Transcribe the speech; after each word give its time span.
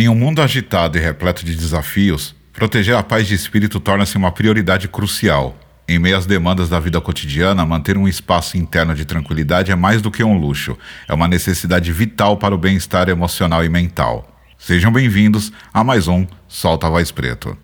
Em 0.00 0.08
um 0.08 0.14
mundo 0.14 0.40
agitado 0.40 0.96
e 0.96 1.00
repleto 1.02 1.44
de 1.44 1.54
desafios, 1.54 2.34
proteger 2.54 2.96
a 2.96 3.02
paz 3.02 3.26
de 3.26 3.34
espírito 3.34 3.78
torna-se 3.78 4.16
uma 4.16 4.32
prioridade 4.32 4.88
crucial. 4.88 5.54
Em 5.86 5.98
meio 5.98 6.16
às 6.16 6.24
demandas 6.24 6.70
da 6.70 6.80
vida 6.80 6.98
cotidiana, 7.02 7.66
manter 7.66 7.98
um 7.98 8.08
espaço 8.08 8.56
interno 8.56 8.94
de 8.94 9.04
tranquilidade 9.04 9.70
é 9.70 9.76
mais 9.76 10.00
do 10.00 10.10
que 10.10 10.24
um 10.24 10.38
luxo, 10.38 10.74
é 11.06 11.12
uma 11.12 11.28
necessidade 11.28 11.92
vital 11.92 12.38
para 12.38 12.54
o 12.54 12.58
bem-estar 12.58 13.10
emocional 13.10 13.62
e 13.62 13.68
mental. 13.68 14.26
Sejam 14.56 14.90
bem-vindos 14.90 15.52
a 15.70 15.84
mais 15.84 16.08
um 16.08 16.26
Solta 16.48 16.86
a 16.86 16.90
Voz 16.90 17.10
Preto. 17.10 17.58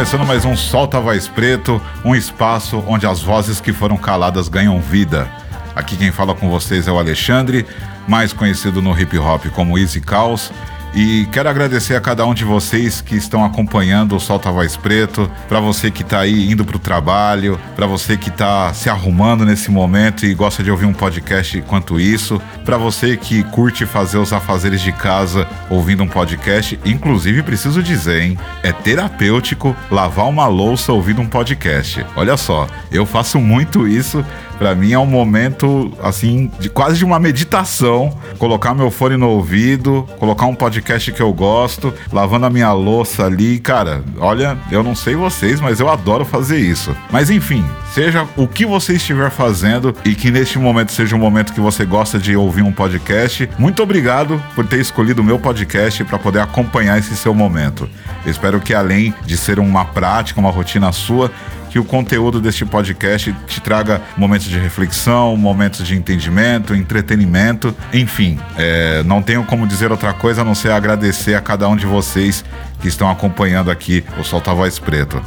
Começando 0.00 0.26
mais 0.26 0.46
um 0.46 0.56
Solta 0.56 0.98
Voz 0.98 1.28
Preto, 1.28 1.78
um 2.02 2.14
espaço 2.14 2.82
onde 2.86 3.06
as 3.06 3.20
vozes 3.20 3.60
que 3.60 3.70
foram 3.70 3.98
caladas 3.98 4.48
ganham 4.48 4.80
vida. 4.80 5.30
Aqui 5.76 5.94
quem 5.94 6.10
fala 6.10 6.34
com 6.34 6.48
vocês 6.48 6.88
é 6.88 6.90
o 6.90 6.98
Alexandre, 6.98 7.66
mais 8.08 8.32
conhecido 8.32 8.80
no 8.80 8.98
hip 8.98 9.18
hop 9.18 9.44
como 9.54 9.78
Easy 9.78 10.00
Caos, 10.00 10.50
e 10.94 11.26
quero 11.30 11.48
agradecer 11.48 11.94
a 11.94 12.00
cada 12.00 12.26
um 12.26 12.34
de 12.34 12.44
vocês 12.44 13.00
que 13.00 13.14
estão 13.14 13.44
acompanhando 13.44 14.16
o 14.16 14.20
Solta 14.20 14.50
Voz 14.50 14.76
Preto, 14.76 15.30
para 15.48 15.60
você 15.60 15.90
que 15.90 16.02
está 16.02 16.20
aí 16.20 16.50
indo 16.50 16.64
para 16.64 16.76
o 16.76 16.80
trabalho, 16.80 17.58
para 17.76 17.86
você 17.86 18.16
que 18.16 18.28
está 18.28 18.72
se 18.74 18.90
arrumando 18.90 19.44
nesse 19.44 19.70
momento 19.70 20.26
e 20.26 20.34
gosta 20.34 20.62
de 20.62 20.70
ouvir 20.70 20.86
um 20.86 20.92
podcast 20.92 21.58
enquanto 21.58 22.00
isso, 22.00 22.40
para 22.64 22.76
você 22.76 23.16
que 23.16 23.42
curte 23.44 23.86
fazer 23.86 24.18
os 24.18 24.32
afazeres 24.32 24.80
de 24.80 24.92
casa 24.92 25.46
ouvindo 25.68 26.02
um 26.02 26.08
podcast. 26.08 26.78
Inclusive, 26.84 27.42
preciso 27.42 27.82
dizer, 27.82 28.22
hein? 28.22 28.38
É 28.62 28.72
terapêutico 28.72 29.76
lavar 29.90 30.28
uma 30.28 30.46
louça 30.46 30.92
ouvindo 30.92 31.20
um 31.20 31.26
podcast. 31.26 32.04
Olha 32.16 32.36
só, 32.36 32.66
eu 32.90 33.06
faço 33.06 33.38
muito 33.38 33.86
isso 33.86 34.24
para 34.60 34.74
mim 34.74 34.92
é 34.92 34.98
um 34.98 35.06
momento 35.06 35.90
assim 36.02 36.50
de 36.60 36.68
quase 36.68 36.98
de 36.98 37.04
uma 37.04 37.18
meditação, 37.18 38.14
colocar 38.38 38.74
meu 38.74 38.90
fone 38.90 39.16
no 39.16 39.26
ouvido, 39.30 40.06
colocar 40.18 40.44
um 40.44 40.54
podcast 40.54 41.10
que 41.12 41.22
eu 41.22 41.32
gosto, 41.32 41.94
lavando 42.12 42.44
a 42.44 42.50
minha 42.50 42.70
louça 42.70 43.24
ali, 43.24 43.58
cara. 43.58 44.04
Olha, 44.18 44.58
eu 44.70 44.82
não 44.82 44.94
sei 44.94 45.14
vocês, 45.14 45.62
mas 45.62 45.80
eu 45.80 45.88
adoro 45.88 46.26
fazer 46.26 46.58
isso. 46.58 46.94
Mas 47.10 47.30
enfim, 47.30 47.64
seja 47.92 48.26
o 48.36 48.46
que 48.46 48.64
você 48.64 48.94
estiver 48.94 49.30
fazendo 49.30 49.94
e 50.04 50.14
que 50.14 50.30
neste 50.30 50.58
momento 50.58 50.92
seja 50.92 51.16
um 51.16 51.18
momento 51.18 51.52
que 51.52 51.60
você 51.60 51.84
gosta 51.84 52.18
de 52.18 52.36
ouvir 52.36 52.62
um 52.62 52.72
podcast. 52.72 53.48
Muito 53.58 53.82
obrigado 53.82 54.42
por 54.54 54.66
ter 54.66 54.80
escolhido 54.80 55.22
o 55.22 55.24
meu 55.24 55.38
podcast 55.38 56.04
para 56.04 56.18
poder 56.18 56.40
acompanhar 56.40 56.98
esse 56.98 57.16
seu 57.16 57.34
momento. 57.34 57.88
Espero 58.24 58.60
que 58.60 58.74
além 58.74 59.14
de 59.24 59.36
ser 59.36 59.58
uma 59.58 59.84
prática, 59.84 60.40
uma 60.40 60.50
rotina 60.50 60.92
sua, 60.92 61.30
que 61.68 61.78
o 61.78 61.84
conteúdo 61.84 62.40
deste 62.40 62.64
podcast 62.64 63.32
te 63.46 63.60
traga 63.60 64.02
momentos 64.16 64.48
de 64.48 64.58
reflexão, 64.58 65.36
momentos 65.36 65.86
de 65.86 65.94
entendimento, 65.94 66.74
entretenimento, 66.74 67.74
enfim. 67.92 68.38
É, 68.58 69.02
não 69.04 69.22
tenho 69.22 69.44
como 69.44 69.66
dizer 69.66 69.90
outra 69.90 70.12
coisa 70.12 70.42
a 70.42 70.44
não 70.44 70.54
ser 70.54 70.72
agradecer 70.72 71.34
a 71.34 71.40
cada 71.40 71.68
um 71.68 71.76
de 71.76 71.86
vocês 71.86 72.44
que 72.80 72.88
estão 72.88 73.08
acompanhando 73.08 73.70
aqui 73.70 74.04
o 74.18 74.24
Solta 74.24 74.52
Voz 74.52 74.78
Preto. 74.78 75.22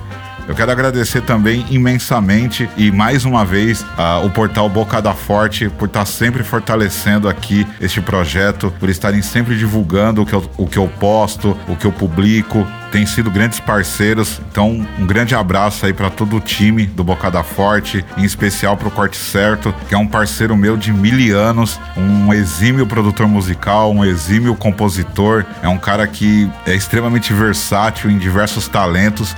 Eu 0.46 0.54
quero 0.54 0.72
agradecer 0.72 1.22
também 1.22 1.66
imensamente 1.70 2.70
e 2.76 2.92
mais 2.92 3.24
uma 3.24 3.46
vez 3.46 3.82
uh, 3.82 4.26
o 4.26 4.30
portal 4.30 4.68
Bocada 4.68 5.14
Forte 5.14 5.70
por 5.70 5.88
estar 5.88 6.06
sempre 6.06 6.44
fortalecendo 6.44 7.30
aqui 7.30 7.66
este 7.80 8.02
projeto, 8.02 8.74
por 8.78 8.90
estarem 8.90 9.22
sempre 9.22 9.58
divulgando 9.58 10.22
o 10.22 10.26
que 10.26 10.34
eu, 10.34 10.52
o 10.58 10.68
que 10.68 10.78
eu 10.78 10.88
posto, 11.00 11.58
o 11.68 11.78
que 11.78 11.86
eu 11.86 11.94
publico, 11.94 12.68
tem 12.92 13.06
sido 13.06 13.32
grandes 13.32 13.60
parceiros. 13.60 14.42
Então, 14.52 14.86
um 15.00 15.06
grande 15.08 15.34
abraço 15.34 15.86
aí 15.86 15.94
para 15.94 16.10
todo 16.10 16.36
o 16.36 16.42
time 16.42 16.86
do 16.86 17.06
Bocada 17.06 17.42
Forte, 17.42 18.06
em 18.18 18.26
especial 18.26 18.76
para 18.76 18.90
o 18.90 18.92
Corte 18.92 19.18
Certo, 19.18 19.74
que 19.88 19.96
é 19.96 19.98
um 19.98 20.08
parceiro 20.08 20.58
meu 20.58 20.76
de 20.76 20.92
mil 20.92 21.14
anos, 21.38 21.80
um 21.96 22.34
exímio 22.34 22.86
produtor 22.86 23.28
musical, 23.28 23.94
um 23.94 24.04
exímio 24.04 24.56
compositor, 24.56 25.46
é 25.62 25.70
um 25.70 25.78
cara 25.78 26.06
que 26.06 26.50
é 26.66 26.76
extremamente 26.76 27.32
versátil 27.32 28.12
em 28.12 28.18
diversos 28.18 28.68
talentos 28.68 29.36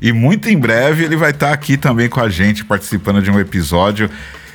e 0.00 0.12
muito 0.12 0.48
em 0.48 0.58
breve 0.58 1.04
ele 1.04 1.16
vai 1.16 1.30
estar 1.30 1.52
aqui 1.52 1.76
também 1.76 2.08
com 2.08 2.20
a 2.20 2.28
gente, 2.28 2.64
participando 2.64 3.22
de 3.22 3.30
um 3.30 3.38
episódio. 3.38 4.10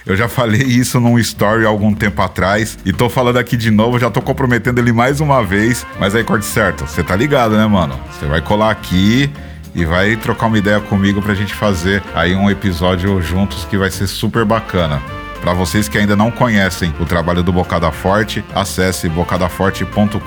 Eu 0.05 0.17
já 0.17 0.27
falei 0.27 0.61
isso 0.61 0.99
num 0.99 1.17
story 1.17 1.65
algum 1.65 1.93
tempo 1.93 2.21
atrás 2.21 2.77
e 2.85 2.91
tô 2.91 3.09
falando 3.09 3.37
aqui 3.37 3.55
de 3.55 3.71
novo, 3.71 3.97
já 3.97 4.09
tô 4.09 4.21
comprometendo 4.21 4.79
ele 4.79 4.91
mais 4.91 5.21
uma 5.21 5.41
vez. 5.43 5.85
Mas 5.99 6.13
aí, 6.13 6.23
corte 6.23 6.45
certo, 6.45 6.85
você 6.85 7.01
tá 7.01 7.15
ligado, 7.15 7.55
né, 7.55 7.65
mano? 7.65 7.97
Você 8.11 8.25
vai 8.25 8.41
colar 8.41 8.71
aqui 8.71 9.31
e 9.73 9.85
vai 9.85 10.15
trocar 10.17 10.47
uma 10.47 10.57
ideia 10.57 10.79
comigo 10.81 11.21
pra 11.21 11.33
gente 11.33 11.53
fazer 11.53 12.03
aí 12.13 12.35
um 12.35 12.49
episódio 12.49 13.21
juntos 13.21 13.65
que 13.65 13.77
vai 13.77 13.89
ser 13.89 14.07
super 14.07 14.43
bacana. 14.43 15.01
Para 15.41 15.53
vocês 15.53 15.89
que 15.89 15.97
ainda 15.97 16.15
não 16.15 16.31
conhecem 16.31 16.93
o 17.01 17.05
trabalho 17.05 17.43
do 17.43 17.51
Bocada 17.51 17.91
Forte, 17.91 18.43
acesse 18.55 19.09
bocadaforte.com.br. 19.09 20.17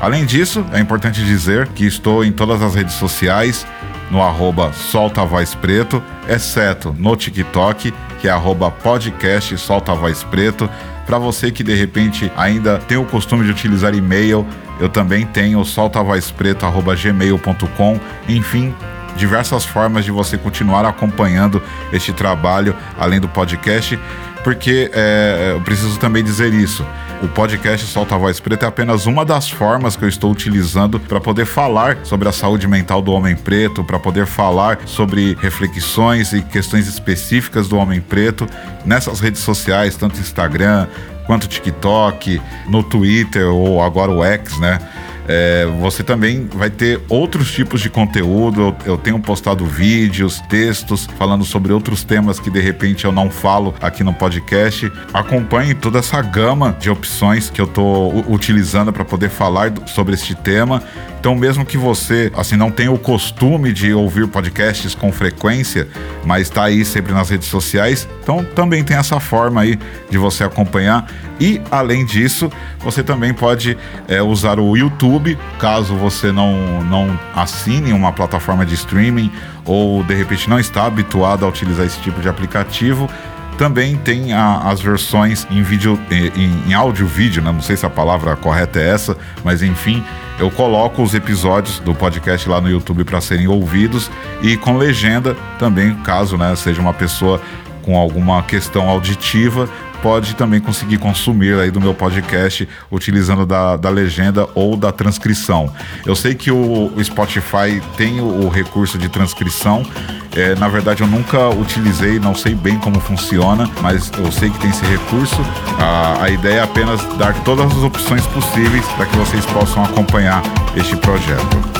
Além 0.00 0.26
disso, 0.26 0.66
é 0.72 0.80
importante 0.80 1.24
dizer 1.24 1.68
que 1.68 1.86
estou 1.86 2.24
em 2.24 2.32
todas 2.32 2.60
as 2.62 2.74
redes 2.74 2.94
sociais, 2.94 3.64
no 4.12 4.22
arroba 4.22 4.72
Solta 4.74 5.24
Voz 5.24 5.54
Preto, 5.54 6.02
exceto 6.28 6.94
no 6.98 7.16
TikTok, 7.16 7.94
que 8.20 8.28
é 8.28 8.30
arroba 8.30 8.70
podcast 8.70 9.56
Solta 9.56 9.94
Voz 9.94 10.22
Preto. 10.22 10.68
Para 11.06 11.16
você 11.18 11.50
que 11.50 11.64
de 11.64 11.74
repente 11.74 12.30
ainda 12.36 12.76
tem 12.78 12.98
o 12.98 13.06
costume 13.06 13.44
de 13.44 13.50
utilizar 13.50 13.94
e-mail, 13.94 14.46
eu 14.78 14.90
também 14.90 15.24
tenho 15.24 15.64
soltavozpreto.gmail.com. 15.64 17.98
Enfim, 18.28 18.74
diversas 19.16 19.64
formas 19.64 20.04
de 20.04 20.10
você 20.10 20.36
continuar 20.36 20.84
acompanhando 20.84 21.62
este 21.90 22.12
trabalho, 22.12 22.76
além 22.98 23.18
do 23.18 23.30
podcast, 23.30 23.98
porque 24.44 24.90
é, 24.92 25.52
eu 25.54 25.62
preciso 25.62 25.98
também 25.98 26.22
dizer 26.22 26.52
isso. 26.52 26.84
O 27.22 27.28
podcast 27.28 27.86
Solta 27.86 28.16
a 28.16 28.18
Voz 28.18 28.40
Preta 28.40 28.66
é 28.66 28.68
apenas 28.68 29.06
uma 29.06 29.24
das 29.24 29.48
formas 29.48 29.94
que 29.94 30.04
eu 30.04 30.08
estou 30.08 30.32
utilizando 30.32 30.98
para 30.98 31.20
poder 31.20 31.46
falar 31.46 31.98
sobre 32.04 32.28
a 32.28 32.32
saúde 32.32 32.66
mental 32.66 33.00
do 33.00 33.12
homem 33.12 33.36
preto, 33.36 33.84
para 33.84 33.96
poder 33.96 34.26
falar 34.26 34.80
sobre 34.86 35.36
reflexões 35.40 36.32
e 36.32 36.42
questões 36.42 36.88
específicas 36.88 37.68
do 37.68 37.76
homem 37.76 38.00
preto 38.00 38.44
nessas 38.84 39.20
redes 39.20 39.40
sociais, 39.40 39.94
tanto 39.96 40.18
Instagram 40.18 40.88
quanto 41.24 41.46
TikTok, 41.46 42.42
no 42.66 42.82
Twitter 42.82 43.46
ou 43.48 43.80
agora 43.80 44.10
o 44.10 44.24
X, 44.24 44.58
né? 44.58 44.80
É, 45.28 45.66
você 45.80 46.02
também 46.02 46.46
vai 46.46 46.70
ter 46.70 47.00
outros 47.08 47.52
tipos 47.52 47.80
de 47.80 47.88
conteúdo. 47.88 48.74
Eu, 48.84 48.96
tenho 48.96 49.18
postado 49.18 49.64
vídeos, 49.64 50.40
textos 50.48 51.08
falando 51.18 51.44
sobre 51.44 51.72
outros 51.72 52.02
temas 52.04 52.40
que 52.40 52.50
de 52.50 52.60
repente 52.60 53.04
eu 53.04 53.12
não 53.12 53.30
falo 53.30 53.74
aqui 53.80 54.02
no 54.02 54.12
podcast. 54.12 54.90
Acompanhe 55.12 55.74
toda 55.74 55.98
essa 55.98 56.20
gama 56.20 56.76
de 56.78 56.90
opções 56.90 57.50
que 57.50 57.60
eu 57.60 57.66
estou 57.66 58.24
utilizando 58.28 58.92
para 58.92 59.04
poder 59.04 59.30
falar 59.30 59.72
sobre 59.86 60.14
este 60.14 60.34
tema. 60.34 60.82
Então, 61.22 61.36
mesmo 61.36 61.64
que 61.64 61.78
você 61.78 62.32
assim 62.36 62.56
não 62.56 62.68
tenha 62.68 62.90
o 62.90 62.98
costume 62.98 63.72
de 63.72 63.94
ouvir 63.94 64.26
podcasts 64.26 64.92
com 64.92 65.12
frequência, 65.12 65.86
mas 66.24 66.48
está 66.48 66.64
aí 66.64 66.84
sempre 66.84 67.12
nas 67.12 67.30
redes 67.30 67.46
sociais, 67.46 68.08
então 68.20 68.44
também 68.44 68.82
tem 68.82 68.96
essa 68.96 69.20
forma 69.20 69.60
aí 69.60 69.78
de 70.10 70.18
você 70.18 70.42
acompanhar. 70.42 71.06
E 71.38 71.60
além 71.70 72.04
disso, 72.04 72.50
você 72.80 73.04
também 73.04 73.32
pode 73.32 73.78
é, 74.08 74.20
usar 74.20 74.58
o 74.58 74.76
YouTube, 74.76 75.38
caso 75.60 75.94
você 75.94 76.32
não, 76.32 76.82
não 76.82 77.16
assine 77.36 77.92
uma 77.92 78.10
plataforma 78.10 78.66
de 78.66 78.74
streaming 78.74 79.30
ou 79.64 80.02
de 80.02 80.14
repente 80.16 80.50
não 80.50 80.58
está 80.58 80.86
habituado 80.86 81.44
a 81.44 81.48
utilizar 81.48 81.86
esse 81.86 82.00
tipo 82.00 82.20
de 82.20 82.28
aplicativo 82.28 83.08
também 83.56 83.96
tem 83.96 84.32
a, 84.32 84.58
as 84.70 84.80
versões 84.80 85.46
em 85.50 85.62
vídeo, 85.62 86.00
em, 86.10 86.70
em 86.70 86.74
áudio 86.74 87.06
vídeo, 87.06 87.42
né? 87.42 87.52
não 87.52 87.60
sei 87.60 87.76
se 87.76 87.86
a 87.86 87.90
palavra 87.90 88.34
correta 88.34 88.80
é 88.80 88.88
essa, 88.88 89.16
mas 89.44 89.62
enfim, 89.62 90.02
eu 90.42 90.50
coloco 90.50 91.00
os 91.04 91.14
episódios 91.14 91.78
do 91.78 91.94
podcast 91.94 92.48
lá 92.48 92.60
no 92.60 92.68
YouTube 92.68 93.04
para 93.04 93.20
serem 93.20 93.46
ouvidos 93.46 94.10
e 94.42 94.56
com 94.56 94.76
legenda 94.76 95.36
também, 95.56 95.94
caso 96.02 96.36
né, 96.36 96.56
seja 96.56 96.80
uma 96.80 96.92
pessoa 96.92 97.40
com 97.82 97.96
alguma 97.96 98.42
questão 98.42 98.88
auditiva, 98.88 99.68
pode 100.02 100.34
também 100.34 100.60
conseguir 100.60 100.98
consumir 100.98 101.54
aí 101.54 101.70
do 101.70 101.80
meu 101.80 101.94
podcast 101.94 102.68
utilizando 102.90 103.46
da, 103.46 103.76
da 103.76 103.88
legenda 103.88 104.48
ou 104.52 104.76
da 104.76 104.90
transcrição. 104.90 105.72
Eu 106.04 106.16
sei 106.16 106.34
que 106.34 106.50
o, 106.50 106.92
Spotify 107.04 107.80
tem 107.96 108.20
o, 108.20 108.46
o, 108.46 108.48
recurso 108.48 108.98
de 108.98 109.08
transcrição. 109.08 109.86
É, 110.34 110.54
na 110.54 110.68
verdade, 110.68 111.02
eu 111.02 111.06
nunca 111.06 111.48
utilizei, 111.50 112.18
não 112.18 112.34
sei 112.34 112.54
bem 112.54 112.78
como 112.78 112.98
funciona, 113.00 113.68
mas 113.82 114.10
eu 114.18 114.32
sei 114.32 114.50
que 114.50 114.58
tem 114.58 114.70
esse 114.70 114.84
recurso. 114.84 115.40
A, 115.78 116.24
a 116.24 116.30
ideia 116.30 116.60
é 116.60 116.62
apenas 116.62 117.02
dar 117.16 117.34
todas 117.44 117.70
as 117.70 117.82
opções 117.82 118.26
possíveis 118.28 118.84
para 118.96 119.06
que 119.06 119.16
vocês 119.16 119.44
possam 119.46 119.84
acompanhar 119.84 120.42
este 120.76 120.96
projeto. 120.96 121.71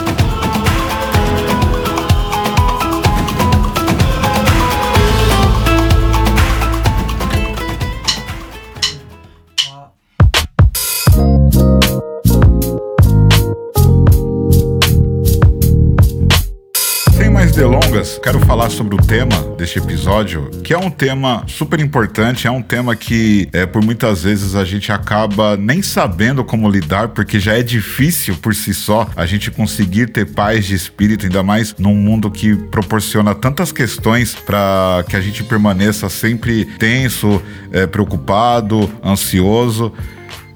Quero 18.23 18.41
falar 18.41 18.71
sobre 18.71 18.95
o 18.95 18.99
tema 18.99 19.37
deste 19.59 19.79
episódio, 19.79 20.49
que 20.65 20.73
é 20.73 20.79
um 20.79 20.89
tema 20.89 21.45
super 21.47 21.79
importante, 21.79 22.47
é 22.47 22.51
um 22.51 22.63
tema 22.63 22.97
que 22.97 23.47
é, 23.53 23.67
por 23.67 23.85
muitas 23.85 24.23
vezes 24.23 24.55
a 24.55 24.65
gente 24.65 24.91
acaba 24.91 25.59
nem 25.59 25.83
sabendo 25.83 26.43
como 26.43 26.71
lidar, 26.71 27.09
porque 27.09 27.39
já 27.39 27.53
é 27.53 27.63
difícil 27.63 28.35
por 28.37 28.55
si 28.55 28.73
só 28.73 29.07
a 29.15 29.27
gente 29.27 29.51
conseguir 29.51 30.11
ter 30.11 30.25
paz 30.25 30.65
de 30.65 30.75
espírito, 30.75 31.27
ainda 31.27 31.43
mais 31.43 31.75
num 31.79 31.95
mundo 31.95 32.31
que 32.31 32.57
proporciona 32.57 33.35
tantas 33.35 33.71
questões 33.71 34.35
para 34.35 35.05
que 35.07 35.15
a 35.15 35.21
gente 35.21 35.45
permaneça 35.45 36.09
sempre 36.09 36.65
tenso, 36.65 37.43
é, 37.71 37.87
preocupado, 37.87 38.91
ansioso. 39.05 39.93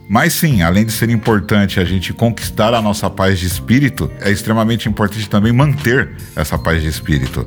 Mas 0.09 0.35
sim, 0.35 0.63
além 0.63 0.85
de 0.85 0.93
ser 0.93 1.11
importante 1.11 1.81
a 1.81 1.85
gente 1.85 2.13
conquistar 2.13 2.73
a 2.73 2.81
nossa 2.81 3.11
paz 3.11 3.41
de 3.41 3.47
espírito, 3.47 4.11
é 4.21 4.31
extremamente 4.31 4.89
importante 4.89 5.29
também 5.29 5.53
manter 5.53 6.11
essa 6.37 6.57
paz 6.57 6.81
de 6.81 6.89
espírito. 6.89 7.47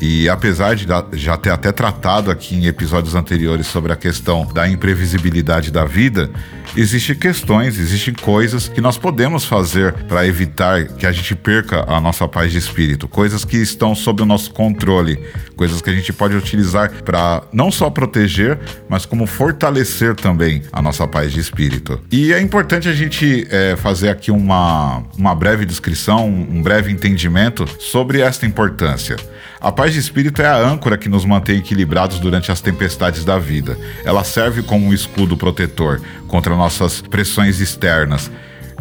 E 0.00 0.28
apesar 0.28 0.74
de 0.74 0.86
já 1.14 1.36
ter 1.36 1.50
até 1.50 1.72
tratado 1.72 2.30
aqui 2.30 2.54
em 2.54 2.66
episódios 2.66 3.14
anteriores 3.14 3.66
sobre 3.66 3.92
a 3.92 3.96
questão 3.96 4.46
da 4.52 4.68
imprevisibilidade 4.68 5.72
da 5.72 5.84
vida, 5.84 6.30
existem 6.76 7.16
questões, 7.16 7.78
existem 7.78 8.14
coisas 8.14 8.68
que 8.68 8.80
nós 8.80 8.96
podemos 8.96 9.44
fazer 9.44 9.92
para 10.06 10.26
evitar 10.26 10.84
que 10.84 11.06
a 11.06 11.10
gente 11.10 11.34
perca 11.34 11.84
a 11.88 12.00
nossa 12.00 12.28
paz 12.28 12.52
de 12.52 12.58
espírito, 12.58 13.08
coisas 13.08 13.44
que 13.44 13.56
estão 13.56 13.94
sob 13.94 14.22
o 14.22 14.26
nosso 14.26 14.52
controle, 14.52 15.18
coisas 15.56 15.82
que 15.82 15.90
a 15.90 15.92
gente 15.92 16.12
pode 16.12 16.36
utilizar 16.36 16.92
para 17.02 17.42
não 17.52 17.70
só 17.70 17.90
proteger, 17.90 18.58
mas 18.88 19.04
como 19.04 19.26
fortalecer 19.26 20.14
também 20.14 20.62
a 20.72 20.80
nossa 20.80 21.08
paz 21.08 21.32
de 21.32 21.40
espírito. 21.40 22.00
E 22.12 22.32
é 22.32 22.40
importante 22.40 22.88
a 22.88 22.94
gente 22.94 23.46
é, 23.50 23.74
fazer 23.76 24.10
aqui 24.10 24.30
uma, 24.30 25.02
uma 25.16 25.34
breve 25.34 25.64
descrição, 25.64 26.28
um 26.28 26.62
breve 26.62 26.92
entendimento 26.92 27.66
sobre 27.80 28.20
esta 28.20 28.46
importância. 28.46 29.16
A 29.60 29.72
paz 29.72 29.92
de 29.92 29.98
espírito 29.98 30.40
é 30.40 30.46
a 30.46 30.56
âncora 30.56 30.96
que 30.96 31.08
nos 31.08 31.24
mantém 31.24 31.58
equilibrados 31.58 32.20
durante 32.20 32.52
as 32.52 32.60
tempestades 32.60 33.24
da 33.24 33.38
vida. 33.38 33.76
Ela 34.04 34.22
serve 34.22 34.62
como 34.62 34.86
um 34.86 34.94
escudo 34.94 35.36
protetor 35.36 36.00
contra 36.28 36.54
nossas 36.54 37.00
pressões 37.00 37.60
externas 37.60 38.30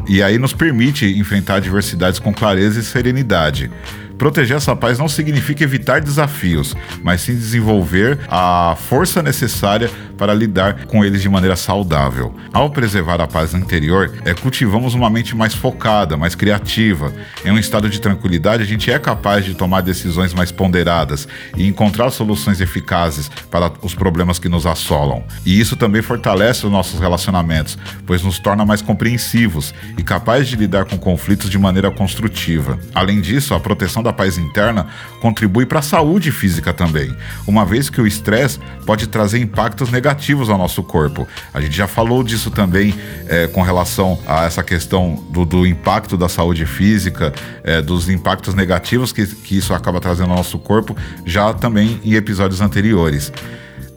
e 0.07 0.21
aí 0.21 0.37
nos 0.37 0.53
permite 0.53 1.05
enfrentar 1.17 1.55
adversidades 1.55 2.19
com 2.19 2.31
clareza 2.31 2.79
e 2.79 2.83
serenidade. 2.83 3.71
Proteger 4.17 4.57
essa 4.57 4.75
paz 4.75 4.97
não 4.97 5.07
significa 5.07 5.63
evitar 5.63 5.99
desafios, 6.01 6.75
mas 7.03 7.21
sim 7.21 7.35
desenvolver 7.35 8.19
a 8.29 8.75
força 8.87 9.21
necessária 9.21 9.89
para 10.17 10.33
lidar 10.33 10.85
com 10.87 11.05
eles 11.05 11.21
de 11.21 11.29
maneira 11.29 11.55
saudável. 11.55 12.35
Ao 12.51 12.69
preservar 12.69 13.21
a 13.21 13.27
paz 13.27 13.53
interior, 13.53 14.11
é, 14.25 14.33
cultivamos 14.33 14.93
uma 14.93 15.09
mente 15.09 15.35
mais 15.35 15.53
focada, 15.53 16.17
mais 16.17 16.35
criativa. 16.35 17.13
Em 17.45 17.51
um 17.51 17.57
estado 17.57 17.89
de 17.89 18.01
tranquilidade, 18.01 18.63
a 18.63 18.65
gente 18.65 18.91
é 18.91 18.97
capaz 18.97 19.45
de 19.45 19.53
tomar 19.53 19.81
decisões 19.81 20.33
mais 20.33 20.51
ponderadas 20.51 21.27
e 21.55 21.67
encontrar 21.67 22.09
soluções 22.09 22.59
eficazes 22.59 23.29
para 23.51 23.71
os 23.81 23.93
problemas 23.93 24.39
que 24.39 24.49
nos 24.49 24.65
assolam. 24.65 25.23
E 25.45 25.59
isso 25.59 25.75
também 25.75 26.01
fortalece 26.01 26.65
os 26.65 26.71
nossos 26.71 26.99
relacionamentos, 26.99 27.77
pois 28.05 28.23
nos 28.23 28.39
torna 28.39 28.65
mais 28.65 28.81
compreensivos 28.81 29.73
e 29.97 30.03
capazes 30.03 30.47
de 30.47 30.55
lidar 30.55 30.85
com 30.85 30.97
conflitos 30.97 31.49
de 31.49 31.59
maneira 31.59 31.91
construtiva. 31.91 32.79
Além 32.93 33.21
disso, 33.21 33.53
a 33.53 33.59
proteção 33.59 34.01
da 34.01 34.11
paz 34.11 34.37
interna 34.37 34.87
contribui 35.21 35.65
para 35.65 35.79
a 35.79 35.83
saúde 35.83 36.31
física 36.31 36.73
também, 36.73 37.15
uma 37.45 37.65
vez 37.65 37.89
que 37.89 38.01
o 38.01 38.07
estresse 38.07 38.59
pode 38.85 39.07
trazer 39.07 39.39
impactos 39.39 39.91
negativos 39.91 40.06
ao 40.49 40.57
nosso 40.57 40.83
corpo. 40.83 41.27
A 41.53 41.61
gente 41.61 41.75
já 41.75 41.87
falou 41.87 42.23
disso 42.23 42.51
também 42.51 42.93
é, 43.27 43.47
com 43.47 43.61
relação 43.61 44.19
a 44.25 44.45
essa 44.45 44.63
questão 44.63 45.23
do, 45.29 45.45
do 45.45 45.65
impacto 45.65 46.17
da 46.17 46.29
saúde 46.29 46.65
física, 46.65 47.33
é, 47.63 47.81
dos 47.81 48.09
impactos 48.09 48.53
negativos 48.53 49.11
que, 49.11 49.25
que 49.25 49.57
isso 49.57 49.73
acaba 49.73 49.99
trazendo 49.99 50.31
ao 50.31 50.37
nosso 50.37 50.59
corpo, 50.59 50.95
já 51.25 51.53
também 51.53 51.99
em 52.03 52.13
episódios 52.13 52.61
anteriores. 52.61 53.31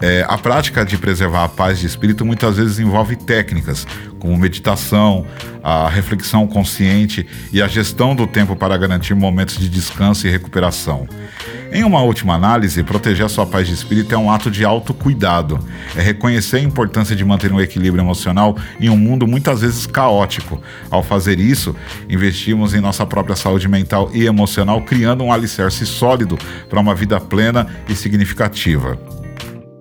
É, 0.00 0.24
a 0.26 0.38
prática 0.38 0.84
de 0.84 0.96
preservar 0.96 1.44
a 1.44 1.48
paz 1.48 1.78
de 1.78 1.86
espírito 1.86 2.24
muitas 2.24 2.56
vezes 2.56 2.78
envolve 2.78 3.16
técnicas, 3.16 3.86
como 4.18 4.36
meditação, 4.36 5.26
a 5.62 5.88
reflexão 5.88 6.46
consciente 6.46 7.26
e 7.52 7.60
a 7.60 7.68
gestão 7.68 8.14
do 8.14 8.26
tempo 8.26 8.56
para 8.56 8.76
garantir 8.78 9.14
momentos 9.14 9.58
de 9.58 9.68
descanso 9.68 10.26
e 10.26 10.30
recuperação. 10.30 11.06
Em 11.72 11.84
uma 11.84 12.02
última 12.02 12.34
análise, 12.34 12.82
proteger 12.82 13.26
a 13.26 13.28
sua 13.28 13.46
paz 13.46 13.68
de 13.68 13.74
espírito 13.74 14.12
é 14.14 14.18
um 14.18 14.30
ato 14.30 14.50
de 14.50 14.64
autocuidado. 14.64 15.60
É 15.94 16.00
reconhecer 16.00 16.56
a 16.56 16.60
importância 16.60 17.14
de 17.14 17.24
manter 17.24 17.52
um 17.52 17.60
equilíbrio 17.60 18.02
emocional 18.02 18.56
em 18.80 18.88
um 18.88 18.96
mundo 18.96 19.26
muitas 19.26 19.60
vezes 19.60 19.86
caótico. 19.86 20.60
Ao 20.90 21.02
fazer 21.02 21.38
isso, 21.38 21.76
investimos 22.08 22.74
em 22.74 22.80
nossa 22.80 23.06
própria 23.06 23.36
saúde 23.36 23.68
mental 23.68 24.10
e 24.12 24.24
emocional, 24.24 24.80
criando 24.80 25.22
um 25.22 25.32
alicerce 25.32 25.86
sólido 25.86 26.36
para 26.68 26.80
uma 26.80 26.94
vida 26.94 27.20
plena 27.20 27.68
e 27.88 27.94
significativa. 27.94 29.19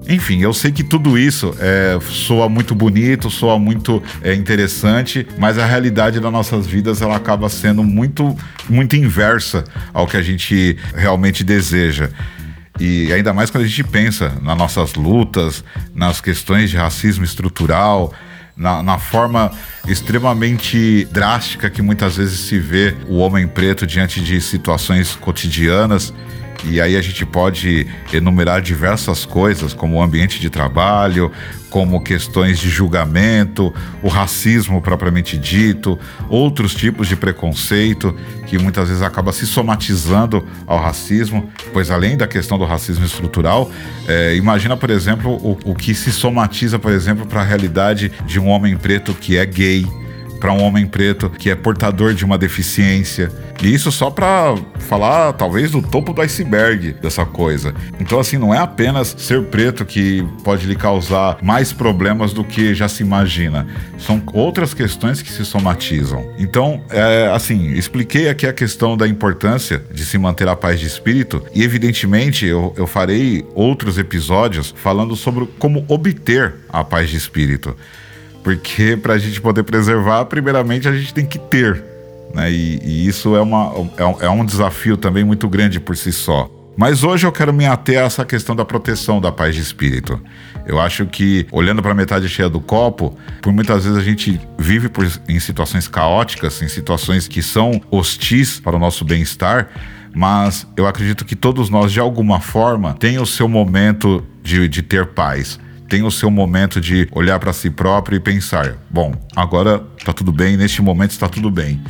Enfim, 0.10 0.42
eu 0.42 0.52
sei 0.56 0.72
que 0.72 0.84
tudo 0.84 1.20
isso 1.20 1.56
é, 1.60 2.00
soa 2.02 2.50
muito 2.50 2.74
bonito, 2.74 3.30
soa 3.30 3.60
muito 3.60 4.02
é, 4.24 4.34
interessante, 4.34 5.28
mas 5.38 5.60
a 5.60 5.66
realidade 5.68 6.20
das 6.20 6.32
nossas 6.32 6.66
vidas 6.66 7.00
ela 7.00 7.16
acaba 7.16 7.48
sendo 7.48 7.84
muito, 7.84 8.36
muito 8.68 8.96
inversa 8.96 9.64
ao 9.94 10.08
que 10.08 10.18
a 10.18 10.22
gente 10.24 10.76
realmente 10.96 11.44
deseja. 11.44 12.10
E 12.80 13.14
ainda 13.14 13.34
mais 13.34 13.52
quando 13.52 13.66
a 13.66 13.68
gente 13.68 13.84
pensa 13.84 14.34
nas 14.42 14.58
nossas 14.58 14.96
lutas, 14.96 15.64
nas 15.94 16.20
questões 16.20 16.72
de 16.72 16.78
racismo 16.78 17.24
estrutural, 17.24 18.12
na, 18.58 18.82
na, 18.82 18.98
forma 18.98 19.52
extremamente 19.88 21.08
drástica 21.12 21.70
que 21.70 21.84
muitas 21.84 22.18
vezes 22.18 22.40
se 22.40 22.58
vê 22.58 22.96
o 23.08 23.18
homem 23.18 23.48
preto 23.48 23.86
diante 23.86 24.22
de 24.22 24.42
situações 24.42 25.16
cotidianas. 25.16 26.12
E 26.66 26.82
aí 26.82 26.96
a 26.96 27.02
gente 27.02 27.26
pode 27.26 27.88
enumerar 28.12 28.62
diversas 28.62 29.26
coisas, 29.26 29.74
como 29.74 29.98
o 29.98 30.02
ambiente 30.02 30.40
de 30.40 30.50
trabalho, 30.50 31.32
como 31.70 32.02
questões 32.02 32.60
de 32.60 32.70
julgamento, 32.70 33.74
o 34.02 34.08
racismo 34.08 34.82
propriamente 34.82 35.38
dito, 35.38 35.98
outros 36.28 36.74
tipos 36.74 37.08
de 37.08 37.16
preconceito 37.16 38.16
que 38.48 38.58
muitas 38.58 38.88
vezes 38.88 39.04
acaba 39.04 39.32
se 39.32 39.46
somatizando 39.46 40.46
ao 40.66 40.80
racismo, 40.80 41.50
pois 41.72 41.92
além 41.92 42.18
da 42.18 42.28
questão 42.28 42.58
do 42.58 42.66
racismo 42.66 43.06
estrutural, 43.06 43.72
é, 44.08 44.36
imagina, 44.36 44.76
por 44.76 44.90
exemplo, 44.90 45.32
o, 45.32 45.58
o 45.64 45.76
que 45.76 45.94
se 45.94 46.12
somatiza, 46.12 46.80
por 46.80 46.92
exemplo, 46.92 47.26
para 47.26 47.42
a 47.42 47.46
realidade 47.46 48.12
de 48.26 48.40
um 48.40 48.48
homem 48.48 48.76
preto 48.76 49.14
que 49.14 49.38
é 49.38 49.46
gay 49.46 49.86
para 50.40 50.54
um 50.54 50.62
homem 50.64 50.88
preto 50.88 51.30
que 51.30 51.50
é 51.50 51.56
portador 51.56 52.14
de 52.14 52.26
uma 52.26 52.38
deficiência. 52.38 53.32
E 53.62 53.74
isso 53.74 53.92
só 53.92 54.10
para 54.10 54.56
falar, 54.80 55.34
talvez, 55.34 55.72
do 55.72 55.82
topo 55.82 56.14
do 56.14 56.22
iceberg 56.22 56.94
dessa 56.94 57.26
coisa. 57.26 57.74
Então, 58.00 58.20
assim, 58.20 58.38
não 58.38 58.54
é 58.54 58.58
apenas 58.58 59.16
ser 59.18 59.44
preto 59.44 59.86
que 59.86 60.26
pode 60.44 60.66
lhe 60.66 60.76
causar 60.76 61.38
mais 61.42 61.74
problemas 61.74 62.32
do 62.32 62.44
que 62.44 62.74
já 62.74 62.88
se 62.88 63.04
imagina. 63.04 63.68
São 63.98 64.22
outras 64.34 64.74
questões 64.74 65.22
que 65.22 65.32
se 65.32 65.46
somatizam. 65.46 66.34
Então, 66.38 66.82
é, 66.90 67.30
assim, 67.34 67.74
expliquei 67.74 68.30
aqui 68.30 68.48
a 68.48 68.54
questão 68.54 68.96
da 68.96 69.08
importância 69.08 69.84
de 69.92 70.06
se 70.06 70.18
manter 70.18 70.48
a 70.48 70.56
paz 70.56 70.80
de 70.80 70.88
espírito 70.88 71.44
e, 71.54 71.64
evidentemente, 71.64 72.46
eu, 72.46 72.74
eu 72.78 72.88
farei 72.88 73.46
outros 73.54 73.98
episódios 73.98 74.74
falando 74.76 75.16
sobre 75.16 75.48
como 75.60 75.84
obter 75.88 76.56
a 76.70 76.84
paz 76.84 77.10
de 77.10 77.18
espírito. 77.18 77.76
Porque 78.44 78.98
para 78.98 79.14
a 79.14 79.18
gente 79.18 79.40
poder 79.42 79.64
preservar, 79.64 80.26
primeiramente 80.26 80.88
a 80.88 80.96
gente 80.96 81.14
tem 81.14 81.26
que 81.26 81.38
ter. 81.38 81.84
Né? 82.34 82.52
E, 82.52 82.80
e 82.84 83.08
isso 83.08 83.36
é, 83.36 83.42
uma, 83.42 83.74
é, 83.98 84.26
é 84.26 84.30
um 84.30 84.46
desafio 84.46 84.96
também 84.98 85.24
muito 85.24 85.48
grande 85.48 85.80
por 85.80 85.96
si 85.96 86.12
só. 86.12 86.50
Mas 86.78 87.04
hoje 87.04 87.28
eu 87.28 87.32
quero 87.32 87.54
me 87.54 87.66
ater 87.66 88.00
a 88.00 88.06
essa 88.06 88.24
questão 88.24 88.56
da 88.56 88.64
proteção 88.64 89.20
da 89.20 89.34
paz 89.34 89.54
de 89.54 89.62
espírito. 89.62 90.18
Eu 90.66 90.80
acho 90.80 91.06
que, 91.06 91.46
olhando 91.52 91.82
para 91.82 91.92
a 91.92 91.96
metade 91.96 92.30
cheia 92.30 92.48
do 92.48 92.62
copo, 92.62 93.18
por 93.42 93.52
muitas 93.52 93.84
vezes 93.84 94.00
a 94.00 94.02
gente 94.02 94.40
vive 94.58 94.88
por, 94.88 95.06
em 95.28 95.40
situações 95.42 95.90
caóticas, 95.90 96.62
em 96.62 96.70
situações 96.70 97.28
que 97.28 97.42
são 97.42 97.82
hostis 97.92 98.62
para 98.62 98.78
o 98.78 98.80
nosso 98.80 99.04
bem-estar, 99.04 99.68
mas 100.16 100.66
eu 100.78 100.88
acredito 100.88 101.26
que 101.26 101.36
todos 101.36 101.70
nós, 101.70 101.92
de 101.92 102.00
alguma 102.00 102.40
forma, 102.40 102.94
tem 102.94 103.20
o 103.20 103.26
seu 103.26 103.50
momento 103.50 104.24
de, 104.42 104.68
de 104.70 104.82
ter 104.82 105.08
paz 105.08 105.60
tem 105.90 106.04
o 106.04 106.12
seu 106.12 106.30
momento 106.30 106.80
de 106.80 107.08
olhar 107.12 107.40
para 107.40 107.52
si 107.52 107.70
próprio 107.70 108.16
e 108.16 108.20
pensar: 108.20 108.78
bom, 108.90 109.14
agora 109.36 109.84
está 109.98 110.14
tudo 110.14 110.32
bem, 110.32 110.56
neste 110.56 110.82
momento 110.82 111.12
está 111.12 111.28
tudo 111.28 111.50
bem. 111.50 111.82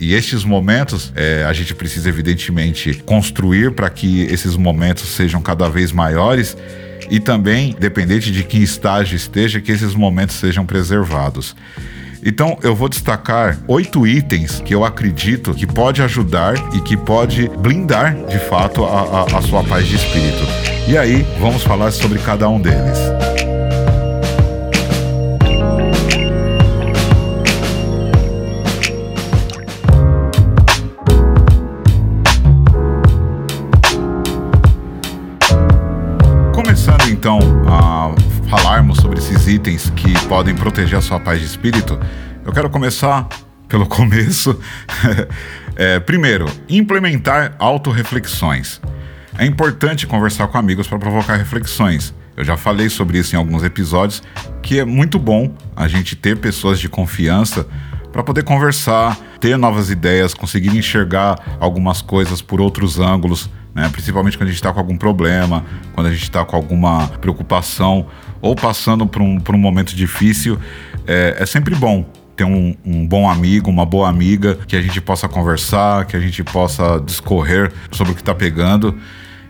E 0.00 0.12
estes 0.14 0.44
momentos 0.44 1.12
é, 1.14 1.44
a 1.44 1.52
gente 1.52 1.74
precisa, 1.74 2.08
evidentemente, 2.08 2.94
construir 3.06 3.72
para 3.72 3.88
que 3.88 4.22
esses 4.22 4.56
momentos 4.56 5.08
sejam 5.08 5.40
cada 5.40 5.68
vez 5.68 5.92
maiores 5.92 6.56
e 7.10 7.20
também, 7.20 7.74
dependente 7.78 8.32
de 8.32 8.42
que 8.42 8.58
estágio 8.58 9.16
esteja, 9.16 9.60
que 9.60 9.70
esses 9.70 9.94
momentos 9.94 10.36
sejam 10.36 10.66
preservados. 10.66 11.54
Então 12.24 12.58
eu 12.62 12.74
vou 12.74 12.88
destacar 12.88 13.58
oito 13.68 14.06
itens 14.06 14.60
que 14.60 14.74
eu 14.74 14.84
acredito 14.84 15.54
que 15.54 15.66
pode 15.66 16.02
ajudar 16.02 16.54
e 16.74 16.80
que 16.80 16.96
pode 16.96 17.48
blindar 17.58 18.14
de 18.26 18.38
fato 18.38 18.84
a, 18.84 19.02
a, 19.32 19.38
a 19.38 19.42
sua 19.42 19.62
paz 19.62 19.86
de 19.86 19.96
espírito. 19.96 20.44
E 20.88 20.96
aí 20.96 21.26
vamos 21.40 21.62
falar 21.62 21.90
sobre 21.90 22.18
cada 22.18 22.48
um 22.48 22.60
deles. 22.60 22.98
Começando 36.54 37.08
então 37.08 37.38
a 37.68 38.14
falarmos 38.56 38.98
sobre 38.98 39.18
esses 39.18 39.46
itens 39.46 39.90
que 39.90 40.12
podem 40.26 40.54
proteger 40.54 40.98
a 40.98 41.02
sua 41.02 41.20
paz 41.20 41.40
de 41.40 41.44
espírito, 41.44 41.98
eu 42.42 42.52
quero 42.52 42.70
começar 42.70 43.28
pelo 43.68 43.84
começo. 43.86 44.58
é, 45.76 46.00
primeiro, 46.00 46.46
implementar 46.68 47.54
autorreflexões. 47.58 48.80
É 49.36 49.44
importante 49.44 50.06
conversar 50.06 50.48
com 50.48 50.56
amigos 50.56 50.88
para 50.88 50.98
provocar 50.98 51.36
reflexões. 51.36 52.14
Eu 52.34 52.44
já 52.44 52.56
falei 52.56 52.88
sobre 52.88 53.18
isso 53.18 53.34
em 53.34 53.38
alguns 53.38 53.62
episódios, 53.62 54.22
que 54.62 54.78
é 54.78 54.84
muito 54.86 55.18
bom 55.18 55.54
a 55.74 55.86
gente 55.86 56.16
ter 56.16 56.38
pessoas 56.38 56.80
de 56.80 56.88
confiança 56.88 57.66
para 58.10 58.22
poder 58.22 58.42
conversar, 58.44 59.18
ter 59.38 59.58
novas 59.58 59.90
ideias, 59.90 60.32
conseguir 60.32 60.74
enxergar 60.74 61.58
algumas 61.60 62.00
coisas 62.00 62.40
por 62.40 62.60
outros 62.60 62.98
ângulos, 62.98 63.50
né? 63.74 63.90
principalmente 63.90 64.38
quando 64.38 64.48
a 64.48 64.52
gente 64.52 64.60
está 64.60 64.72
com 64.72 64.78
algum 64.78 64.96
problema, 64.96 65.62
quando 65.92 66.06
a 66.06 66.10
gente 66.10 66.22
está 66.22 66.42
com 66.42 66.56
alguma 66.56 67.08
preocupação 67.20 68.06
ou 68.40 68.54
passando 68.54 69.06
por 69.06 69.22
um, 69.22 69.38
por 69.38 69.54
um 69.54 69.58
momento 69.58 69.94
difícil. 69.94 70.58
É, 71.06 71.36
é 71.38 71.46
sempre 71.46 71.74
bom 71.74 72.04
ter 72.36 72.44
um, 72.44 72.74
um, 72.84 73.06
bom 73.06 73.28
amigo, 73.28 73.70
uma 73.70 73.86
boa 73.86 74.08
amiga, 74.08 74.58
que 74.66 74.76
a 74.76 74.82
gente 74.82 75.00
possa 75.00 75.26
conversar, 75.28 76.04
que 76.04 76.16
a 76.16 76.20
gente 76.20 76.44
possa 76.44 77.00
discorrer 77.04 77.72
sobre 77.90 78.12
o 78.12 78.14
que 78.14 78.20
está 78.20 78.34
pegando 78.34 78.94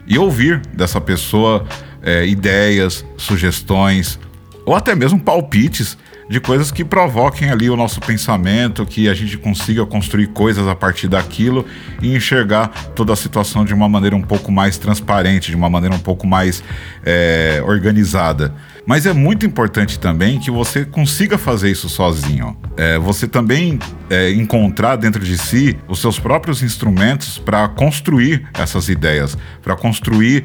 e 0.06 0.16
ouvir 0.16 0.62
dessa 0.72 1.00
pessoa 1.00 1.66
é, 2.02 2.24
ideias, 2.26 3.04
sugestões 3.16 4.18
ou 4.64 4.74
até 4.74 4.94
mesmo 4.94 5.18
palpites 5.18 5.98
de 6.28 6.40
coisas 6.40 6.72
que 6.72 6.84
provoquem 6.84 7.50
ali 7.50 7.70
o 7.70 7.76
nosso 7.76 8.00
pensamento, 8.00 8.84
que 8.84 9.08
a 9.08 9.14
gente 9.14 9.38
consiga 9.38 9.86
construir 9.86 10.28
coisas 10.28 10.66
a 10.66 10.74
partir 10.74 11.08
daquilo 11.08 11.64
e 12.02 12.14
enxergar 12.14 12.68
toda 12.94 13.12
a 13.12 13.16
situação 13.16 13.64
de 13.64 13.72
uma 13.72 13.88
maneira 13.88 14.16
um 14.16 14.22
pouco 14.22 14.50
mais 14.50 14.76
transparente, 14.76 15.50
de 15.50 15.56
uma 15.56 15.70
maneira 15.70 15.94
um 15.94 16.00
pouco 16.00 16.26
mais 16.26 16.62
é, 17.04 17.62
organizada. 17.64 18.52
Mas 18.86 19.04
é 19.04 19.12
muito 19.12 19.44
importante 19.44 19.98
também 19.98 20.38
que 20.38 20.48
você 20.48 20.84
consiga 20.84 21.36
fazer 21.36 21.70
isso 21.72 21.88
sozinho. 21.88 22.56
É, 22.76 22.96
você 22.98 23.26
também 23.26 23.80
é, 24.08 24.30
encontrar 24.30 24.94
dentro 24.94 25.24
de 25.24 25.36
si 25.36 25.76
os 25.88 25.98
seus 25.98 26.20
próprios 26.20 26.62
instrumentos 26.62 27.36
para 27.36 27.66
construir 27.68 28.46
essas 28.54 28.88
ideias, 28.88 29.36
para 29.60 29.74
construir 29.74 30.44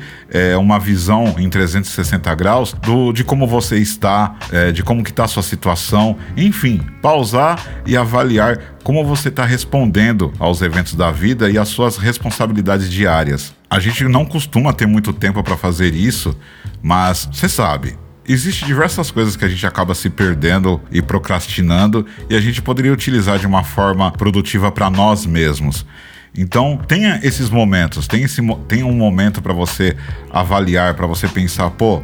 uma 0.60 0.80
visão 0.80 1.36
em 1.38 1.50
360 1.50 2.34
graus 2.36 2.74
do, 2.74 3.12
de 3.12 3.24
como 3.24 3.46
você 3.46 3.78
está, 3.78 4.36
de 4.74 4.82
como 4.82 5.04
que 5.04 5.10
está 5.10 5.26
a 5.26 5.28
sua 5.28 5.44
situação, 5.44 5.71
enfim, 6.36 6.82
pausar 7.02 7.82
e 7.86 7.96
avaliar 7.96 8.58
como 8.84 9.06
você 9.06 9.30
está 9.30 9.46
respondendo 9.46 10.34
aos 10.40 10.62
eventos 10.62 10.96
da 10.96 11.12
vida 11.12 11.50
e 11.50 11.58
às 11.58 11.70
suas 11.70 11.98
responsabilidades 11.98 12.90
diárias. 12.90 13.54
A 13.70 13.80
gente 13.80 14.04
não 14.06 14.26
costuma 14.26 14.74
ter 14.74 14.86
muito 14.86 15.14
tempo 15.14 15.44
para 15.44 15.58
fazer 15.58 15.94
isso, 15.94 16.36
mas 16.82 17.30
você 17.32 17.48
sabe, 17.48 17.98
Existem 18.28 18.68
diversas 18.68 19.10
coisas 19.10 19.36
que 19.36 19.44
a 19.44 19.50
gente 19.50 19.66
acaba 19.66 19.96
se 19.96 20.10
perdendo 20.10 20.80
e 20.92 21.02
procrastinando 21.02 22.06
e 22.30 22.36
a 22.36 22.40
gente 22.40 22.62
poderia 22.62 22.94
utilizar 22.94 23.40
de 23.40 23.48
uma 23.48 23.64
forma 23.64 24.12
produtiva 24.12 24.72
para 24.72 24.92
nós 24.92 25.26
mesmos. 25.26 25.86
Então, 26.38 26.80
tenha 26.88 27.20
esses 27.24 27.50
momentos, 27.50 28.08
tenha, 28.08 28.26
esse, 28.26 28.42
tenha 28.68 28.86
um 28.86 28.94
momento 28.94 29.42
para 29.42 29.54
você 29.54 29.98
avaliar, 30.30 30.94
para 30.94 31.08
você 31.08 31.28
pensar, 31.28 31.70
pô, 31.72 32.02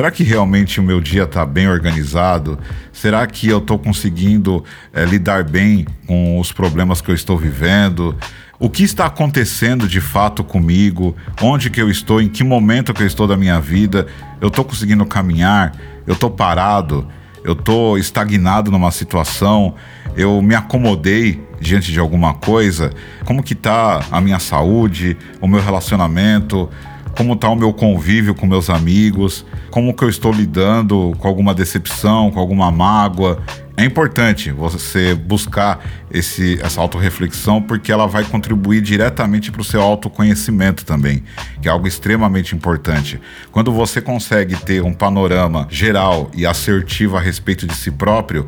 será 0.00 0.10
que 0.10 0.24
realmente 0.24 0.80
o 0.80 0.82
meu 0.82 0.98
dia 0.98 1.24
está 1.24 1.44
bem 1.44 1.68
organizado? 1.68 2.58
Será 2.90 3.26
que 3.26 3.46
eu 3.46 3.58
estou 3.58 3.78
conseguindo 3.78 4.64
é, 4.94 5.04
lidar 5.04 5.44
bem 5.44 5.84
com 6.06 6.40
os 6.40 6.50
problemas 6.50 7.02
que 7.02 7.10
eu 7.10 7.14
estou 7.14 7.36
vivendo? 7.36 8.16
o 8.58 8.68
que 8.68 8.82
está 8.82 9.06
acontecendo 9.06 9.88
de 9.88 10.02
fato 10.02 10.44
comigo, 10.44 11.16
onde 11.40 11.70
que 11.70 11.80
eu 11.80 11.90
estou, 11.90 12.20
em 12.20 12.28
que 12.28 12.44
momento 12.44 12.92
que 12.92 13.02
eu 13.02 13.06
estou 13.06 13.26
da 13.26 13.34
minha 13.34 13.58
vida, 13.58 14.06
eu 14.38 14.48
estou 14.48 14.64
conseguindo 14.66 15.04
caminhar, 15.06 15.74
eu 16.06 16.12
estou 16.12 16.30
parado, 16.30 17.08
eu 17.42 17.54
estou 17.54 17.96
estagnado 17.96 18.70
numa 18.70 18.90
situação, 18.90 19.74
eu 20.14 20.42
me 20.42 20.54
acomodei 20.54 21.42
diante 21.58 21.90
de 21.90 21.98
alguma 21.98 22.34
coisa, 22.34 22.92
como 23.24 23.42
que 23.42 23.54
está 23.54 24.04
a 24.10 24.20
minha 24.20 24.38
saúde, 24.38 25.16
o 25.40 25.48
meu 25.48 25.62
relacionamento, 25.62 26.68
como 27.16 27.34
está 27.34 27.48
o 27.48 27.56
meu 27.56 27.72
convívio 27.72 28.34
com 28.34 28.46
meus 28.46 28.70
amigos, 28.70 29.44
como 29.70 29.94
que 29.94 30.04
eu 30.04 30.08
estou 30.08 30.32
lidando 30.32 31.14
com 31.18 31.28
alguma 31.28 31.54
decepção, 31.54 32.30
com 32.30 32.40
alguma 32.40 32.70
mágoa. 32.70 33.42
É 33.76 33.84
importante 33.84 34.50
você 34.50 35.14
buscar 35.14 35.80
esse, 36.10 36.60
essa 36.62 36.80
autorreflexão 36.80 37.62
porque 37.62 37.90
ela 37.90 38.06
vai 38.06 38.24
contribuir 38.24 38.82
diretamente 38.82 39.50
para 39.50 39.62
o 39.62 39.64
seu 39.64 39.80
autoconhecimento 39.80 40.84
também, 40.84 41.22
que 41.62 41.68
é 41.68 41.70
algo 41.70 41.86
extremamente 41.86 42.54
importante. 42.54 43.20
Quando 43.50 43.72
você 43.72 44.00
consegue 44.00 44.56
ter 44.56 44.82
um 44.82 44.92
panorama 44.92 45.66
geral 45.70 46.30
e 46.34 46.44
assertivo 46.44 47.16
a 47.16 47.20
respeito 47.20 47.66
de 47.66 47.74
si 47.74 47.90
próprio, 47.90 48.46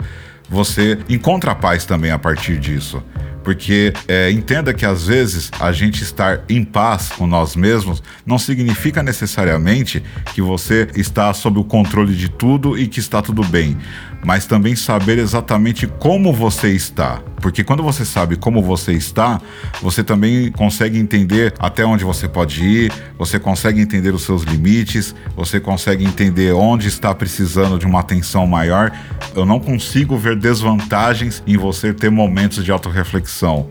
você 0.51 0.99
encontra 1.09 1.55
paz 1.55 1.87
também 1.87 2.11
a 2.11 2.19
partir 2.19 2.59
disso. 2.59 3.03
Porque 3.43 3.93
é, 4.07 4.31
entenda 4.31 4.73
que 4.73 4.87
às 4.87 5.07
vezes 5.07 5.51
a 5.59 5.73
gente 5.73 6.03
estar 6.03 6.43
em 6.49 6.65
paz 6.65 7.09
com 7.09 7.27
nós 7.27 7.57
mesmos 7.57 8.03
não 8.25 8.39
significa 8.39 9.03
necessariamente 9.03 10.03
que 10.35 10.41
você 10.41 10.89
está 10.95 11.33
sob 11.35 11.59
o 11.59 11.65
controle 11.65 12.15
de 12.15 12.29
tudo 12.29 12.79
e 12.79 12.87
que 12.87 13.01
está 13.01 13.21
tudo 13.21 13.43
bem, 13.45 13.77
mas 14.25 14.47
também 14.47 14.75
saber 14.77 15.19
exatamente 15.19 15.87
como 15.87 16.33
você 16.33 16.69
está. 16.69 17.21
Porque 17.41 17.65
quando 17.65 17.83
você 17.83 18.05
sabe 18.05 18.37
como 18.37 18.63
você 18.63 18.93
está, 18.93 19.41
você 19.81 20.05
também 20.05 20.51
consegue 20.53 20.97
entender 20.97 21.53
até 21.59 21.85
onde 21.85 22.05
você 22.05 22.29
pode 22.29 22.65
ir, 22.65 22.93
você 23.19 23.39
consegue 23.39 23.81
entender 23.81 24.15
os 24.15 24.23
seus 24.23 24.43
limites, 24.43 25.13
você 25.35 25.59
consegue 25.59 26.05
entender 26.05 26.53
onde 26.53 26.87
está 26.87 27.13
precisando 27.13 27.79
de 27.79 27.87
uma 27.87 27.99
atenção 27.99 28.47
maior. 28.47 28.93
Eu 29.35 29.45
não 29.45 29.59
consigo 29.59 30.17
ver 30.17 30.37
desvantagens 30.37 31.43
em 31.47 31.57
você 31.57 31.93
ter 31.93 32.11
momentos 32.11 32.65
de 32.65 32.71
autorreflexão 32.71 33.03
reflexão, 33.03 33.69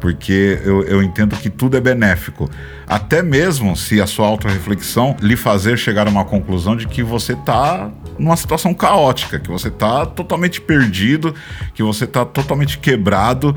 porque 0.00 0.60
eu, 0.64 0.82
eu 0.82 1.02
entendo 1.02 1.36
que 1.36 1.48
tudo 1.48 1.76
é 1.76 1.80
benéfico. 1.80 2.50
Até 2.86 3.22
mesmo 3.22 3.76
se 3.76 4.00
a 4.00 4.06
sua 4.06 4.26
autorreflexão 4.26 5.16
lhe 5.20 5.36
fazer 5.36 5.78
chegar 5.78 6.06
a 6.08 6.10
uma 6.10 6.24
conclusão 6.24 6.76
de 6.76 6.88
que 6.88 7.02
você 7.02 7.34
está 7.34 7.90
numa 8.18 8.36
situação 8.36 8.74
caótica, 8.74 9.38
que 9.38 9.48
você 9.48 9.68
está 9.68 10.04
totalmente 10.04 10.60
perdido, 10.60 11.34
que 11.74 11.82
você 11.82 12.04
está 12.04 12.24
totalmente 12.24 12.78
quebrado. 12.78 13.56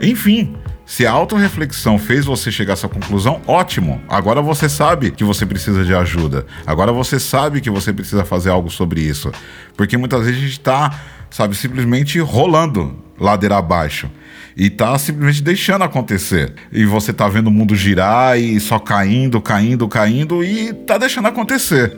Enfim, 0.00 0.56
se 0.86 1.06
a 1.06 1.12
autorreflexão 1.12 1.98
fez 1.98 2.24
você 2.24 2.50
chegar 2.50 2.72
a 2.72 2.74
essa 2.74 2.88
conclusão, 2.88 3.40
ótimo. 3.46 4.00
Agora 4.08 4.40
você 4.40 4.68
sabe 4.68 5.10
que 5.10 5.24
você 5.24 5.44
precisa 5.44 5.84
de 5.84 5.94
ajuda. 5.94 6.46
Agora 6.66 6.92
você 6.92 7.20
sabe 7.20 7.60
que 7.60 7.70
você 7.70 7.92
precisa 7.92 8.24
fazer 8.24 8.50
algo 8.50 8.70
sobre 8.70 9.00
isso. 9.00 9.30
Porque 9.76 9.96
muitas 9.96 10.24
vezes 10.24 10.36
a 10.36 10.40
gente 10.40 10.52
está, 10.52 11.00
sabe, 11.30 11.54
simplesmente 11.54 12.18
rolando 12.18 12.96
ladeira 13.18 13.58
abaixo 13.58 14.10
e 14.56 14.70
tá 14.70 14.98
simplesmente 14.98 15.42
deixando 15.42 15.82
acontecer. 15.82 16.52
E 16.72 16.84
você 16.84 17.12
tá 17.12 17.28
vendo 17.28 17.48
o 17.48 17.50
mundo 17.50 17.74
girar 17.74 18.38
e 18.38 18.58
só 18.60 18.78
caindo, 18.78 19.40
caindo, 19.40 19.88
caindo 19.88 20.44
e 20.44 20.72
tá 20.72 20.98
deixando 20.98 21.28
acontecer. 21.28 21.96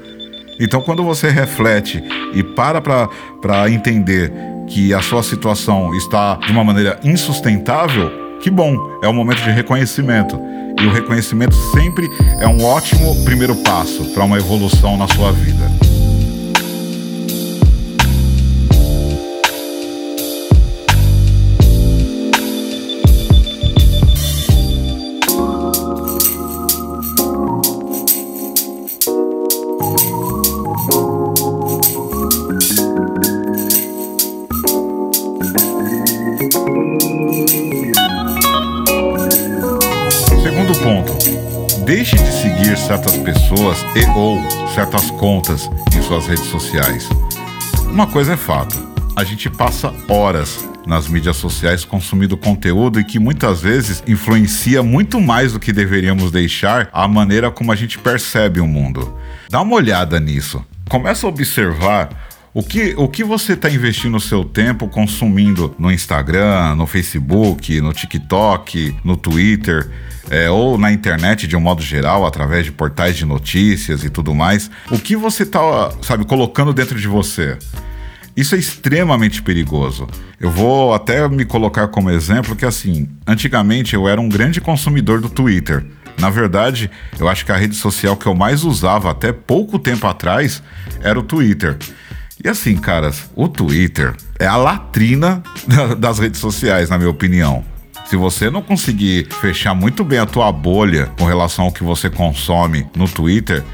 Então, 0.60 0.80
quando 0.80 1.02
você 1.02 1.28
reflete 1.30 2.02
e 2.32 2.42
para 2.42 2.80
para 2.80 3.70
entender 3.70 4.32
que 4.68 4.94
a 4.94 5.02
sua 5.02 5.22
situação 5.22 5.94
está 5.94 6.36
de 6.36 6.52
uma 6.52 6.64
maneira 6.64 6.98
insustentável, 7.02 8.10
que 8.40 8.50
bom, 8.50 8.76
é 9.02 9.08
um 9.08 9.12
momento 9.12 9.42
de 9.42 9.50
reconhecimento. 9.50 10.38
E 10.80 10.86
o 10.86 10.92
reconhecimento 10.92 11.54
sempre 11.72 12.08
é 12.40 12.46
um 12.46 12.64
ótimo 12.64 13.24
primeiro 13.24 13.54
passo 13.56 14.12
para 14.12 14.24
uma 14.24 14.36
evolução 14.36 14.96
na 14.96 15.08
sua 15.08 15.32
vida. 15.32 15.83
Certas 44.74 45.08
contas 45.12 45.70
em 45.96 46.02
suas 46.02 46.26
redes 46.26 46.46
sociais. 46.46 47.08
Uma 47.86 48.08
coisa 48.08 48.32
é 48.32 48.36
fato, 48.36 48.76
a 49.14 49.22
gente 49.22 49.48
passa 49.48 49.94
horas 50.08 50.68
nas 50.84 51.06
mídias 51.06 51.36
sociais 51.36 51.84
consumindo 51.84 52.36
conteúdo 52.36 52.98
e 52.98 53.04
que 53.04 53.20
muitas 53.20 53.62
vezes 53.62 54.02
influencia 54.04 54.82
muito 54.82 55.20
mais 55.20 55.52
do 55.52 55.60
que 55.60 55.72
deveríamos 55.72 56.32
deixar 56.32 56.88
a 56.92 57.06
maneira 57.06 57.52
como 57.52 57.70
a 57.70 57.76
gente 57.76 58.00
percebe 58.00 58.58
o 58.58 58.66
mundo. 58.66 59.16
Dá 59.48 59.62
uma 59.62 59.76
olhada 59.76 60.18
nisso. 60.18 60.64
Começa 60.88 61.24
a 61.24 61.30
observar 61.30 62.23
O 62.56 62.62
que, 62.62 62.94
o 62.96 63.08
que 63.08 63.24
você 63.24 63.54
está 63.54 63.68
investindo 63.68 64.16
o 64.16 64.20
seu 64.20 64.44
tempo 64.44 64.86
consumindo 64.86 65.74
no 65.76 65.90
Instagram, 65.90 66.76
no 66.76 66.86
Facebook, 66.86 67.80
no 67.80 67.92
TikTok, 67.92 68.94
no 69.02 69.16
Twitter, 69.16 69.90
é, 70.30 70.48
ou 70.48 70.78
na 70.78 70.92
internet 70.92 71.48
de 71.48 71.56
um 71.56 71.60
modo 71.60 71.82
geral, 71.82 72.24
através 72.24 72.64
de 72.64 72.70
portais 72.70 73.16
de 73.16 73.24
notícias 73.24 74.04
e 74.04 74.08
tudo 74.08 74.32
mais? 74.32 74.70
O 74.88 75.00
que 75.00 75.16
você 75.16 75.42
está, 75.42 75.58
sabe, 76.00 76.24
colocando 76.24 76.72
dentro 76.72 76.96
de 76.96 77.08
você? 77.08 77.58
Isso 78.36 78.54
é 78.54 78.58
extremamente 78.58 79.42
perigoso. 79.42 80.06
Eu 80.38 80.48
vou 80.52 80.94
até 80.94 81.28
me 81.28 81.44
colocar 81.44 81.88
como 81.88 82.08
exemplo 82.08 82.54
que, 82.54 82.64
assim, 82.64 83.08
antigamente 83.26 83.94
eu 83.94 84.08
era 84.08 84.20
um 84.20 84.28
grande 84.28 84.60
consumidor 84.60 85.20
do 85.20 85.28
Twitter. 85.28 85.84
Na 86.18 86.30
verdade, 86.30 86.88
eu 87.18 87.28
acho 87.28 87.44
que 87.44 87.50
a 87.50 87.56
rede 87.56 87.74
social 87.74 88.16
que 88.16 88.26
eu 88.26 88.34
mais 88.34 88.62
usava 88.62 89.10
até 89.10 89.32
pouco 89.32 89.76
tempo 89.76 90.06
atrás 90.06 90.62
era 91.02 91.18
o 91.18 91.22
Twitter. 91.24 91.76
E 92.44 92.48
assim, 92.48 92.76
caras, 92.76 93.30
o 93.34 93.48
Twitter 93.48 94.14
é 94.38 94.46
a 94.46 94.58
latrina 94.58 95.42
das 95.96 96.18
redes 96.18 96.38
sociais, 96.38 96.90
na 96.90 96.98
minha 96.98 97.08
opinião. 97.08 97.64
Se 98.04 98.16
você 98.16 98.50
não 98.50 98.60
conseguir 98.60 99.26
fechar 99.40 99.74
muito 99.74 100.04
bem 100.04 100.18
a 100.18 100.26
tua 100.26 100.52
bolha 100.52 101.06
com 101.18 101.24
relação 101.24 101.64
ao 101.64 101.72
que 101.72 101.82
você 101.82 102.10
consome 102.10 102.86
no 102.94 103.08
Twitter, 103.08 103.64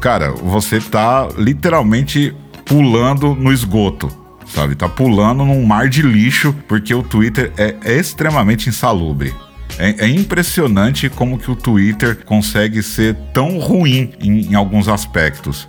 cara, 0.00 0.30
você 0.30 0.78
tá 0.78 1.28
literalmente 1.36 2.32
pulando 2.64 3.34
no 3.34 3.52
esgoto, 3.52 4.08
sabe? 4.46 4.76
Tá 4.76 4.88
pulando 4.88 5.44
num 5.44 5.66
mar 5.66 5.88
de 5.88 6.02
lixo 6.02 6.54
porque 6.68 6.94
o 6.94 7.02
Twitter 7.02 7.52
é, 7.56 7.98
extremamente 7.98 8.68
insalubre. 8.68 9.34
É, 9.76 10.04
é, 10.04 10.08
impressionante 10.08 11.08
como 11.08 11.36
que 11.36 11.50
o 11.50 11.56
Twitter 11.56 12.24
consegue 12.24 12.80
ser 12.80 13.16
tão 13.34 13.58
ruim 13.58 14.12
em, 14.20 14.52
em 14.52 14.54
alguns 14.54 14.86
aspectos. 14.86 15.66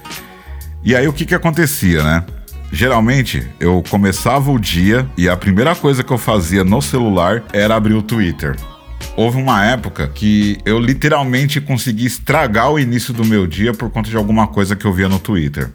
E 0.83 0.95
aí 0.95 1.07
o 1.07 1.13
que 1.13 1.25
que 1.25 1.33
acontecia, 1.33 2.03
né? 2.03 2.23
Geralmente 2.71 3.45
eu 3.59 3.83
começava 3.89 4.49
o 4.49 4.57
dia 4.57 5.07
e 5.17 5.27
a 5.27 5.35
primeira 5.35 5.75
coisa 5.75 6.03
que 6.03 6.11
eu 6.11 6.17
fazia 6.17 6.63
no 6.63 6.81
celular 6.81 7.43
era 7.51 7.75
abrir 7.75 7.93
o 7.93 8.01
Twitter. 8.01 8.55
Houve 9.17 9.41
uma 9.41 9.65
época 9.65 10.07
que 10.07 10.57
eu 10.65 10.79
literalmente 10.79 11.59
consegui 11.59 12.05
estragar 12.05 12.71
o 12.71 12.79
início 12.79 13.13
do 13.13 13.25
meu 13.25 13.45
dia 13.45 13.73
por 13.73 13.89
conta 13.89 14.09
de 14.09 14.15
alguma 14.15 14.47
coisa 14.47 14.75
que 14.75 14.85
eu 14.85 14.93
via 14.93 15.09
no 15.09 15.19
Twitter. 15.19 15.69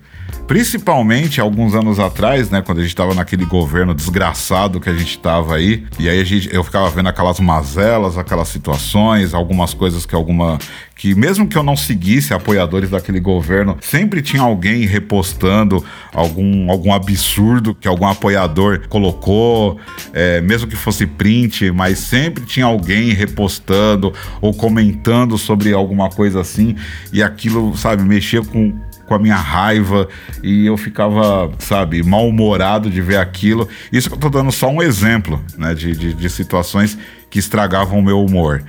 Principalmente 0.47 1.41
alguns 1.41 1.75
anos 1.75 1.99
atrás, 1.99 2.51
né, 2.51 2.63
quando 2.63 2.79
a 2.79 2.83
gente 2.83 2.91
estava 2.91 3.15
naquele 3.15 3.45
governo 3.45 3.93
desgraçado 3.93 4.81
que 4.81 4.89
a 4.89 4.93
gente 4.93 5.11
estava 5.11 5.57
aí, 5.57 5.85
e 5.99 6.09
aí 6.09 6.21
a 6.21 6.25
gente, 6.25 6.49
eu 6.55 6.63
ficava 6.63 6.89
vendo 6.91 7.09
aquelas 7.09 7.41
mazelas, 7.41 8.17
aquelas 8.17 8.49
situações, 8.49 9.35
algumas 9.35 9.75
coisas 9.75 10.07
que 10.07 10.15
alguma 10.15 10.59
que 10.97 11.15
mesmo 11.15 11.47
que 11.47 11.57
eu 11.57 11.63
não 11.63 11.77
seguisse 11.77 12.33
apoiadores 12.33 12.89
daquele 12.89 13.21
governo, 13.21 13.77
sempre 13.83 14.23
tinha 14.23 14.41
alguém 14.41 14.87
repostando 14.87 15.85
algum, 16.11 16.71
algum 16.71 16.93
absurdo 16.93 17.75
que 17.75 17.87
algum 17.87 18.07
apoiador 18.07 18.89
colocou, 18.89 19.79
é, 20.15 20.41
mesmo 20.41 20.67
que 20.67 20.75
fosse 20.75 21.07
print, 21.07 21.71
mas 21.71 21.99
sempre 21.99 22.47
tinha 22.47 22.65
alguém 22.65 23.13
repostando 23.13 24.13
ou 24.41 24.55
comentando 24.55 25.37
sobre 25.37 25.75
alguma 25.75 26.09
coisa 26.09 26.41
assim, 26.41 26.75
e 27.13 27.23
aquilo, 27.23 27.77
sabe, 27.77 28.03
mexia 28.03 28.43
com, 28.43 28.73
com 29.07 29.15
a 29.15 29.19
minha 29.19 29.37
raiva 29.37 30.09
e 30.43 30.67
eu 30.67 30.77
ficava, 30.77 31.51
sabe, 31.59 32.03
mal-humorado 32.03 32.91
de 32.91 33.01
ver 33.01 33.19
aquilo. 33.19 33.69
Isso 33.93 34.09
que 34.09 34.15
eu 34.15 34.21
tô 34.21 34.29
dando 34.29 34.53
só 34.53 34.69
um 34.69 34.83
exemplo, 34.83 35.43
né, 35.57 35.75
de, 35.75 35.93
de, 35.97 36.13
de 36.13 36.31
situações 36.31 36.99
que 37.31 37.39
estragavam 37.39 37.99
o 37.99 38.03
meu 38.03 38.21
humor 38.21 38.63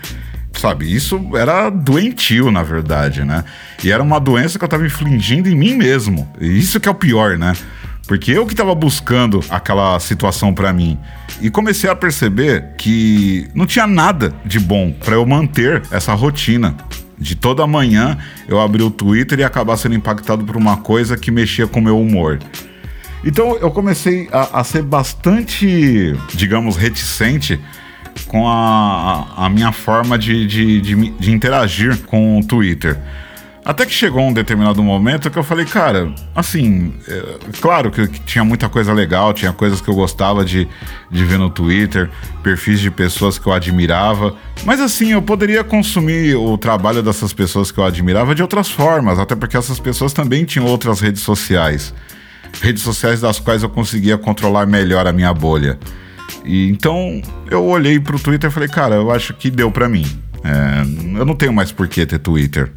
sabe? 0.53 0.91
Isso 0.91 1.21
era 1.37 1.69
doentio, 1.69 2.49
na 2.49 2.63
verdade, 2.63 3.23
né? 3.23 3.43
E 3.83 3.91
era 3.91 4.01
uma 4.01 4.19
doença 4.19 4.57
que 4.57 4.65
eu 4.65 4.67
tava 4.67 4.87
infligindo 4.87 5.47
em 5.47 5.55
mim 5.55 5.75
mesmo. 5.75 6.27
E 6.41 6.57
isso 6.57 6.79
que 6.79 6.87
é 6.87 6.91
o 6.91 6.95
pior, 6.95 7.37
né? 7.37 7.53
Porque 8.07 8.31
eu 8.31 8.45
que 8.45 8.55
tava 8.55 8.73
buscando 8.73 9.43
aquela 9.49 9.99
situação 9.99 10.53
para 10.53 10.71
mim. 10.73 10.97
E 11.41 11.49
comecei 11.49 11.89
a 11.89 11.95
perceber 11.95 12.73
que 12.77 13.47
não 13.53 13.65
tinha 13.65 13.85
nada 13.85 14.33
de 14.45 14.59
bom 14.59 14.91
para 14.91 15.15
eu 15.15 15.25
manter 15.25 15.83
essa 15.91 16.13
rotina 16.13 16.75
de 17.17 17.35
toda 17.35 17.65
manhã 17.65 18.17
eu 18.47 18.59
abrir 18.59 18.83
o 18.83 18.91
Twitter 18.91 19.39
e 19.39 19.43
acabar 19.43 19.77
sendo 19.77 19.95
impactado 19.95 20.43
por 20.43 20.55
uma 20.55 20.77
coisa 20.77 21.17
que 21.17 21.31
mexia 21.31 21.67
com 21.67 21.79
o 21.79 21.83
meu 21.83 21.99
humor. 21.99 22.39
Então 23.25 23.57
eu 23.57 23.71
comecei 23.71 24.29
a, 24.31 24.59
a 24.59 24.63
ser 24.63 24.83
bastante, 24.83 26.15
digamos, 26.33 26.75
reticente 26.75 27.59
com 28.27 28.47
a, 28.47 29.45
a 29.45 29.49
minha 29.49 29.71
forma 29.71 30.17
de, 30.17 30.45
de, 30.45 30.81
de, 30.81 31.09
de 31.11 31.31
interagir 31.31 31.97
com 32.05 32.39
o 32.39 32.45
Twitter. 32.45 32.97
Até 33.67 33.85
que 33.85 33.91
chegou 33.91 34.25
um 34.25 34.31
determinado 34.31 34.81
momento 34.81 35.29
que 35.29 35.37
eu 35.37 35.43
falei, 35.43 35.65
cara, 35.65 36.09
assim, 36.33 36.93
é, 37.05 37.37
claro 37.59 37.91
que, 37.91 38.07
que, 38.07 38.21
tinha 38.21 38.45
muita 38.45 38.69
coisa 38.69 38.93
legal, 38.93 39.33
tinha 39.33 39.51
coisas 39.51 39.81
que 39.81 39.89
eu 39.89 39.93
gostava 39.93 40.45
de, 40.45 40.65
de 41.11 41.25
ver 41.25 41.37
no 41.37 41.49
Twitter, 41.49 42.09
perfis 42.41 42.79
de 42.79 42.89
pessoas 42.89 43.37
que 43.37 43.45
eu 43.45 43.51
admirava, 43.51 44.33
mas 44.63 44.79
assim, 44.79 45.11
eu 45.11 45.21
poderia 45.21 45.65
consumir 45.65 46.33
o 46.35 46.57
trabalho 46.57 47.03
dessas 47.03 47.33
pessoas 47.33 47.69
que 47.69 47.77
eu 47.77 47.83
admirava 47.83 48.33
de 48.33 48.41
outras 48.41 48.69
formas, 48.69 49.19
até 49.19 49.35
porque 49.35 49.57
essas 49.57 49.81
pessoas 49.81 50.13
também 50.13 50.45
tinham 50.45 50.65
outras 50.65 51.01
redes 51.01 51.21
sociais. 51.21 51.93
Redes 52.61 52.81
sociais 52.81 53.19
das 53.19 53.37
quais 53.37 53.63
eu 53.63 53.69
conseguia 53.69 54.17
controlar 54.17 54.65
melhor 54.65 55.05
a 55.05 55.11
minha 55.11 55.33
bolha. 55.33 55.77
E 56.45 56.69
então 56.69 57.21
eu 57.51 57.65
olhei 57.65 57.99
pro 57.99 58.17
Twitter 58.17 58.49
e 58.49 58.53
falei, 58.53 58.69
cara, 58.69 58.95
eu 58.95 59.11
acho 59.11 59.33
que 59.33 59.51
deu 59.51 59.69
para 59.69 59.89
mim. 59.89 60.05
É, 60.41 61.19
eu 61.19 61.25
não 61.25 61.35
tenho 61.35 61.51
mais 61.51 61.69
por 61.69 61.89
que 61.89 62.05
ter 62.05 62.19
Twitter 62.19 62.71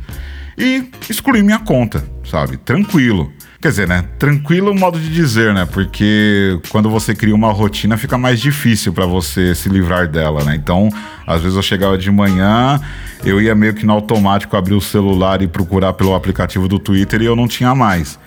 e 0.61 0.91
excluí 1.09 1.43
minha 1.43 1.59
conta, 1.59 2.05
sabe? 2.23 2.59
Tranquilo. 2.59 3.33
Quer 3.63 3.69
dizer, 3.69 3.89
né? 3.89 4.05
Tranquilo 4.19 4.75
modo 4.75 4.99
de 5.01 5.09
dizer, 5.09 5.55
né? 5.55 5.67
Porque 5.67 6.61
quando 6.69 6.91
você 6.91 7.15
cria 7.15 7.35
uma 7.35 7.51
rotina 7.51 7.97
fica 7.97 8.19
mais 8.19 8.41
difícil 8.41 8.93
para 8.93 9.07
você 9.07 9.55
se 9.55 9.71
livrar 9.71 10.07
dela, 10.07 10.45
né? 10.45 10.55
Então, 10.55 10.91
às 11.27 11.41
vezes 11.41 11.57
eu 11.57 11.63
chegava 11.63 11.97
de 11.97 12.11
manhã, 12.11 12.79
eu 13.25 13.41
ia 13.41 13.55
meio 13.55 13.73
que 13.73 13.87
no 13.87 13.93
automático 13.95 14.55
abrir 14.55 14.75
o 14.75 14.81
celular 14.81 15.41
e 15.41 15.49
procurar 15.49 15.95
pelo 15.95 16.15
aplicativo 16.15 16.69
do 16.69 16.79
Twitter 16.79 17.23
e 17.23 17.25
eu 17.25 17.35
não 17.35 17.49
tinha 17.49 17.75
mais. 17.75 18.19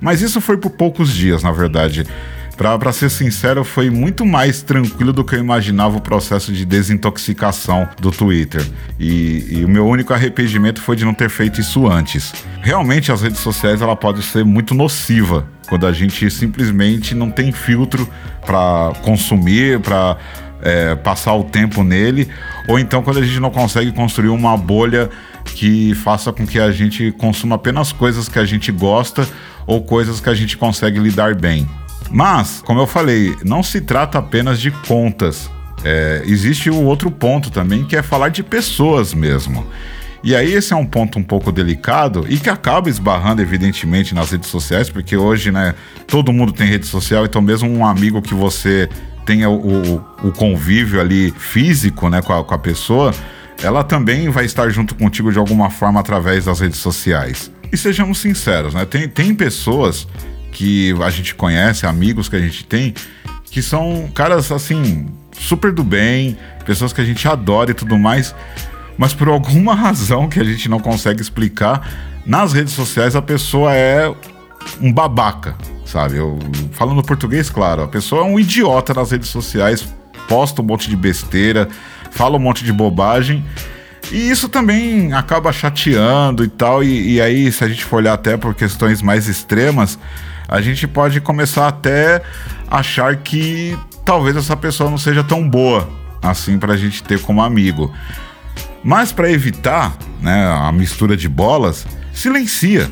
Mas 0.00 0.22
isso 0.22 0.40
foi 0.40 0.56
por 0.56 0.70
poucos 0.70 1.12
dias, 1.12 1.42
na 1.42 1.52
verdade. 1.52 2.06
Para 2.56 2.92
ser 2.92 3.10
sincero, 3.10 3.64
foi 3.64 3.90
muito 3.90 4.24
mais 4.24 4.62
tranquilo 4.62 5.12
do 5.12 5.24
que 5.24 5.34
eu 5.34 5.40
imaginava 5.40 5.96
o 5.96 6.00
processo 6.00 6.52
de 6.52 6.64
desintoxicação 6.64 7.88
do 8.00 8.10
Twitter. 8.10 8.64
E, 9.00 9.58
e, 9.58 9.64
o 9.64 9.68
meu 9.68 9.86
único 9.86 10.12
arrependimento 10.12 10.80
foi 10.80 10.94
de 10.94 11.04
não 11.04 11.14
ter 11.14 11.28
feito 11.28 11.60
isso 11.60 11.88
antes. 11.88 12.32
Realmente 12.60 13.10
as 13.10 13.22
redes 13.22 13.40
sociais 13.40 13.80
ela 13.80 13.96
pode 13.96 14.22
ser 14.22 14.44
muito 14.44 14.74
nociva 14.74 15.46
quando 15.68 15.86
a 15.86 15.92
gente 15.92 16.30
simplesmente 16.30 17.14
não 17.14 17.30
tem 17.30 17.50
filtro 17.50 18.08
para 18.44 18.92
consumir, 19.02 19.80
para 19.80 20.16
é, 20.62 20.94
passar 20.94 21.34
o 21.34 21.44
tempo 21.44 21.82
nele, 21.82 22.28
ou 22.68 22.78
então 22.78 23.02
quando 23.02 23.18
a 23.18 23.24
gente 23.24 23.40
não 23.40 23.50
consegue 23.50 23.90
construir 23.92 24.28
uma 24.28 24.56
bolha 24.56 25.10
que 25.44 25.94
faça 25.96 26.32
com 26.32 26.46
que 26.46 26.60
a 26.60 26.70
gente 26.70 27.10
consuma 27.12 27.56
apenas 27.56 27.92
coisas 27.92 28.28
que 28.28 28.38
a 28.38 28.44
gente 28.44 28.70
gosta 28.70 29.26
ou 29.66 29.82
coisas 29.82 30.20
que 30.20 30.28
a 30.28 30.34
gente 30.34 30.56
consegue 30.56 30.98
lidar 30.98 31.34
bem. 31.34 31.66
Mas, 32.10 32.62
como 32.64 32.80
eu 32.80 32.86
falei, 32.86 33.36
não 33.44 33.62
se 33.62 33.80
trata 33.80 34.18
apenas 34.18 34.60
de 34.60 34.70
contas. 34.70 35.50
É, 35.84 36.22
existe 36.26 36.70
o 36.70 36.82
outro 36.84 37.10
ponto 37.10 37.50
também, 37.50 37.84
que 37.84 37.96
é 37.96 38.02
falar 38.02 38.28
de 38.28 38.42
pessoas 38.42 39.14
mesmo. 39.14 39.66
E 40.24 40.36
aí 40.36 40.54
esse 40.54 40.72
é 40.72 40.76
um 40.76 40.86
ponto 40.86 41.18
um 41.18 41.22
pouco 41.22 41.50
delicado 41.50 42.24
e 42.28 42.38
que 42.38 42.48
acaba 42.48 42.88
esbarrando 42.88 43.42
evidentemente 43.42 44.14
nas 44.14 44.30
redes 44.30 44.48
sociais, 44.48 44.88
porque 44.88 45.16
hoje, 45.16 45.50
né, 45.50 45.74
todo 46.06 46.32
mundo 46.32 46.52
tem 46.52 46.68
rede 46.68 46.86
social, 46.86 47.24
então 47.24 47.42
mesmo 47.42 47.68
um 47.68 47.84
amigo 47.84 48.22
que 48.22 48.32
você 48.32 48.88
tenha 49.26 49.50
o, 49.50 49.56
o, 49.56 50.04
o 50.28 50.32
convívio 50.32 51.00
ali 51.00 51.32
físico, 51.32 52.08
né, 52.08 52.22
com 52.22 52.32
a, 52.32 52.44
com 52.44 52.54
a 52.54 52.58
pessoa, 52.58 53.12
ela 53.60 53.82
também 53.82 54.28
vai 54.28 54.44
estar 54.44 54.70
junto 54.70 54.94
contigo 54.94 55.32
de 55.32 55.38
alguma 55.38 55.70
forma 55.70 55.98
através 55.98 56.44
das 56.44 56.60
redes 56.60 56.78
sociais. 56.78 57.50
E 57.72 57.76
sejamos 57.76 58.18
sinceros, 58.18 58.74
né, 58.74 58.84
tem, 58.84 59.08
tem 59.08 59.34
pessoas 59.34 60.06
que 60.52 60.94
a 61.02 61.10
gente 61.10 61.34
conhece, 61.34 61.86
amigos 61.86 62.28
que 62.28 62.36
a 62.36 62.38
gente 62.38 62.64
tem, 62.64 62.94
que 63.50 63.60
são 63.60 64.08
caras 64.14 64.52
assim, 64.52 65.06
super 65.32 65.72
do 65.72 65.82
bem, 65.82 66.36
pessoas 66.64 66.92
que 66.92 67.00
a 67.00 67.04
gente 67.04 67.26
adora 67.26 67.70
e 67.70 67.74
tudo 67.74 67.98
mais, 67.98 68.34
mas 68.96 69.12
por 69.12 69.28
alguma 69.28 69.74
razão 69.74 70.28
que 70.28 70.38
a 70.38 70.44
gente 70.44 70.68
não 70.68 70.78
consegue 70.78 71.20
explicar, 71.20 71.88
nas 72.24 72.52
redes 72.52 72.72
sociais 72.74 73.16
a 73.16 73.22
pessoa 73.22 73.74
é 73.74 74.12
um 74.80 74.92
babaca, 74.92 75.56
sabe? 75.84 76.16
Eu, 76.16 76.38
falando 76.72 77.02
português, 77.02 77.50
claro, 77.50 77.82
a 77.82 77.88
pessoa 77.88 78.22
é 78.22 78.24
um 78.24 78.38
idiota 78.38 78.94
nas 78.94 79.10
redes 79.10 79.28
sociais, 79.28 79.86
posta 80.28 80.62
um 80.62 80.64
monte 80.64 80.88
de 80.88 80.96
besteira, 80.96 81.68
fala 82.10 82.36
um 82.36 82.40
monte 82.40 82.64
de 82.64 82.72
bobagem. 82.72 83.44
E 84.10 84.30
isso 84.30 84.48
também 84.48 85.12
acaba 85.12 85.52
chateando 85.52 86.44
e 86.44 86.48
tal. 86.48 86.82
E, 86.82 87.14
e 87.14 87.20
aí, 87.20 87.50
se 87.50 87.64
a 87.64 87.68
gente 87.68 87.84
for 87.84 87.96
olhar 87.96 88.12
até 88.12 88.36
por 88.36 88.54
questões 88.54 89.00
mais 89.00 89.28
extremas, 89.28 89.98
a 90.48 90.60
gente 90.60 90.86
pode 90.86 91.20
começar 91.20 91.68
até 91.68 92.22
achar 92.70 93.16
que 93.16 93.78
talvez 94.04 94.36
essa 94.36 94.56
pessoa 94.56 94.90
não 94.90 94.98
seja 94.98 95.22
tão 95.22 95.48
boa 95.48 95.88
assim 96.22 96.58
para 96.58 96.74
a 96.74 96.76
gente 96.76 97.02
ter 97.02 97.20
como 97.20 97.42
amigo. 97.42 97.92
Mas 98.84 99.12
para 99.12 99.30
evitar 99.30 99.96
né, 100.20 100.46
a 100.46 100.70
mistura 100.72 101.16
de 101.16 101.28
bolas, 101.28 101.86
silencia, 102.12 102.90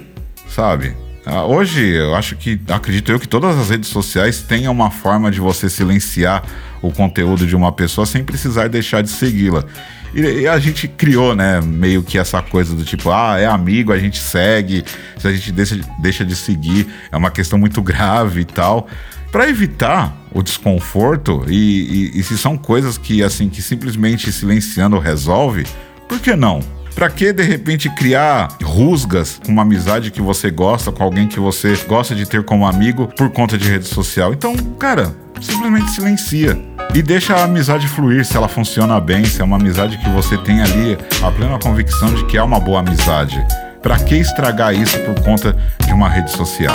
sabe? 0.49 0.97
Ah, 1.25 1.45
hoje, 1.45 1.85
eu 1.85 2.15
acho 2.15 2.35
que, 2.37 2.61
acredito 2.69 3.13
eu, 3.13 3.21
que 3.21 3.29
todas 3.29 3.57
as 3.59 3.71
redes 3.71 3.89
sociais 3.89 4.43
tenham 4.43 4.73
uma 4.73 4.91
forma 4.91 5.31
de 5.31 5.39
você 5.39 5.69
silenciar 5.69 6.43
o 6.81 6.91
conteúdo 6.91 7.47
de 7.47 7.55
uma 7.55 7.71
pessoa 7.71 8.07
sem 8.07 8.25
precisar 8.25 8.69
deixar 8.69 9.03
de 9.03 9.11
segui-la. 9.11 9.65
E, 10.15 10.47
a 10.47 10.59
gente 10.59 10.89
criou, 10.89 11.35
né, 11.35 11.61
meio 11.61 12.03
que 12.03 12.19
essa 12.19 12.43
coisa 12.43 12.75
do 12.75 12.85
tipo, 12.85 13.11
ah, 13.11 13.39
é 13.39 13.47
amigo, 13.47 13.93
a 13.93 13.99
gente 13.99 14.19
segue, 14.19 14.85
se 15.17 15.27
a 15.27 15.33
gente 15.33 15.53
deixa, 15.53 15.81
deixa 16.01 16.25
de 16.25 16.35
seguir, 16.35 16.87
é 17.11 17.17
uma 17.17 17.31
questão 17.31 17.59
muito 17.59 17.81
grave 17.83 18.41
e 18.41 18.45
tal. 18.45 18.89
Para 19.31 19.49
evitar 19.49 20.17
o 20.33 20.43
desconforto, 20.43 21.45
e, 21.49 22.11
e, 22.15 22.21
e 22.21 22.23
se 22.23 22.37
são 22.37 22.57
coisas 22.57 22.99
que, 22.99 23.23
assim, 23.23 23.49
que 23.49 23.63
simplesmente 23.63 24.33
silenciando 24.33 24.99
resolve, 24.99 25.65
por 26.09 26.19
que 26.19 26.35
não? 26.35 26.61
Pra 26.95 27.09
que 27.09 27.33
de 27.33 27.45
repente 27.45 27.89
criar 27.91 28.57
rusgas 28.63 29.41
com 29.45 29.53
uma 29.53 29.63
amizade 29.63 30.11
que 30.11 30.21
você 30.21 30.51
gosta, 30.51 30.91
com 30.91 31.03
alguém 31.05 31.29
que 31.29 31.39
você 31.39 31.77
gosta 31.87 32.15
de 32.15 32.27
ter 32.27 32.43
como 32.43 32.67
amigo 32.67 33.07
por 33.07 33.31
conta 33.31 33.57
de 33.57 33.71
rede 33.71 33.87
social? 33.87 34.33
Então, 34.33 34.57
cara, 34.79 35.15
simplesmente 35.41 35.91
silencia. 35.93 36.59
E 36.93 37.03
deixa 37.03 37.37
a 37.37 37.45
amizade 37.45 37.87
fluir 37.87 38.25
se 38.25 38.37
ela 38.37 38.49
funciona 38.49 39.01
bem, 39.01 39.25
se 39.25 39.41
é 39.41 39.45
uma 39.45 39.57
amizade 39.57 39.97
que 39.97 40.11
você 40.11 40.37
tem 40.37 40.61
ali 40.61 40.99
a 41.23 41.31
plena 41.31 41.57
convicção 41.57 42.13
de 42.13 42.27
que 42.27 42.37
é 42.37 42.43
uma 42.43 42.59
boa 42.59 42.81
amizade. 42.81 43.41
Para 43.81 43.97
que 43.97 44.17
estragar 44.17 44.75
isso 44.75 44.99
por 45.01 45.23
conta 45.23 45.57
de 45.87 45.93
uma 45.93 46.09
rede 46.09 46.33
social? 46.33 46.75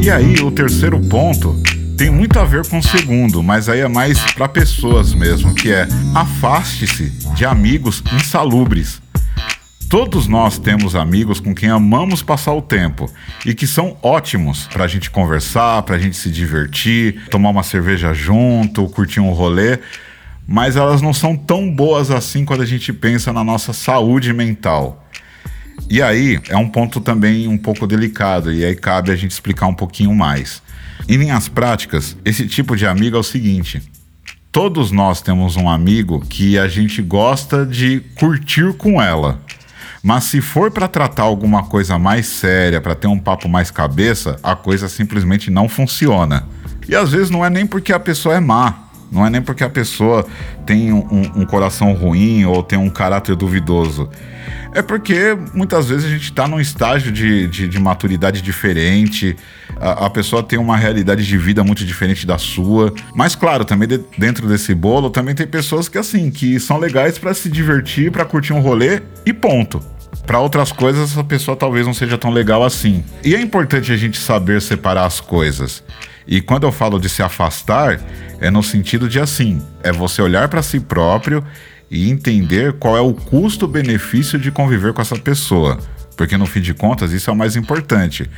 E 0.00 0.10
aí, 0.10 0.36
o 0.36 0.52
terceiro 0.52 1.00
ponto 1.00 1.60
tem 1.96 2.10
muito 2.10 2.38
a 2.38 2.44
ver 2.44 2.66
com 2.68 2.78
o 2.78 2.82
segundo, 2.82 3.42
mas 3.42 3.68
aí 3.68 3.80
é 3.80 3.88
mais 3.88 4.20
para 4.32 4.46
pessoas 4.46 5.14
mesmo, 5.14 5.54
que 5.54 5.72
é 5.72 5.88
afaste-se 6.14 7.10
de 7.34 7.46
amigos 7.46 8.02
insalubres. 8.12 9.00
Todos 9.88 10.26
nós 10.26 10.58
temos 10.58 10.94
amigos 10.94 11.40
com 11.40 11.54
quem 11.54 11.70
amamos 11.70 12.22
passar 12.22 12.52
o 12.52 12.60
tempo 12.60 13.10
e 13.46 13.54
que 13.54 13.66
são 13.66 13.96
ótimos 14.02 14.66
para 14.66 14.84
a 14.84 14.88
gente 14.88 15.10
conversar, 15.10 15.82
para 15.82 15.96
a 15.96 15.98
gente 15.98 16.16
se 16.16 16.30
divertir, 16.30 17.28
tomar 17.30 17.50
uma 17.50 17.62
cerveja 17.62 18.12
junto, 18.12 18.88
curtir 18.88 19.20
um 19.20 19.30
rolê, 19.30 19.78
mas 20.46 20.76
elas 20.76 21.00
não 21.00 21.14
são 21.14 21.34
tão 21.34 21.70
boas 21.70 22.10
assim 22.10 22.44
quando 22.44 22.62
a 22.62 22.66
gente 22.66 22.92
pensa 22.92 23.32
na 23.32 23.42
nossa 23.42 23.72
saúde 23.72 24.32
mental. 24.34 25.02
E 25.88 26.02
aí 26.02 26.40
é 26.48 26.56
um 26.56 26.68
ponto 26.68 27.00
também 27.00 27.48
um 27.48 27.56
pouco 27.56 27.86
delicado, 27.86 28.52
e 28.52 28.64
aí 28.64 28.74
cabe 28.74 29.12
a 29.12 29.16
gente 29.16 29.30
explicar 29.30 29.66
um 29.66 29.74
pouquinho 29.74 30.14
mais. 30.14 30.60
Em 31.08 31.16
linhas 31.16 31.48
práticas, 31.48 32.16
esse 32.24 32.46
tipo 32.46 32.76
de 32.76 32.86
amigo 32.86 33.16
é 33.16 33.20
o 33.20 33.22
seguinte: 33.22 33.82
todos 34.50 34.90
nós 34.90 35.20
temos 35.20 35.56
um 35.56 35.68
amigo 35.68 36.20
que 36.28 36.58
a 36.58 36.68
gente 36.68 37.02
gosta 37.02 37.64
de 37.64 38.00
curtir 38.16 38.72
com 38.74 39.00
ela. 39.00 39.40
Mas 40.02 40.24
se 40.24 40.40
for 40.40 40.70
para 40.70 40.86
tratar 40.86 41.24
alguma 41.24 41.64
coisa 41.64 41.98
mais 41.98 42.26
séria, 42.26 42.80
para 42.80 42.94
ter 42.94 43.08
um 43.08 43.18
papo 43.18 43.48
mais 43.48 43.70
cabeça, 43.70 44.38
a 44.42 44.54
coisa 44.54 44.88
simplesmente 44.88 45.50
não 45.50 45.68
funciona. 45.68 46.46
E 46.88 46.94
às 46.94 47.10
vezes 47.10 47.30
não 47.30 47.44
é 47.44 47.50
nem 47.50 47.66
porque 47.66 47.92
a 47.92 47.98
pessoa 47.98 48.36
é 48.36 48.40
má, 48.40 48.85
não 49.10 49.26
é 49.26 49.30
nem 49.30 49.42
porque 49.42 49.64
a 49.64 49.68
pessoa 49.70 50.26
tem 50.64 50.92
um, 50.92 51.32
um, 51.36 51.46
coração 51.46 51.92
ruim 51.92 52.44
ou 52.44 52.62
tem 52.62 52.78
um 52.78 52.90
caráter 52.90 53.36
duvidoso. 53.36 54.08
É 54.74 54.82
porque 54.82 55.36
muitas 55.54 55.88
vezes 55.88 56.04
a 56.04 56.08
gente 56.08 56.24
está 56.24 56.46
num 56.46 56.60
estágio 56.60 57.10
de, 57.10 57.46
de, 57.46 57.66
de 57.66 57.78
maturidade 57.78 58.42
diferente, 58.42 59.34
a, 59.80 60.06
a, 60.06 60.10
pessoa 60.10 60.42
tem 60.42 60.58
uma 60.58 60.76
realidade 60.76 61.26
de 61.26 61.38
vida 61.38 61.64
muito 61.64 61.84
diferente 61.84 62.26
da 62.26 62.36
sua. 62.36 62.92
Mas, 63.14 63.34
claro, 63.34 63.64
também 63.64 63.88
de, 63.88 64.00
dentro 64.18 64.46
desse 64.46 64.74
bolo, 64.74 65.08
também 65.08 65.34
tem 65.34 65.46
pessoas 65.46 65.88
que, 65.88 65.96
assim, 65.96 66.30
que 66.30 66.60
são 66.60 66.78
legais 66.78 67.18
para 67.18 67.32
se 67.32 67.48
divertir, 67.48 68.10
para 68.10 68.24
curtir 68.24 68.52
um 68.52 68.60
rolê 68.60 69.00
e 69.24 69.32
ponto. 69.32 69.80
Para 70.24 70.40
outras 70.40 70.72
coisas, 70.72 71.12
essa 71.12 71.24
pessoa 71.24 71.56
talvez 71.56 71.86
não 71.86 71.94
seja 71.94 72.16
tão 72.16 72.30
legal 72.30 72.64
assim. 72.64 73.04
E 73.24 73.34
é 73.34 73.40
importante 73.40 73.92
a 73.92 73.96
gente 73.96 74.18
saber 74.18 74.60
separar 74.60 75.06
as 75.06 75.20
coisas. 75.20 75.82
E 76.26 76.40
quando 76.40 76.64
eu 76.64 76.72
falo 76.72 76.98
de 76.98 77.08
se 77.08 77.22
afastar, 77.22 78.00
é 78.40 78.50
no 78.50 78.62
sentido 78.62 79.08
de 79.08 79.20
assim, 79.20 79.62
é 79.82 79.92
você 79.92 80.20
olhar 80.20 80.48
para 80.48 80.62
si 80.62 80.80
próprio 80.80 81.44
e 81.90 82.10
entender 82.10 82.72
qual 82.74 82.96
é 82.96 83.00
o 83.00 83.14
custo-benefício 83.14 84.38
de 84.38 84.50
conviver 84.50 84.92
com 84.92 85.00
essa 85.00 85.16
pessoa. 85.16 85.78
Porque 86.16 86.36
no 86.36 86.46
fim 86.46 86.60
de 86.60 86.72
contas 86.72 87.12
isso 87.12 87.28
é 87.28 87.32
o 87.32 87.36
mais 87.36 87.56
importante. 87.56 88.28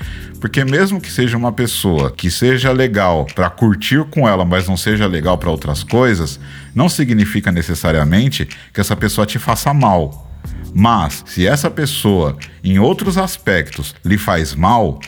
Porque 0.40 0.64
mesmo 0.64 1.00
que 1.00 1.10
seja 1.10 1.36
uma 1.36 1.52
pessoa 1.52 2.10
que 2.10 2.30
seja 2.30 2.72
legal 2.72 3.26
para 3.34 3.48
curtir 3.48 4.04
com 4.10 4.28
ela, 4.28 4.44
mas 4.44 4.66
não 4.66 4.76
seja 4.76 5.06
legal 5.06 5.38
para 5.38 5.50
outras 5.50 5.84
coisas, 5.84 6.40
não 6.74 6.88
significa 6.88 7.52
necessariamente 7.52 8.48
que 8.74 8.80
essa 8.80 8.96
pessoa 8.96 9.26
te 9.26 9.38
faça 9.38 9.72
mal. 9.72 10.27
Mas 10.74 11.24
se 11.26 11.46
essa 11.46 11.70
pessoa 11.70 12.36
em 12.62 12.78
outros 12.78 13.16
aspectos 13.18 13.94
lhe 14.04 14.18
faz 14.18 14.54
mal, 14.54 15.00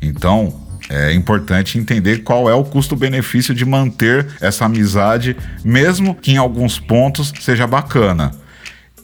então 0.00 0.54
é 0.88 1.12
importante 1.12 1.78
entender 1.78 2.18
qual 2.18 2.48
é 2.48 2.54
o 2.54 2.64
custo-benefício 2.64 3.54
de 3.54 3.64
manter 3.64 4.26
essa 4.40 4.64
amizade, 4.64 5.36
mesmo 5.62 6.14
que 6.14 6.32
em 6.32 6.36
alguns 6.36 6.78
pontos 6.78 7.32
seja 7.40 7.66
bacana. 7.66 8.30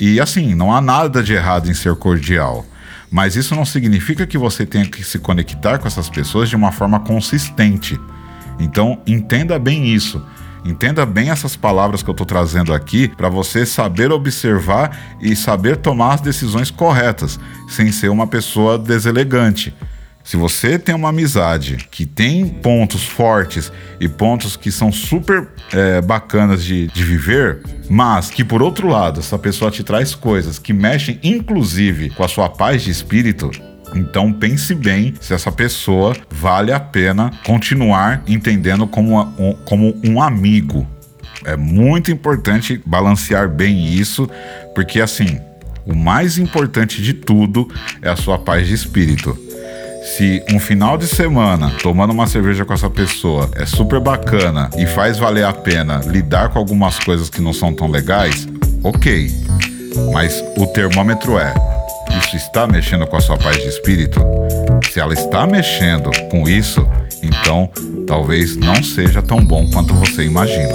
E 0.00 0.20
assim, 0.20 0.54
não 0.54 0.72
há 0.72 0.80
nada 0.80 1.22
de 1.22 1.34
errado 1.34 1.70
em 1.70 1.74
ser 1.74 1.94
cordial. 1.96 2.64
Mas 3.10 3.36
isso 3.36 3.54
não 3.54 3.64
significa 3.64 4.26
que 4.26 4.38
você 4.38 4.66
tenha 4.66 4.86
que 4.86 5.04
se 5.04 5.18
conectar 5.18 5.78
com 5.78 5.86
essas 5.86 6.08
pessoas 6.08 6.48
de 6.48 6.56
uma 6.56 6.72
forma 6.72 6.98
consistente. 6.98 8.00
Então, 8.58 9.00
entenda 9.06 9.58
bem 9.58 9.86
isso. 9.86 10.24
Entenda 10.64 11.04
bem 11.04 11.28
essas 11.28 11.56
palavras 11.56 12.02
que 12.02 12.08
eu 12.08 12.12
estou 12.12 12.26
trazendo 12.26 12.72
aqui 12.72 13.08
para 13.08 13.28
você 13.28 13.66
saber 13.66 14.10
observar 14.10 15.16
e 15.20 15.36
saber 15.36 15.76
tomar 15.76 16.14
as 16.14 16.20
decisões 16.22 16.70
corretas, 16.70 17.38
sem 17.68 17.92
ser 17.92 18.08
uma 18.08 18.26
pessoa 18.26 18.78
deselegante. 18.78 19.74
Se 20.24 20.38
você 20.38 20.78
tem 20.78 20.94
uma 20.94 21.10
amizade 21.10 21.86
que 21.90 22.06
tem 22.06 22.48
pontos 22.48 23.04
fortes 23.04 23.70
e 24.00 24.08
pontos 24.08 24.56
que 24.56 24.72
são 24.72 24.90
super 24.90 25.48
é, 25.70 26.00
bacanas 26.00 26.64
de, 26.64 26.86
de 26.86 27.04
viver, 27.04 27.60
mas 27.90 28.30
que 28.30 28.42
por 28.42 28.62
outro 28.62 28.88
lado 28.88 29.20
essa 29.20 29.38
pessoa 29.38 29.70
te 29.70 29.84
traz 29.84 30.14
coisas 30.14 30.58
que 30.58 30.72
mexem 30.72 31.20
inclusive 31.22 32.08
com 32.08 32.24
a 32.24 32.28
sua 32.28 32.48
paz 32.48 32.82
de 32.82 32.90
espírito, 32.90 33.50
então 33.94 34.32
pense 34.32 34.74
bem 34.74 35.14
se 35.20 35.32
essa 35.32 35.52
pessoa 35.52 36.16
vale 36.30 36.72
a 36.72 36.80
pena 36.80 37.30
continuar 37.44 38.22
entendendo 38.26 38.86
como 38.86 39.20
um, 39.38 39.52
como 39.64 39.94
um 40.04 40.20
amigo. 40.20 40.86
É 41.44 41.56
muito 41.56 42.10
importante 42.10 42.80
balancear 42.84 43.48
bem 43.48 43.86
isso, 43.86 44.28
porque 44.74 45.00
assim, 45.00 45.38
o 45.86 45.94
mais 45.94 46.38
importante 46.38 47.02
de 47.02 47.12
tudo 47.12 47.68
é 48.00 48.08
a 48.08 48.16
sua 48.16 48.38
paz 48.38 48.66
de 48.66 48.74
espírito 48.74 49.38
se 50.04 50.44
um 50.52 50.60
final 50.60 50.98
de 50.98 51.06
semana 51.06 51.70
tomando 51.82 52.12
uma 52.12 52.26
cerveja 52.26 52.64
com 52.64 52.74
essa 52.74 52.90
pessoa 52.90 53.50
é 53.54 53.64
super 53.64 53.98
bacana 53.98 54.68
e 54.76 54.86
faz 54.86 55.16
valer 55.16 55.44
a 55.46 55.52
pena 55.52 56.02
lidar 56.06 56.50
com 56.50 56.58
algumas 56.58 56.98
coisas 56.98 57.30
que 57.30 57.40
não 57.40 57.54
são 57.54 57.72
tão 57.72 57.90
legais, 57.90 58.46
ok. 58.82 59.30
Mas 60.12 60.44
o 60.58 60.66
termômetro 60.66 61.38
é: 61.38 61.54
isso 62.18 62.36
está 62.36 62.66
mexendo 62.66 63.06
com 63.06 63.16
a 63.16 63.20
sua 63.20 63.36
paz 63.36 63.56
de 63.56 63.68
espírito? 63.68 64.20
Se 64.90 65.00
ela 65.00 65.14
está 65.14 65.46
mexendo 65.46 66.10
com 66.30 66.48
isso, 66.48 66.86
então 67.22 67.70
talvez 68.06 68.56
não 68.56 68.82
seja 68.82 69.22
tão 69.22 69.44
bom 69.44 69.68
quanto 69.70 69.94
você 69.94 70.24
imagina. 70.24 70.74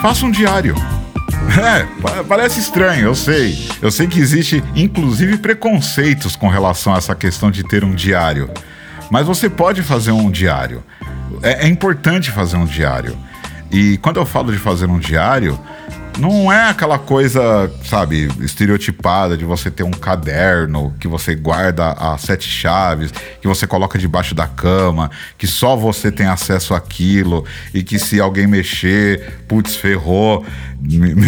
Faça 0.00 0.24
um 0.24 0.30
diário. 0.30 0.74
É, 1.50 2.22
parece 2.28 2.60
estranho, 2.60 3.06
eu 3.06 3.14
sei. 3.14 3.68
Eu 3.82 3.90
sei 3.90 4.06
que 4.06 4.20
existe 4.20 4.62
inclusive 4.76 5.36
preconceitos 5.38 6.36
com 6.36 6.48
relação 6.48 6.94
a 6.94 6.98
essa 6.98 7.14
questão 7.14 7.50
de 7.50 7.64
ter 7.64 7.82
um 7.82 7.92
diário. 7.92 8.48
Mas 9.10 9.26
você 9.26 9.50
pode 9.50 9.82
fazer 9.82 10.12
um 10.12 10.30
diário. 10.30 10.84
É, 11.42 11.64
é 11.64 11.68
importante 11.68 12.30
fazer 12.30 12.56
um 12.56 12.64
diário. 12.64 13.18
E 13.68 13.96
quando 13.98 14.18
eu 14.18 14.26
falo 14.26 14.52
de 14.52 14.58
fazer 14.58 14.86
um 14.86 14.98
diário, 14.98 15.58
não 16.18 16.52
é 16.52 16.68
aquela 16.68 16.98
coisa, 16.98 17.70
sabe, 17.84 18.28
estereotipada 18.40 19.36
de 19.36 19.44
você 19.44 19.70
ter 19.70 19.82
um 19.82 19.90
caderno 19.90 20.94
que 21.00 21.08
você 21.08 21.34
guarda 21.34 21.92
as 21.92 22.22
sete 22.22 22.48
chaves, 22.48 23.12
que 23.40 23.48
você 23.48 23.66
coloca 23.66 23.98
debaixo 23.98 24.34
da 24.34 24.46
cama, 24.46 25.10
que 25.38 25.46
só 25.46 25.76
você 25.76 26.10
tem 26.10 26.26
acesso 26.26 26.74
àquilo 26.74 27.44
e 27.72 27.82
que 27.82 27.98
se 27.98 28.20
alguém 28.20 28.46
mexer, 28.46 29.44
putz, 29.48 29.76
ferrou, 29.76 30.44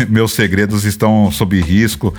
meus 0.08 0.32
segredos 0.32 0.84
estão 0.84 1.30
sob 1.30 1.60
risco. 1.60 2.14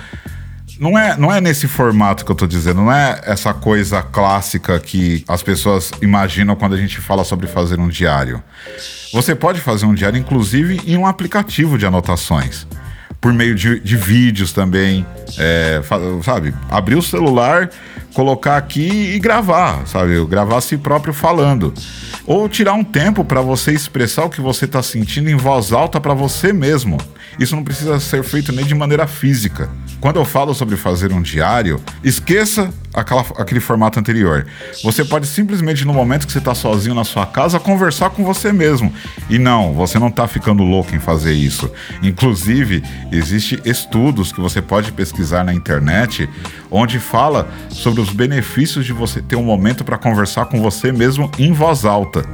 Não 0.78 0.98
é, 0.98 1.16
não 1.16 1.32
é 1.32 1.40
nesse 1.40 1.68
formato 1.68 2.24
que 2.24 2.30
eu 2.30 2.34
tô 2.34 2.46
dizendo, 2.46 2.82
não 2.82 2.92
é 2.92 3.20
essa 3.24 3.54
coisa 3.54 4.02
clássica 4.02 4.78
que 4.80 5.24
as 5.28 5.42
pessoas 5.42 5.92
imaginam 6.02 6.56
quando 6.56 6.74
a 6.74 6.76
gente 6.76 6.98
fala 7.00 7.24
sobre 7.24 7.46
fazer 7.46 7.78
um 7.78 7.88
diário. 7.88 8.42
Você 9.12 9.34
pode 9.34 9.60
fazer 9.60 9.86
um 9.86 9.94
diário, 9.94 10.18
inclusive, 10.18 10.80
em 10.84 10.96
um 10.96 11.06
aplicativo 11.06 11.78
de 11.78 11.86
anotações. 11.86 12.66
Por 13.20 13.32
meio 13.32 13.54
de, 13.54 13.80
de 13.80 13.96
vídeos 13.96 14.52
também. 14.52 15.06
É, 15.38 15.80
sabe? 16.22 16.52
Abrir 16.68 16.96
o 16.96 17.02
celular, 17.02 17.70
colocar 18.12 18.56
aqui 18.56 19.14
e 19.14 19.18
gravar, 19.18 19.86
sabe? 19.86 20.22
Gravar 20.26 20.58
a 20.58 20.60
si 20.60 20.76
próprio 20.76 21.14
falando. 21.14 21.72
Ou 22.26 22.48
tirar 22.48 22.74
um 22.74 22.84
tempo 22.84 23.24
para 23.24 23.40
você 23.40 23.72
expressar 23.72 24.24
o 24.24 24.30
que 24.30 24.40
você 24.40 24.64
está 24.64 24.82
sentindo 24.82 25.30
em 25.30 25.36
voz 25.36 25.72
alta 25.72 26.00
para 26.00 26.14
você 26.14 26.52
mesmo. 26.52 26.98
Isso 27.38 27.56
não 27.56 27.64
precisa 27.64 27.98
ser 28.00 28.22
feito 28.22 28.52
nem 28.52 28.64
de 28.64 28.74
maneira 28.74 29.06
física. 29.06 29.68
Quando 30.00 30.16
eu 30.16 30.24
falo 30.24 30.54
sobre 30.54 30.76
fazer 30.76 31.12
um 31.12 31.22
diário, 31.22 31.80
esqueça 32.02 32.72
aquela, 32.92 33.22
aquele 33.36 33.60
formato 33.60 33.98
anterior. 33.98 34.46
Você 34.82 35.04
pode 35.04 35.26
simplesmente, 35.26 35.84
no 35.84 35.92
momento 35.92 36.26
que 36.26 36.32
você 36.32 36.38
está 36.38 36.54
sozinho 36.54 36.94
na 36.94 37.04
sua 37.04 37.26
casa, 37.26 37.58
conversar 37.58 38.10
com 38.10 38.24
você 38.24 38.52
mesmo. 38.52 38.92
E 39.28 39.38
não, 39.38 39.72
você 39.72 39.98
não 39.98 40.08
está 40.08 40.28
ficando 40.28 40.62
louco 40.62 40.94
em 40.94 41.00
fazer 41.00 41.32
isso. 41.32 41.70
Inclusive, 42.02 42.82
existe 43.10 43.60
estudos 43.64 44.30
que 44.30 44.40
você 44.40 44.62
pode 44.62 44.92
pesquisar 44.92 45.42
na 45.42 45.54
internet 45.54 46.28
onde 46.70 46.98
fala 46.98 47.48
sobre 47.70 48.00
os 48.00 48.10
benefícios 48.10 48.84
de 48.84 48.92
você 48.92 49.22
ter 49.22 49.36
um 49.36 49.44
momento 49.44 49.84
para 49.84 49.98
conversar 49.98 50.46
com 50.46 50.60
você 50.60 50.92
mesmo 50.92 51.30
em 51.38 51.52
voz 51.52 51.84
alta 51.84 52.24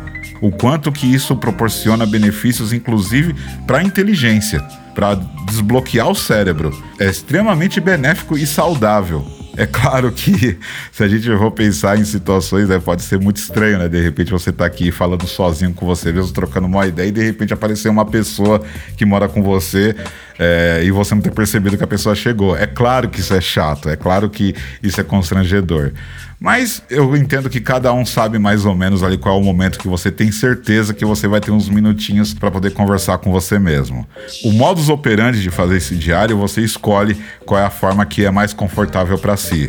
o 0.41 0.51
quanto 0.51 0.91
que 0.91 1.07
isso 1.07 1.37
proporciona 1.37 2.07
benefícios, 2.07 2.73
inclusive 2.73 3.35
para 3.67 3.79
a 3.79 3.83
inteligência, 3.83 4.61
para 4.95 5.15
desbloquear 5.47 6.09
o 6.09 6.15
cérebro. 6.15 6.71
É 6.99 7.09
extremamente 7.09 7.81
benéfico 7.81 8.37
e 8.37 8.47
saudável. 8.47 9.25
É 9.57 9.67
claro 9.67 10.11
que 10.13 10.59
se 10.91 11.05
a 11.05 11.09
gente 11.09 11.27
for 11.37 11.51
pensar 11.51 11.99
em 11.99 12.05
situações, 12.05 12.69
né, 12.69 12.79
pode 12.79 13.03
ser 13.03 13.19
muito 13.19 13.37
estranho, 13.37 13.79
né? 13.79 13.89
De 13.89 14.01
repente 14.01 14.31
você 14.31 14.53
tá 14.53 14.65
aqui 14.65 14.91
falando 14.91 15.27
sozinho 15.27 15.73
com 15.75 15.85
você 15.85 16.13
mesmo, 16.13 16.33
trocando 16.33 16.67
uma 16.67 16.87
ideia, 16.87 17.09
e 17.09 17.13
de 17.13 17.23
repente 17.23 17.53
aparecer 17.53 17.89
uma 17.89 18.05
pessoa 18.05 18.63
que 18.97 19.05
mora 19.05 19.29
com 19.29 19.43
você 19.43 19.95
é, 20.39 20.81
e 20.85 20.91
você 20.91 21.15
não 21.15 21.23
ter 21.23 21.33
percebido 21.33 21.77
que 21.77 21.85
a 21.85 21.87
pessoa 21.87 22.15
chegou. 22.15 22.57
É 22.57 22.67
claro 22.67 23.09
que 23.09 23.21
isso 23.21 23.35
é 23.35 23.41
chato, 23.41 23.89
é 23.89 23.97
claro 23.97 24.31
que 24.31 24.55
isso 24.83 25.01
é 25.01 25.05
constrangedor. 25.05 25.93
Mas 26.41 26.83
eu 26.89 27.15
entendo 27.15 27.51
que 27.51 27.61
cada 27.61 27.93
um 27.93 28.07
sabe 28.07 28.39
mais 28.39 28.65
ou 28.65 28.75
menos 28.75 29.03
ali 29.03 29.19
qual 29.19 29.37
é 29.37 29.39
o 29.39 29.45
momento 29.45 29.79
que 29.79 29.87
você 29.87 30.11
tem 30.11 30.33
certeza 30.33 30.95
que 30.95 31.05
você 31.05 31.29
vai 31.29 31.39
ter 31.39 31.51
uns 31.51 31.69
minutinhos 31.69 32.33
para 32.33 32.51
poder 32.51 32.73
conversar 32.73 33.19
com 33.19 33.31
você 33.31 33.59
mesmo. 33.59 34.09
O 34.43 34.51
modus 34.51 34.89
operandi 34.89 35.43
de 35.43 35.51
fazer 35.51 35.77
esse 35.77 35.95
diário, 35.95 36.39
você 36.39 36.63
escolhe 36.63 37.15
qual 37.45 37.61
é 37.61 37.67
a 37.67 37.71
forma 37.71 38.07
que 38.07 38.25
é 38.25 38.31
mais 38.31 38.55
confortável 38.55 39.19
para 39.19 39.37
si. 39.37 39.69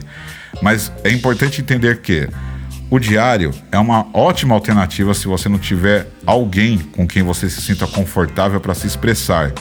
Mas 0.62 0.90
é 1.04 1.12
importante 1.12 1.60
entender 1.60 2.00
que 2.00 2.30
o 2.90 3.00
diário 3.00 3.54
é 3.70 3.78
uma 3.78 4.08
ótima 4.14 4.56
alternativa 4.56 5.14
se 5.14 5.28
você 5.28 5.50
não 5.50 5.60
tiver 5.60 6.08
alguém 6.26 6.78
com 6.78 7.06
quem 7.06 7.22
você 7.22 7.50
se 7.50 7.62
sinta 7.62 7.86
confortável 7.86 8.62
para 8.62 8.74
se 8.74 8.88
expressar 8.88 9.52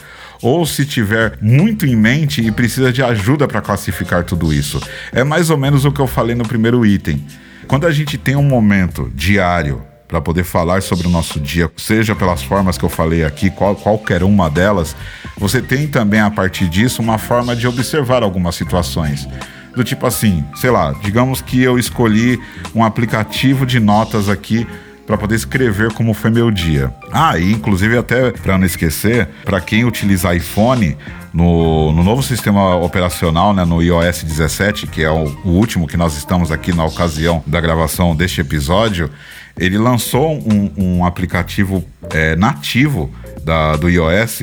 ou 0.42 0.64
se 0.64 0.85
tiver 0.85 1.38
muito 1.40 1.87
em 1.87 1.96
mente 1.96 2.40
e 2.40 2.50
precisa 2.50 2.92
de 2.92 3.03
ajuda 3.03 3.46
para 3.46 3.61
classificar 3.61 4.24
tudo 4.24 4.53
isso. 4.53 4.81
É 5.12 5.22
mais 5.22 5.50
ou 5.50 5.57
menos 5.57 5.85
o 5.85 5.92
que 5.92 6.00
eu 6.00 6.07
falei 6.07 6.35
no 6.35 6.46
primeiro 6.46 6.85
item. 6.85 7.24
Quando 7.66 7.87
a 7.87 7.92
gente 7.92 8.18
tem 8.18 8.37
um 8.37 8.42
momento 8.42 9.11
diário 9.14 9.83
para 10.09 10.20
poder 10.20 10.42
falar 10.42 10.83
sobre 10.83 11.07
o 11.07 11.11
nosso 11.11 11.38
dia, 11.38 11.70
seja 11.76 12.16
pelas 12.16 12.42
formas 12.42 12.76
que 12.76 12.85
eu 12.85 12.88
falei 12.88 13.24
aqui, 13.24 13.48
qual, 13.48 13.76
qualquer 13.76 14.24
uma 14.24 14.50
delas, 14.50 14.96
você 15.37 15.62
tem 15.62 15.87
também 15.87 16.20
a 16.20 16.31
partir 16.31 16.68
disso 16.68 17.00
uma 17.00 17.16
forma 17.16 17.55
de 17.55 17.68
observar 17.68 18.22
algumas 18.24 18.57
situações. 18.57 19.29
Do 19.74 19.85
tipo 19.85 20.05
assim, 20.05 20.44
sei 20.57 20.70
lá, 20.70 20.92
digamos 21.00 21.40
que 21.40 21.62
eu 21.62 21.79
escolhi 21.79 22.40
um 22.74 22.83
aplicativo 22.83 23.64
de 23.64 23.79
notas 23.79 24.29
aqui 24.29 24.66
para 25.11 25.18
poder 25.18 25.35
escrever 25.35 25.92
como 25.92 26.14
foi 26.14 26.31
meu 26.31 26.53
dia. 26.53 26.94
Ah, 27.11 27.37
e 27.37 27.51
inclusive 27.51 27.99
até 27.99 28.31
para 28.31 28.57
não 28.57 28.64
esquecer, 28.64 29.27
para 29.44 29.61
quem 29.61 29.85
utiliza 29.85 30.33
iPhone, 30.33 30.96
no, 31.35 31.90
no, 31.90 32.05
novo 32.05 32.23
sistema 32.23 32.77
operacional, 32.77 33.53
né, 33.53 33.64
no 33.64 33.83
iOS 33.83 34.23
17, 34.23 34.87
que 34.87 35.03
é 35.03 35.11
o, 35.11 35.25
o, 35.44 35.49
último 35.49 35.88
que 35.88 35.96
nós 35.96 36.16
estamos 36.16 36.53
aqui 36.53 36.73
na 36.73 36.85
ocasião 36.85 37.42
da 37.44 37.61
gravação 37.61 38.14
deste 38.14 38.40
episódio, 38.40 39.11
ele 39.59 39.79
lançou 39.79 40.33
um, 40.33 40.70
um 40.77 41.05
aplicativo 41.05 41.85
é, 42.11 42.37
nativo 42.37 43.12
da, 43.42 43.75
do 43.75 43.88
iOS 43.88 44.42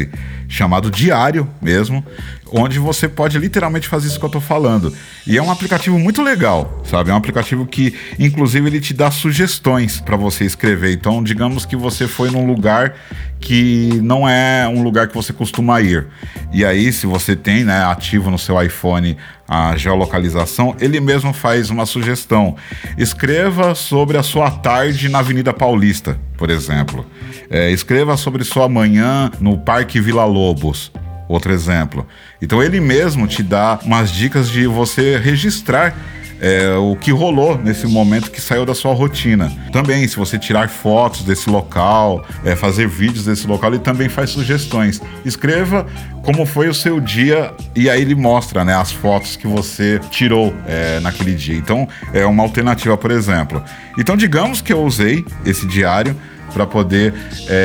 chamado 0.49 0.91
Diário 0.91 1.49
mesmo, 1.61 2.03
onde 2.51 2.79
você 2.79 3.07
pode 3.07 3.37
literalmente 3.37 3.87
fazer 3.87 4.07
isso 4.07 4.19
que 4.19 4.25
eu 4.25 4.29
tô 4.29 4.41
falando. 4.41 4.93
E 5.25 5.37
é 5.37 5.41
um 5.41 5.51
aplicativo 5.51 5.97
muito 5.99 6.21
legal, 6.21 6.81
sabe? 6.83 7.09
É 7.09 7.13
um 7.13 7.17
aplicativo 7.17 7.65
que, 7.65 7.93
inclusive, 8.17 8.67
ele 8.67 8.79
te 8.79 8.93
dá 8.93 9.11
sugestões 9.11 9.99
para 9.99 10.15
você 10.15 10.45
escrever. 10.45 10.93
Então, 10.93 11.23
digamos 11.23 11.65
que 11.65 11.75
você 11.75 12.07
foi 12.07 12.29
num 12.29 12.45
lugar 12.45 12.95
que 13.39 13.99
não 14.01 14.27
é 14.27 14.67
um 14.67 14.81
lugar 14.81 15.07
que 15.07 15.13
você 15.13 15.31
costuma 15.31 15.81
ir. 15.81 16.07
E 16.51 16.65
aí, 16.65 16.91
se 16.91 17.05
você 17.05 17.35
tem, 17.35 17.63
né, 17.63 17.83
ativo 17.85 18.31
no 18.31 18.37
seu 18.37 18.61
iPhone 18.61 19.17
a 19.47 19.77
geolocalização, 19.77 20.75
ele 20.79 20.99
mesmo 20.99 21.31
faz 21.31 21.69
uma 21.69 21.85
sugestão. 21.85 22.55
Escreva 22.97 23.73
sobre 23.75 24.17
a 24.17 24.23
sua 24.23 24.51
tarde 24.51 25.07
na 25.07 25.19
Avenida 25.19 25.53
Paulista, 25.53 26.19
por 26.37 26.49
exemplo. 26.49 27.05
É, 27.49 27.71
escreva 27.71 28.17
sobre 28.17 28.43
sua 28.43 28.67
manhã 28.67 29.31
no 29.39 29.57
Parque 29.57 30.01
Vila 30.01 30.25
Lobos. 30.25 30.91
Outro 31.27 31.51
exemplo. 31.51 32.05
Então 32.41 32.63
ele 32.63 32.79
mesmo 32.79 33.27
te 33.27 33.43
dá 33.43 33.79
umas 33.83 34.11
dicas 34.11 34.49
de 34.49 34.65
você 34.65 35.17
registrar 35.17 35.95
é, 36.39 36.75
o 36.75 36.95
que 36.95 37.11
rolou 37.11 37.57
nesse 37.57 37.87
momento 37.87 38.31
que 38.31 38.39
saiu 38.39 38.65
da 38.65 38.75
sua 38.75 38.93
rotina. 38.93 39.51
Também, 39.71 40.07
se 40.07 40.15
você 40.15 40.37
tirar 40.37 40.69
fotos 40.69 41.23
desse 41.23 41.49
local, 41.49 42.25
é, 42.43 42.55
fazer 42.55 42.87
vídeos 42.87 43.25
desse 43.25 43.47
local, 43.47 43.71
ele 43.71 43.79
também 43.79 44.09
faz 44.09 44.29
sugestões. 44.29 45.01
Escreva 45.25 45.85
como 46.23 46.45
foi 46.45 46.67
o 46.67 46.73
seu 46.73 46.99
dia 46.99 47.53
e 47.75 47.89
aí 47.89 48.01
ele 48.01 48.15
mostra 48.15 48.63
né, 48.63 48.75
as 48.75 48.91
fotos 48.91 49.35
que 49.35 49.47
você 49.47 49.99
tirou 50.11 50.53
é, 50.67 50.99
naquele 50.99 51.33
dia. 51.33 51.57
Então, 51.57 51.87
é 52.13 52.25
uma 52.25 52.43
alternativa, 52.43 52.95
por 52.97 53.11
exemplo. 53.11 53.63
Então, 53.97 54.15
digamos 54.15 54.61
que 54.61 54.71
eu 54.71 54.83
usei 54.83 55.25
esse 55.45 55.65
diário 55.65 56.15
para 56.53 56.65
poder 56.65 57.13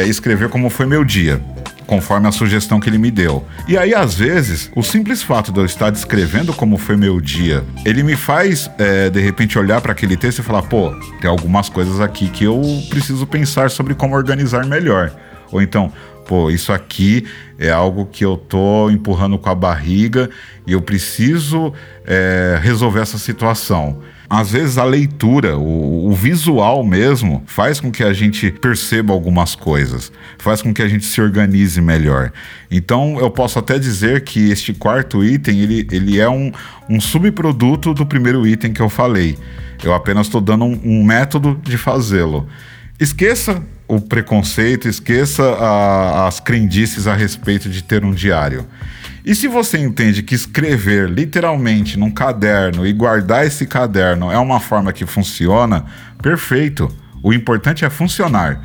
escrever 0.07 0.49
como 0.49 0.69
foi 0.69 0.87
meu 0.87 1.05
dia 1.05 1.41
conforme 1.93 2.27
a 2.27 2.33
sugestão 2.33 2.81
que 2.81 2.89
ele 2.89 2.97
me 2.97 3.11
deu. 3.11 3.47
E 3.69 3.77
aí, 3.77 3.95
às 3.95 4.15
vezes, 4.15 4.71
o 4.75 4.83
simples 4.83 5.23
fato 5.23 5.53
de 5.53 5.61
eu 5.61 5.67
estar 5.67 5.91
descrevendo 5.91 6.55
como 6.55 6.79
foi 6.79 6.97
meu 6.97 7.21
dia, 7.21 7.63
ele 7.85 8.03
me 8.03 8.17
faz, 8.17 8.71
é, 8.79 9.11
de 9.11 9.21
repente, 9.21 9.59
olhar 9.59 9.79
para 9.83 9.93
aquele 9.93 10.17
texto 10.17 10.39
e 10.39 10.43
falar: 10.43 10.63
pô, 10.63 10.91
tem 11.21 11.29
algumas 11.29 11.69
coisas 11.69 12.01
aqui 12.01 12.31
que 12.31 12.45
eu 12.45 12.63
preciso 12.89 13.27
pensar 13.27 13.71
sobre 13.71 13.95
como 13.95 14.17
organizar 14.17 14.65
melhor. 14.65 15.13
Ou 15.51 15.61
então, 15.61 15.93
pô, 16.27 16.51
isso 16.51 16.73
aqui 16.73 17.27
é 17.59 17.71
algo 17.71 18.07
que 18.07 18.25
eu 18.25 18.39
tô 18.39 18.89
empurrando 18.89 19.37
com 19.37 19.51
a 19.51 19.55
barriga 19.55 20.31
e 20.67 20.73
eu 20.73 20.81
preciso 20.81 21.75
é, 22.07 22.59
resolver 22.63 23.01
essa 23.01 23.19
situação 23.19 24.01
às 24.33 24.51
vezes 24.51 24.79
a 24.79 24.85
leitura, 24.85 25.59
o, 25.59 26.09
o, 26.09 26.13
visual 26.15 26.83
mesmo, 26.83 27.43
faz 27.47 27.79
com 27.79 27.93
que 27.93 28.03
a 28.03 28.15
gente 28.15 28.51
perceba 28.51 29.13
algumas 29.13 29.55
coisas, 29.55 30.11
faz 30.39 30.63
com 30.63 30.73
que 30.73 30.81
a 30.81 30.89
gente 30.89 31.05
se 31.05 31.21
organize 31.21 31.79
melhor. 31.83 32.33
Então 32.71 33.19
eu 33.21 33.31
posso 33.31 33.59
até 33.59 33.79
dizer 33.79 34.25
que 34.25 34.51
este 34.51 34.73
quarto 34.73 35.23
item 35.23 35.61
ele, 35.61 35.87
ele 35.93 36.19
é 36.19 36.31
um, 36.31 36.51
um 36.89 36.99
subproduto 36.99 37.93
do 37.93 38.07
primeiro 38.07 38.47
item 38.47 38.73
que 38.73 38.81
eu 38.81 38.89
falei. 38.89 39.37
Eu 39.85 39.93
apenas 39.93 40.29
estou 40.29 40.41
dando 40.41 40.65
um, 40.65 40.81
um 40.83 41.05
método 41.05 41.61
de 41.63 41.77
fazê-lo. 41.77 42.49
Esqueça 42.99 43.63
o 43.87 44.01
preconceito, 44.01 44.89
esqueça 44.89 45.43
a, 45.43 46.27
as 46.27 46.41
crendices 46.41 47.07
a 47.07 47.15
respeito 47.15 47.69
de 47.69 47.83
ter 47.83 48.03
um 48.03 48.13
diário. 48.13 48.65
E 49.25 49.35
se 49.35 49.47
você 49.47 49.79
entende 49.79 50.23
que 50.23 50.35
escrever 50.35 51.09
literalmente 51.09 51.99
num 51.99 52.11
caderno 52.11 52.87
e 52.87 52.93
guardar 52.93 53.47
esse 53.47 53.67
caderno 53.67 54.33
é 54.33 54.39
uma 54.39 54.59
forma 54.59 54.93
que 54.93 55.07
funciona, 55.07 55.85
perfeito. 56.21 56.89
O 57.23 57.33
importante 57.33 57.85
é 57.85 57.91
funcionar. 57.91 58.61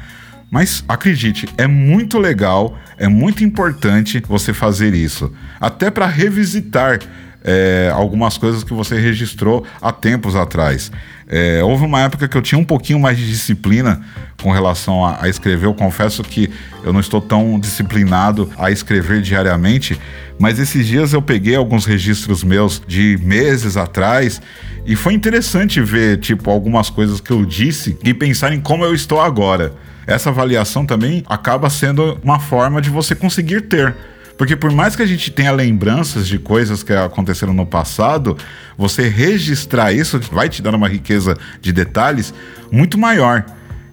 Mas 0.49 0.83
acredite, 0.87 1.47
é 1.57 1.67
muito 1.67 2.17
legal, 2.17 2.77
é 2.97 3.07
muito 3.07 3.43
importante 3.43 4.23
você 4.27 4.53
fazer 4.53 4.93
isso, 4.93 5.31
até 5.59 5.91
para 5.91 6.07
revisitar 6.07 6.99
é, 7.43 7.91
algumas 7.93 8.37
coisas 8.37 8.63
que 8.63 8.73
você 8.73 8.99
registrou 8.99 9.65
há 9.81 9.91
tempos 9.91 10.35
atrás. 10.35 10.91
É, 11.27 11.61
houve 11.63 11.85
uma 11.85 12.01
época 12.01 12.27
que 12.27 12.37
eu 12.37 12.41
tinha 12.41 12.59
um 12.59 12.63
pouquinho 12.63 12.99
mais 12.99 13.17
de 13.17 13.27
disciplina 13.27 14.01
com 14.41 14.51
relação 14.51 15.05
a, 15.05 15.23
a, 15.23 15.29
escrever. 15.29 15.65
Eu 15.65 15.73
confesso 15.73 16.23
que 16.23 16.49
eu 16.83 16.93
não 16.93 16.99
estou 16.99 17.21
tão 17.21 17.59
disciplinado 17.59 18.51
a 18.57 18.71
escrever 18.71 19.21
diariamente, 19.21 19.99
mas 20.39 20.59
esses 20.59 20.85
dias 20.85 21.13
eu 21.13 21.21
peguei 21.21 21.55
alguns 21.55 21.85
registros 21.85 22.43
meus 22.43 22.81
de 22.87 23.17
meses 23.21 23.77
atrás 23.77 24.41
e 24.85 24.95
foi 24.95 25.13
interessante 25.13 25.81
ver, 25.81 26.19
tipo, 26.19 26.49
algumas 26.49 26.89
coisas 26.89 27.19
que 27.19 27.31
eu 27.31 27.45
disse 27.45 27.97
e 28.03 28.13
pensar 28.13 28.53
em 28.53 28.61
como 28.61 28.85
eu 28.85 28.93
estou 28.93 29.19
agora. 29.19 29.73
Essa 30.05 30.29
avaliação 30.29 30.85
também 30.85 31.23
acaba 31.27 31.69
sendo 31.69 32.17
uma 32.23 32.39
forma 32.39 32.81
de 32.81 32.89
você 32.89 33.13
conseguir 33.13 33.61
ter 33.61 33.95
porque 34.37 34.55
por 34.55 34.71
mais 34.71 34.95
que 34.95 35.01
a 35.01 35.05
gente 35.05 35.31
tenha 35.31 35.51
lembranças 35.51 36.27
de 36.27 36.37
coisas 36.37 36.83
que 36.83 36.93
aconteceram 36.93 37.53
no 37.53 37.65
passado, 37.65 38.37
você 38.77 39.09
registrar 39.09 39.91
isso 39.91 40.19
vai 40.31 40.47
te 40.47 40.61
dar 40.61 40.75
uma 40.75 40.87
riqueza 40.87 41.35
de 41.59 41.73
detalhes 41.73 42.33
muito 42.71 42.97
maior. 42.97 43.43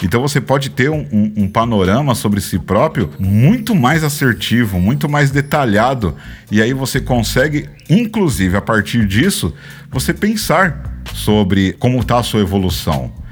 Então 0.05 0.21
você 0.21 0.39
pode 0.39 0.69
ter 0.69 0.91
um, 0.91 1.07
um, 1.11 1.33
um, 1.39 1.49
panorama 1.49 2.15
sobre 2.15 2.39
si 2.39 2.59
próprio 2.59 3.11
muito 3.19 3.75
mais 3.75 4.05
assertivo, 4.05 4.79
muito 4.79 5.09
mais 5.09 5.31
detalhado. 5.31 6.15
E 6.51 6.61
aí 6.61 6.75
você 6.75 7.01
consegue, 7.01 7.71
inclusive 7.89 8.55
a 8.55 8.61
partir 8.61 9.07
disso, 9.07 9.55
você 9.91 10.13
pensar 10.13 11.01
sobre 11.15 11.73
como 11.73 12.01
está 12.01 12.19
a 12.19 12.23
sua 12.23 12.41
evolução. 12.43 13.24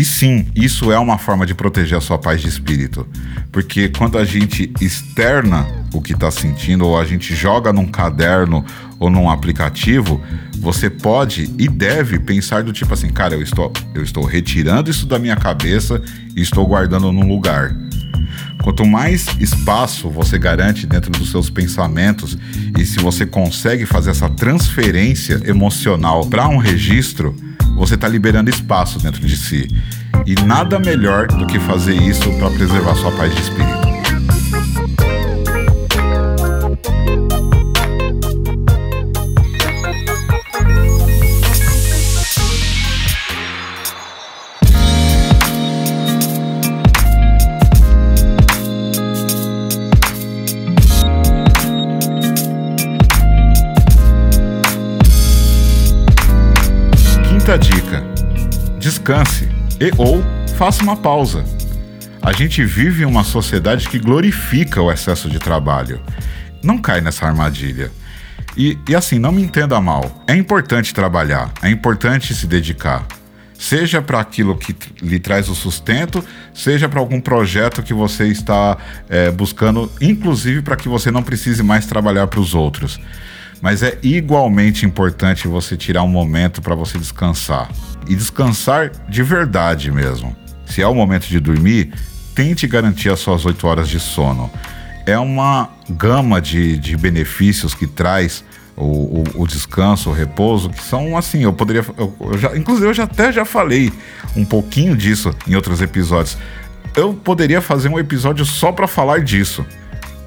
E 0.00 0.04
sim, 0.04 0.46
isso 0.56 0.90
é 0.90 0.98
uma 0.98 1.18
forma 1.18 1.44
de 1.44 1.52
proteger 1.52 1.98
a 1.98 2.00
sua 2.00 2.16
paz 2.16 2.40
de 2.40 2.48
espírito. 2.48 3.06
Porque 3.52 3.90
quando 3.90 4.16
a 4.16 4.24
gente 4.24 4.72
externa 4.80 5.66
o 5.92 6.00
que 6.00 6.14
está 6.14 6.30
sentindo, 6.30 6.86
ou 6.86 6.98
a 6.98 7.04
gente 7.04 7.34
joga 7.34 7.70
num 7.70 7.84
caderno 7.84 8.64
ou 8.98 9.10
num 9.10 9.28
aplicativo, 9.28 10.18
você 10.58 10.88
pode 10.88 11.54
e 11.58 11.68
deve 11.68 12.18
pensar 12.18 12.62
do 12.62 12.72
tipo 12.72 12.94
assim, 12.94 13.10
cara, 13.10 13.34
eu 13.34 13.42
estou, 13.42 13.70
eu 13.94 14.02
estou 14.02 14.24
retirando 14.24 14.90
isso 14.90 15.04
da 15.04 15.18
minha 15.18 15.36
cabeça 15.36 16.00
e 16.34 16.40
estou 16.40 16.66
guardando 16.66 17.12
num 17.12 17.28
lugar. 17.28 17.76
Quanto 18.62 18.86
mais 18.86 19.26
espaço 19.38 20.08
você 20.08 20.38
garante 20.38 20.86
dentro 20.86 21.10
dos 21.10 21.30
seus 21.30 21.50
pensamentos 21.50 22.38
e 22.78 22.86
se 22.86 22.98
você 23.00 23.26
consegue 23.26 23.84
fazer 23.84 24.12
essa 24.12 24.30
transferência 24.30 25.42
emocional 25.44 26.24
para 26.24 26.48
um 26.48 26.56
registro, 26.56 27.36
você 27.80 27.94
está 27.94 28.06
liberando 28.06 28.50
espaço 28.50 28.98
dentro 28.98 29.26
de 29.26 29.34
si. 29.34 29.66
E 30.26 30.34
nada 30.44 30.78
melhor 30.78 31.28
do 31.28 31.46
que 31.46 31.58
fazer 31.58 31.94
isso 31.94 32.30
para 32.38 32.50
preservar 32.50 32.94
sua 32.94 33.10
paz 33.12 33.34
de 33.34 33.40
espírito. 33.40 33.79
Descanse 59.10 59.48
e 59.80 59.90
ou 59.98 60.22
faça 60.56 60.84
uma 60.84 60.96
pausa. 60.96 61.44
A 62.22 62.32
gente 62.32 62.64
vive 62.64 63.04
uma 63.04 63.24
sociedade 63.24 63.88
que 63.88 63.98
glorifica 63.98 64.80
o 64.80 64.92
excesso 64.92 65.28
de 65.28 65.38
trabalho. 65.38 66.00
Não 66.62 66.78
cai 66.78 67.00
nessa 67.00 67.26
armadilha. 67.26 67.90
E, 68.56 68.78
e 68.88 68.94
assim, 68.94 69.18
não 69.18 69.32
me 69.32 69.42
entenda 69.42 69.80
mal. 69.80 70.22
É 70.28 70.36
importante 70.36 70.94
trabalhar, 70.94 71.50
é 71.60 71.70
importante 71.70 72.34
se 72.34 72.46
dedicar. 72.46 73.04
Seja 73.58 74.00
para 74.00 74.20
aquilo 74.20 74.56
que 74.56 74.76
lhe 75.02 75.18
traz 75.18 75.48
o 75.48 75.54
sustento, 75.54 76.24
seja 76.54 76.88
para 76.88 77.00
algum 77.00 77.20
projeto 77.20 77.82
que 77.82 77.92
você 77.92 78.28
está 78.28 78.78
é, 79.08 79.30
buscando, 79.30 79.90
inclusive 80.00 80.62
para 80.62 80.76
que 80.76 80.88
você 80.88 81.10
não 81.10 81.22
precise 81.22 81.62
mais 81.62 81.84
trabalhar 81.84 82.28
para 82.28 82.40
os 82.40 82.54
outros 82.54 83.00
mas 83.60 83.82
é 83.82 83.98
igualmente 84.02 84.86
importante 84.86 85.46
você 85.46 85.76
tirar 85.76 86.02
um 86.02 86.08
momento 86.08 86.62
para 86.62 86.74
você 86.74 86.98
descansar. 86.98 87.70
E 88.08 88.14
descansar 88.14 88.90
de 89.08 89.22
verdade 89.22 89.90
mesmo. 89.90 90.34
Se 90.66 90.80
é 90.80 90.86
o 90.86 90.94
momento 90.94 91.26
de 91.26 91.38
dormir, 91.38 91.92
tente 92.34 92.66
garantir 92.66 93.10
as 93.10 93.20
suas 93.20 93.44
8 93.44 93.66
horas 93.66 93.88
de 93.88 94.00
sono. 94.00 94.50
É 95.06 95.18
uma 95.18 95.68
gama 95.90 96.40
de, 96.40 96.78
de 96.78 96.96
benefícios 96.96 97.74
que 97.74 97.86
traz 97.86 98.44
o, 98.76 98.84
o, 98.84 99.24
o, 99.42 99.46
descanso, 99.46 100.10
o 100.10 100.12
repouso, 100.12 100.70
que 100.70 100.82
são 100.82 101.16
assim, 101.16 101.42
eu 101.42 101.52
poderia. 101.52 101.84
Eu, 101.98 102.14
eu 102.20 102.38
já, 102.38 102.56
inclusive, 102.56 102.86
eu 102.86 102.94
já 102.94 103.04
até 103.04 103.30
já 103.30 103.44
falei 103.44 103.92
um 104.34 104.44
pouquinho 104.44 104.96
disso 104.96 105.34
em 105.46 105.54
outros 105.54 105.82
episódios. 105.82 106.38
Eu 106.96 107.12
poderia 107.12 107.60
fazer 107.60 107.88
um 107.88 107.98
episódio 107.98 108.44
só 108.44 108.72
para 108.72 108.86
falar 108.86 109.20
disso, 109.20 109.64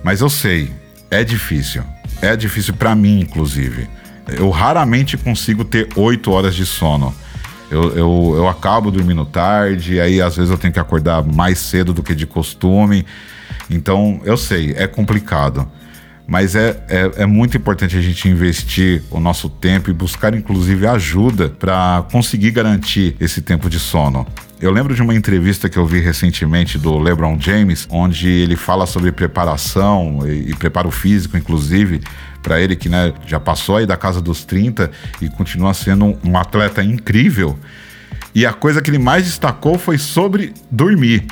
mas 0.03 0.21
eu 0.21 0.29
sei, 0.29 0.71
é 1.09 1.23
difícil. 1.23 1.83
É 2.23 2.37
difícil 2.37 2.73
para 2.73 2.95
mim, 2.95 3.19
inclusive. 3.19 3.85
Eu 4.29 4.49
raramente 4.49 5.17
consigo 5.17 5.65
ter 5.65 5.89
oito 5.97 6.31
horas 6.31 6.55
de 6.55 6.65
sono. 6.65 7.13
Eu, 7.69 7.97
eu, 7.97 8.33
eu 8.37 8.47
acabo 8.47 8.89
dormindo 8.89 9.25
tarde, 9.25 9.99
aí 9.99 10.21
às 10.21 10.37
vezes 10.37 10.49
eu 10.49 10.57
tenho 10.57 10.71
que 10.71 10.79
acordar 10.79 11.21
mais 11.21 11.59
cedo 11.59 11.93
do 11.93 12.01
que 12.01 12.15
de 12.15 12.25
costume. 12.25 13.05
Então, 13.69 14.21
eu 14.23 14.37
sei, 14.37 14.73
é 14.77 14.87
complicado. 14.87 15.69
Mas 16.25 16.55
é, 16.55 16.81
é, 16.87 17.23
é, 17.23 17.25
muito 17.25 17.57
importante 17.57 17.97
a 17.97 18.01
gente 18.01 18.29
investir 18.29 19.03
o 19.11 19.19
nosso 19.19 19.49
tempo 19.49 19.89
e 19.89 19.93
buscar, 19.93 20.33
inclusive, 20.33 20.87
ajuda 20.87 21.49
para 21.49 22.05
conseguir 22.09 22.51
garantir 22.51 23.17
esse 23.19 23.41
tempo 23.41 23.69
de 23.69 23.79
sono. 23.79 24.25
Eu 24.63 24.71
lembro 24.71 24.95
de 24.95 25.01
uma 25.01 25.13
entrevista 25.13 25.67
que 25.67 25.77
eu 25.77 25.85
vi 25.85 25.99
recentemente 25.99 26.77
do 26.77 26.97
LeBron 26.97 27.37
James, 27.37 27.85
onde 27.89 28.29
ele 28.29 28.55
fala 28.55 28.85
sobre 28.85 29.11
preparação 29.11 30.21
e, 30.25 30.51
e 30.51 30.55
preparo 30.55 30.89
físico, 30.89 31.35
inclusive, 31.35 31.99
para 32.41 32.61
ele 32.61 32.73
que 32.73 32.87
né, 32.87 33.11
já 33.27 33.41
passou 33.41 33.75
aí 33.75 33.85
da 33.85 33.97
casa 33.97 34.21
dos 34.21 34.45
30 34.45 34.89
e 35.21 35.27
continua 35.27 35.73
sendo 35.73 36.05
um, 36.05 36.17
um 36.23 36.37
atleta 36.37 36.81
incrível. 36.81 37.59
E 38.33 38.45
a 38.45 38.53
coisa 38.53 38.81
que 38.81 38.89
ele 38.89 38.99
mais 38.99 39.25
destacou 39.25 39.77
foi 39.77 39.97
sobre 39.97 40.53
dormir 40.71 41.27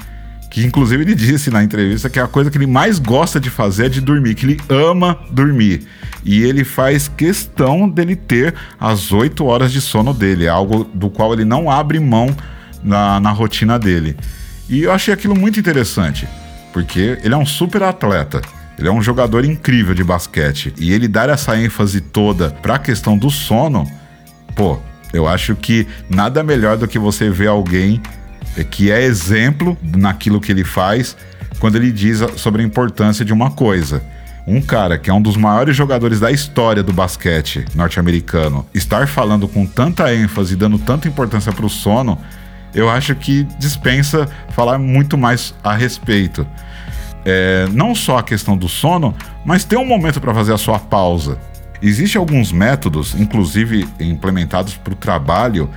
que 0.50 0.66
inclusive 0.66 1.02
ele 1.02 1.16
disse 1.16 1.50
na 1.50 1.64
entrevista 1.64 2.10
que 2.10 2.20
a 2.20 2.28
coisa 2.28 2.52
que 2.52 2.58
ele 2.58 2.68
mais 2.68 3.00
gosta 3.00 3.40
de 3.40 3.50
fazer 3.50 3.86
é 3.86 3.90
de 3.90 4.02
dormir, 4.02 4.36
que 4.36 4.46
ele 4.46 4.60
ama 4.68 5.18
dormir. 5.32 5.88
E 6.26 6.44
ele 6.44 6.66
faz 6.66 7.08
questão 7.08 7.88
dele 7.88 8.18
ter 8.18 8.54
as 8.78 9.14
8 9.14 9.46
horas 9.46 9.72
de 9.72 9.80
sono 9.80 10.14
dele, 10.14 10.50
algo 10.50 10.84
do 10.94 11.10
qual 11.10 11.32
ele 11.32 11.46
não 11.46 11.72
abre 11.72 11.98
mão 12.02 12.36
na, 12.84 13.20
na 13.20 13.32
rotina 13.32 13.78
dele. 13.78 14.16
E 14.70 14.84
eu 14.84 14.92
achei 14.92 15.14
aquilo 15.14 15.36
muito 15.36 15.60
interessante, 15.60 16.28
porque 16.72 17.18
ele 17.24 17.34
é 17.34 17.38
um 17.38 17.46
super 17.46 17.84
atleta. 17.84 18.42
Ele 18.78 18.88
é 18.88 18.92
um 18.92 19.02
jogador 19.02 19.46
incrível 19.46 19.94
de 19.94 20.04
basquete. 20.04 20.74
E 20.80 20.92
ele 20.92 21.08
dar 21.08 21.30
essa 21.30 21.58
ênfase 21.58 22.02
toda 22.02 22.50
para 22.50 22.76
a 22.76 22.80
questão 22.80 23.18
do 23.18 23.30
sono, 23.30 23.86
pô, 24.56 24.80
eu 25.14 25.28
acho 25.28 25.56
que 25.56 25.88
nada 26.10 26.44
melhor 26.44 26.78
do 26.78 26.88
que 26.88 26.98
você 26.98 27.30
ver 27.30 27.48
alguém 27.48 28.02
que 28.70 28.92
é 28.92 29.04
exemplo 29.04 29.78
naquilo 29.82 30.42
que 30.42 30.52
ele 30.52 30.64
faz 30.64 31.16
quando 31.60 31.76
ele 31.76 31.92
diz 31.92 32.20
sobre 32.38 32.62
a 32.62 32.66
importância 32.66 33.24
de 33.24 33.32
uma 33.32 33.52
coisa. 33.52 34.04
Um 34.48 34.62
cara 34.62 34.98
que 34.98 35.10
é 35.10 35.14
um 35.14 35.22
dos 35.22 35.38
maiores 35.38 35.76
jogadores 35.76 36.20
da 36.20 36.32
história 36.32 36.82
do 36.82 36.92
basquete 36.92 37.64
norte-americano 37.76 38.66
estar 38.74 39.08
falando 39.08 39.48
com 39.48 39.66
tanta 39.66 40.14
ênfase, 40.14 40.56
dando 40.56 40.80
tanta 40.80 41.08
importância 41.08 41.52
para 41.52 41.66
o 41.66 41.70
sono, 41.70 42.18
eu 42.74 42.90
acho 42.90 43.16
que 43.16 43.44
dispensa 43.58 44.28
falar 44.50 44.78
muito 44.78 45.18
mais 45.18 45.54
a 45.64 45.74
respeito. 45.74 46.46
É, 47.24 47.68
não 47.72 47.94
só 47.94 48.18
a 48.18 48.24
questão 48.24 48.58
do 48.58 48.68
sono, 48.68 49.16
mas 49.46 49.64
ter 49.64 49.78
um 49.78 49.86
momento 49.86 50.20
para 50.20 50.34
fazer 50.34 50.54
a 50.54 50.58
sua 50.58 50.80
pausa. 50.80 51.38
Existem 51.82 52.20
alguns 52.20 52.52
métodos, 52.52 53.16
inclusive 53.16 53.88
implementados 54.00 54.76
para 54.76 54.94
o 54.94 54.96
trabalho, 54.96 55.70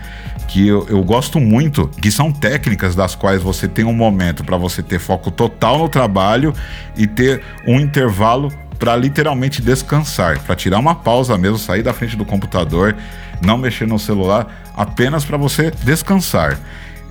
que 0.46 0.68
eu, 0.68 0.86
eu, 0.88 1.02
gosto 1.02 1.40
muito, 1.40 1.88
que 2.00 2.10
são 2.10 2.30
técnicas 2.30 2.94
das 2.94 3.14
quais 3.14 3.42
você 3.42 3.66
tem 3.66 3.84
um 3.84 3.94
momento 3.94 4.44
para 4.44 4.58
você 4.58 4.82
ter 4.82 4.98
foco 4.98 5.30
total 5.30 5.78
no 5.78 5.88
trabalho 5.88 6.52
e 6.94 7.06
ter 7.06 7.42
um 7.66 7.80
intervalo 7.80 8.52
para 8.78 8.94
literalmente 8.96 9.62
descansar, 9.62 10.40
para 10.40 10.54
tirar 10.54 10.78
uma 10.78 10.94
pausa 10.94 11.38
mesmo, 11.38 11.56
sair 11.56 11.82
da 11.82 11.94
frente 11.94 12.16
do 12.16 12.24
computador, 12.24 12.94
não 13.40 13.56
mexer 13.56 13.86
no 13.86 13.98
celular, 13.98 14.46
apenas 14.76 15.24
para 15.24 15.38
você 15.38 15.70
descansar. 15.70 16.58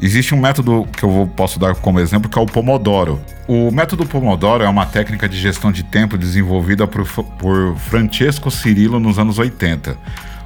Existe 0.03 0.35
um 0.35 0.37
método 0.37 0.85
que 0.97 1.05
eu 1.05 1.31
posso 1.33 1.57
dar 1.57 1.75
como 1.75 1.97
exemplo 1.97 2.29
que 2.29 2.37
é 2.37 2.41
o 2.41 2.45
Pomodoro. 2.45 3.21
O 3.47 3.71
método 3.71 4.05
Pomodoro 4.05 4.61
é 4.61 4.67
uma 4.67 4.85
técnica 4.85 5.29
de 5.29 5.39
gestão 5.39 5.71
de 5.71 5.81
tempo 5.81 6.17
desenvolvida 6.17 6.85
por, 6.85 7.07
por 7.07 7.77
Francesco 7.77 8.51
Cirillo 8.51 8.99
nos 8.99 9.17
anos 9.17 9.39
80. 9.39 9.97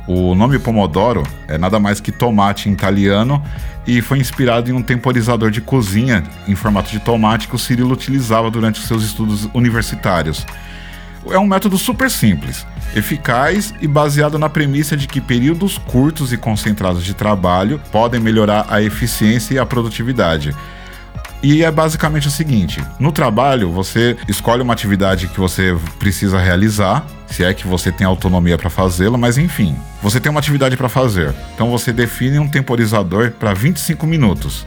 O 0.07 0.35
nome 0.35 0.59
Pomodoro 0.59 1.23
é 1.47 1.57
nada 1.57 1.79
mais 1.79 1.99
que 1.99 2.11
tomate 2.11 2.69
em 2.69 2.73
italiano 2.73 3.43
e 3.87 3.99
foi 3.99 4.19
inspirado 4.19 4.69
em 4.69 4.73
um 4.73 4.83
temporizador 4.83 5.49
de 5.49 5.59
cozinha 5.59 6.23
em 6.47 6.53
formato 6.53 6.91
de 6.91 6.99
tomate 6.99 7.47
que 7.47 7.55
o 7.55 7.59
Cirilo 7.59 7.93
utilizava 7.93 8.51
durante 8.51 8.79
os 8.79 8.85
seus 8.85 9.03
estudos 9.03 9.49
universitários. 9.55 10.45
É 11.31 11.39
um 11.39 11.47
método 11.47 11.77
super 11.77 12.09
simples, 12.09 12.65
eficaz 12.95 13.73
e 13.81 13.87
baseado 13.87 14.39
na 14.39 14.49
premissa 14.49 14.95
de 14.95 15.07
que 15.07 15.21
períodos 15.21 15.77
curtos 15.77 16.33
e 16.33 16.37
concentrados 16.37 17.03
de 17.03 17.13
trabalho 17.13 17.81
podem 17.91 18.19
melhorar 18.19 18.65
a 18.69 18.81
eficiência 18.81 19.55
e 19.55 19.59
a 19.59 19.65
produtividade. 19.65 20.55
E 21.41 21.63
é 21.63 21.71
basicamente 21.71 22.27
o 22.27 22.31
seguinte: 22.31 22.83
no 22.99 23.11
trabalho, 23.11 23.71
você 23.71 24.17
escolhe 24.27 24.61
uma 24.61 24.73
atividade 24.73 25.27
que 25.27 25.39
você 25.39 25.77
precisa 25.99 26.39
realizar, 26.39 27.05
se 27.27 27.43
é 27.43 27.53
que 27.53 27.67
você 27.67 27.91
tem 27.91 28.07
autonomia 28.07 28.57
para 28.57 28.69
fazê-la, 28.69 29.17
mas 29.17 29.37
enfim, 29.37 29.75
você 30.01 30.19
tem 30.19 30.29
uma 30.29 30.39
atividade 30.39 30.75
para 30.75 30.89
fazer. 30.89 31.33
Então 31.53 31.69
você 31.69 31.93
define 31.93 32.39
um 32.39 32.47
temporizador 32.47 33.31
para 33.31 33.53
25 33.53 34.07
minutos. 34.07 34.65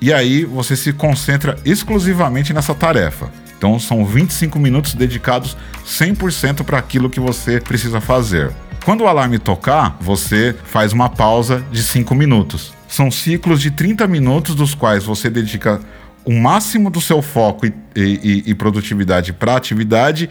E 0.00 0.12
aí 0.12 0.44
você 0.44 0.76
se 0.76 0.92
concentra 0.92 1.56
exclusivamente 1.64 2.52
nessa 2.52 2.74
tarefa. 2.74 3.30
Então 3.56 3.78
são 3.78 4.04
25 4.04 4.58
minutos 4.58 4.94
dedicados 4.94 5.56
100% 5.84 6.64
para 6.64 6.78
aquilo 6.78 7.10
que 7.10 7.20
você 7.20 7.60
precisa 7.60 8.00
fazer. 8.00 8.52
Quando 8.84 9.00
o 9.02 9.08
alarme 9.08 9.38
tocar, 9.38 9.96
você 10.00 10.54
faz 10.64 10.92
uma 10.92 11.08
pausa 11.08 11.64
de 11.72 11.82
5 11.82 12.14
minutos. 12.14 12.72
São 12.86 13.10
ciclos 13.10 13.60
de 13.60 13.70
30 13.70 14.06
minutos, 14.06 14.54
dos 14.54 14.74
quais 14.74 15.04
você 15.04 15.28
dedica 15.28 15.80
o 16.24 16.32
máximo 16.32 16.90
do 16.90 17.00
seu 17.00 17.20
foco 17.20 17.66
e, 17.66 17.72
e, 17.96 18.42
e 18.46 18.54
produtividade 18.54 19.32
para 19.32 19.54
a 19.54 19.56
atividade, 19.56 20.30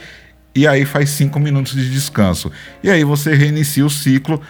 e 0.54 0.66
aí 0.66 0.86
faz 0.86 1.10
5 1.10 1.38
minutos 1.40 1.74
de 1.74 1.92
descanso. 1.92 2.50
E 2.82 2.90
aí 2.90 3.04
você 3.04 3.36
reinicia 3.36 3.86
o 3.86 3.90
ciclo 3.90 4.42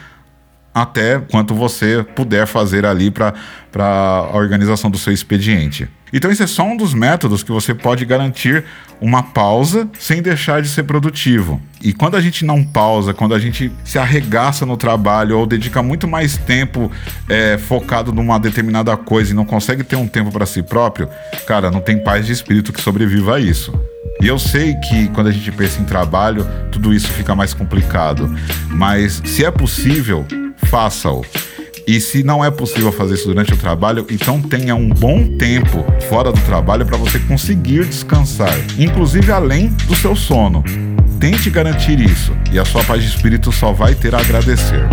até 0.72 1.20
quanto 1.20 1.56
você 1.56 2.06
puder 2.16 2.46
fazer 2.46 2.86
ali 2.86 3.10
para 3.10 3.34
a 3.80 4.38
organização 4.38 4.92
do 4.92 4.98
seu 4.98 5.14
expediente. 5.14 5.88
Então, 6.16 6.32
esse 6.32 6.42
é 6.42 6.48
só 6.48 6.64
um 6.64 6.78
dos 6.78 6.94
métodos 6.94 7.44
que 7.44 7.52
você 7.52 7.74
pode 7.74 8.06
garantir 8.06 8.64
uma 9.02 9.22
pausa 9.22 9.86
sem 10.00 10.22
deixar 10.22 10.62
de 10.62 10.70
ser 10.70 10.84
produtivo. 10.84 11.62
E 11.82 11.92
quando 11.92 12.16
a 12.16 12.22
gente 12.22 12.46
não 12.46 12.64
pausa, 12.64 13.14
quando 13.14 13.36
a 13.36 13.40
gente 13.40 13.70
se 13.84 14.00
arregaça 14.00 14.66
no 14.66 14.78
trabalho 14.78 15.38
ou 15.38 15.46
dedica 15.46 15.84
muito 15.84 16.08
mais 16.08 16.38
tempo 16.38 16.90
é, 17.28 17.58
focado 17.58 18.14
numa 18.14 18.40
determinada 18.40 18.96
coisa 18.96 19.32
e 19.32 19.36
não 19.36 19.44
consegue 19.44 19.84
ter 19.84 19.98
um 19.98 20.08
tempo 20.08 20.32
para 20.32 20.46
si 20.46 20.64
próprio, 20.64 21.10
cara, 21.46 21.70
não 21.70 21.82
tem 21.82 22.02
paz 22.02 22.26
de 22.26 22.32
espírito 22.32 22.72
que 22.72 22.80
sobreviva 22.80 23.36
a 23.36 23.40
isso. 23.42 23.78
E 24.22 24.28
eu 24.28 24.40
sei 24.40 24.74
que 24.76 25.10
quando 25.10 25.28
a 25.28 25.32
gente 25.32 25.52
pensa 25.52 25.82
em 25.82 25.84
trabalho, 25.84 26.48
tudo 26.72 26.94
isso 26.94 27.10
fica 27.10 27.36
mais 27.36 27.54
complicado. 27.54 28.34
Mas 28.70 29.22
se 29.26 29.44
é 29.44 29.52
possível, 29.52 30.26
faça-o. 30.70 31.26
E 31.88 32.02
se 32.02 32.24
não 32.24 32.44
é 32.44 32.50
possível 32.50 32.92
fazer 32.92 33.14
isso 33.14 33.28
durante 33.28 33.54
o 33.54 33.58
trabalho, 33.58 34.08
então 34.10 34.42
tenha 34.42 34.76
um 34.76 34.90
bom 34.90 35.38
tempo 35.38 35.86
fora 36.10 36.32
do 36.32 36.42
trabalho 36.42 36.84
para 36.84 36.98
você 36.98 37.20
conseguir 37.20 37.86
descansar, 37.86 38.54
inclusive 38.80 39.32
além 39.32 39.68
do 39.68 39.96
seu 39.96 40.16
sono. 40.16 40.64
Tente 41.20 41.50
garantir 41.50 42.00
isso 42.00 42.36
e 42.52 42.58
a 42.58 42.66
sua 42.66 42.84
paz 42.84 43.04
de 43.04 43.10
espírito 43.10 43.52
só 43.52 43.72
vai 43.72 43.94
ter 43.94 44.16
a 44.16 44.20
agradecer. 44.20 44.84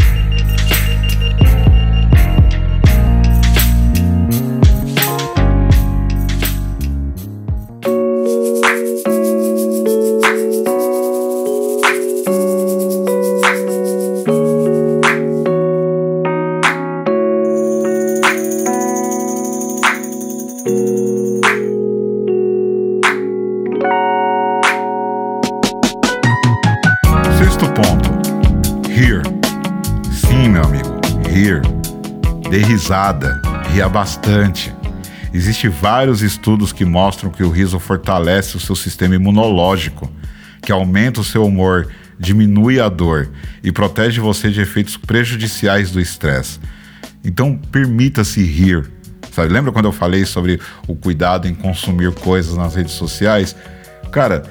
Risada, 33.13 33.41
ria 33.71 33.89
bastante. 33.89 34.75
Existem 35.33 35.71
vários 35.71 36.23
estudos 36.23 36.73
que 36.73 36.85
mostram 36.85 37.31
que 37.31 37.43
o 37.43 37.51
riso 37.51 37.79
fortalece 37.79 38.57
o 38.57 38.61
seu 38.61 38.75
sistema 38.75 39.15
imunológico, 39.15 40.11
que 40.63 40.73
aumenta 40.73 41.21
o 41.21 41.25
seu 41.25 41.45
humor, 41.45 41.89
diminui 42.19 42.81
a 42.81 42.89
dor 42.89 43.31
e 43.63 43.73
protege 43.73 44.21
você 44.21 44.51
de 44.51 44.61
efeitos 44.61 44.97
prejudiciais 44.97 45.91
do 45.91 46.01
estresse. 46.01 46.61
Então, 47.25 47.57
permita-se 47.57 48.43
rir. 48.43 48.91
Sabe? 49.33 49.53
Lembra 49.53 49.73
quando 49.73 49.87
eu 49.87 49.93
falei 49.93 50.27
sobre 50.27 50.61
o 50.87 50.95
cuidado 50.95 51.49
em 51.49 51.55
consumir 51.55 52.13
coisas 52.13 52.57
nas 52.57 52.75
redes 52.75 52.93
sociais? 52.93 53.57
Cara, 54.11 54.43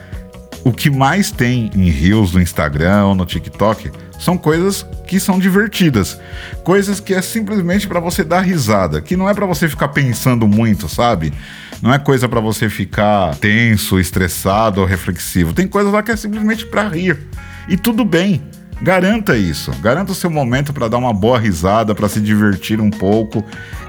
o 0.63 0.71
que 0.71 0.89
mais 0.89 1.31
tem 1.31 1.69
em 1.75 1.89
rios 1.89 2.33
no 2.33 2.41
Instagram 2.41 3.05
ou 3.05 3.15
no 3.15 3.25
TikTok 3.25 3.91
são 4.19 4.37
coisas 4.37 4.85
que 5.11 5.19
são 5.19 5.37
divertidas, 5.37 6.17
coisas 6.63 7.01
que 7.01 7.13
é 7.13 7.21
simplesmente 7.21 7.85
para 7.85 7.99
você 7.99 8.23
dar 8.23 8.39
risada, 8.39 9.01
que 9.01 9.17
não 9.17 9.27
é 9.27 9.33
para 9.33 9.45
você 9.45 9.67
ficar 9.67 9.89
pensando 9.89 10.47
muito, 10.47 10.87
sabe? 10.87 11.33
Não 11.81 11.93
é 11.93 11.99
coisa 11.99 12.29
para 12.29 12.39
você 12.39 12.69
ficar 12.69 13.35
tenso, 13.35 13.99
estressado 13.99 14.79
ou 14.79 14.87
reflexivo. 14.87 15.51
Tem 15.51 15.67
coisas 15.67 15.91
lá 15.91 16.01
que 16.01 16.11
é 16.11 16.15
simplesmente 16.15 16.65
para 16.65 16.87
rir. 16.87 17.27
E 17.67 17.75
tudo 17.75 18.05
bem. 18.05 18.41
Garanta 18.81 19.35
isso. 19.35 19.69
Garanta 19.81 20.13
o 20.13 20.15
seu 20.15 20.29
momento 20.29 20.71
para 20.71 20.87
dar 20.87 20.97
uma 20.97 21.13
boa 21.13 21.37
risada, 21.37 21.93
para 21.93 22.07
se 22.07 22.21
divertir 22.21 22.79
um 22.79 22.89
pouco. 22.89 23.43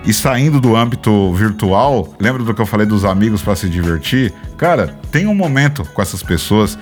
E 0.05 0.13
saindo 0.13 0.61
do 0.61 0.75
âmbito 0.75 1.33
virtual, 1.35 2.17
lembra 2.19 2.43
do 2.43 2.53
que 2.53 2.61
eu 2.61 2.67
falei 2.67 2.85
dos 2.85 3.05
amigos 3.05 3.43
para 3.43 3.55
se 3.55 3.69
divertir? 3.69 4.33
Cara, 4.59 4.89
tenha 5.13 5.31
um 5.31 5.37
momento 5.37 5.85
com 5.95 6.03
essas 6.03 6.21
pessoas 6.21 6.77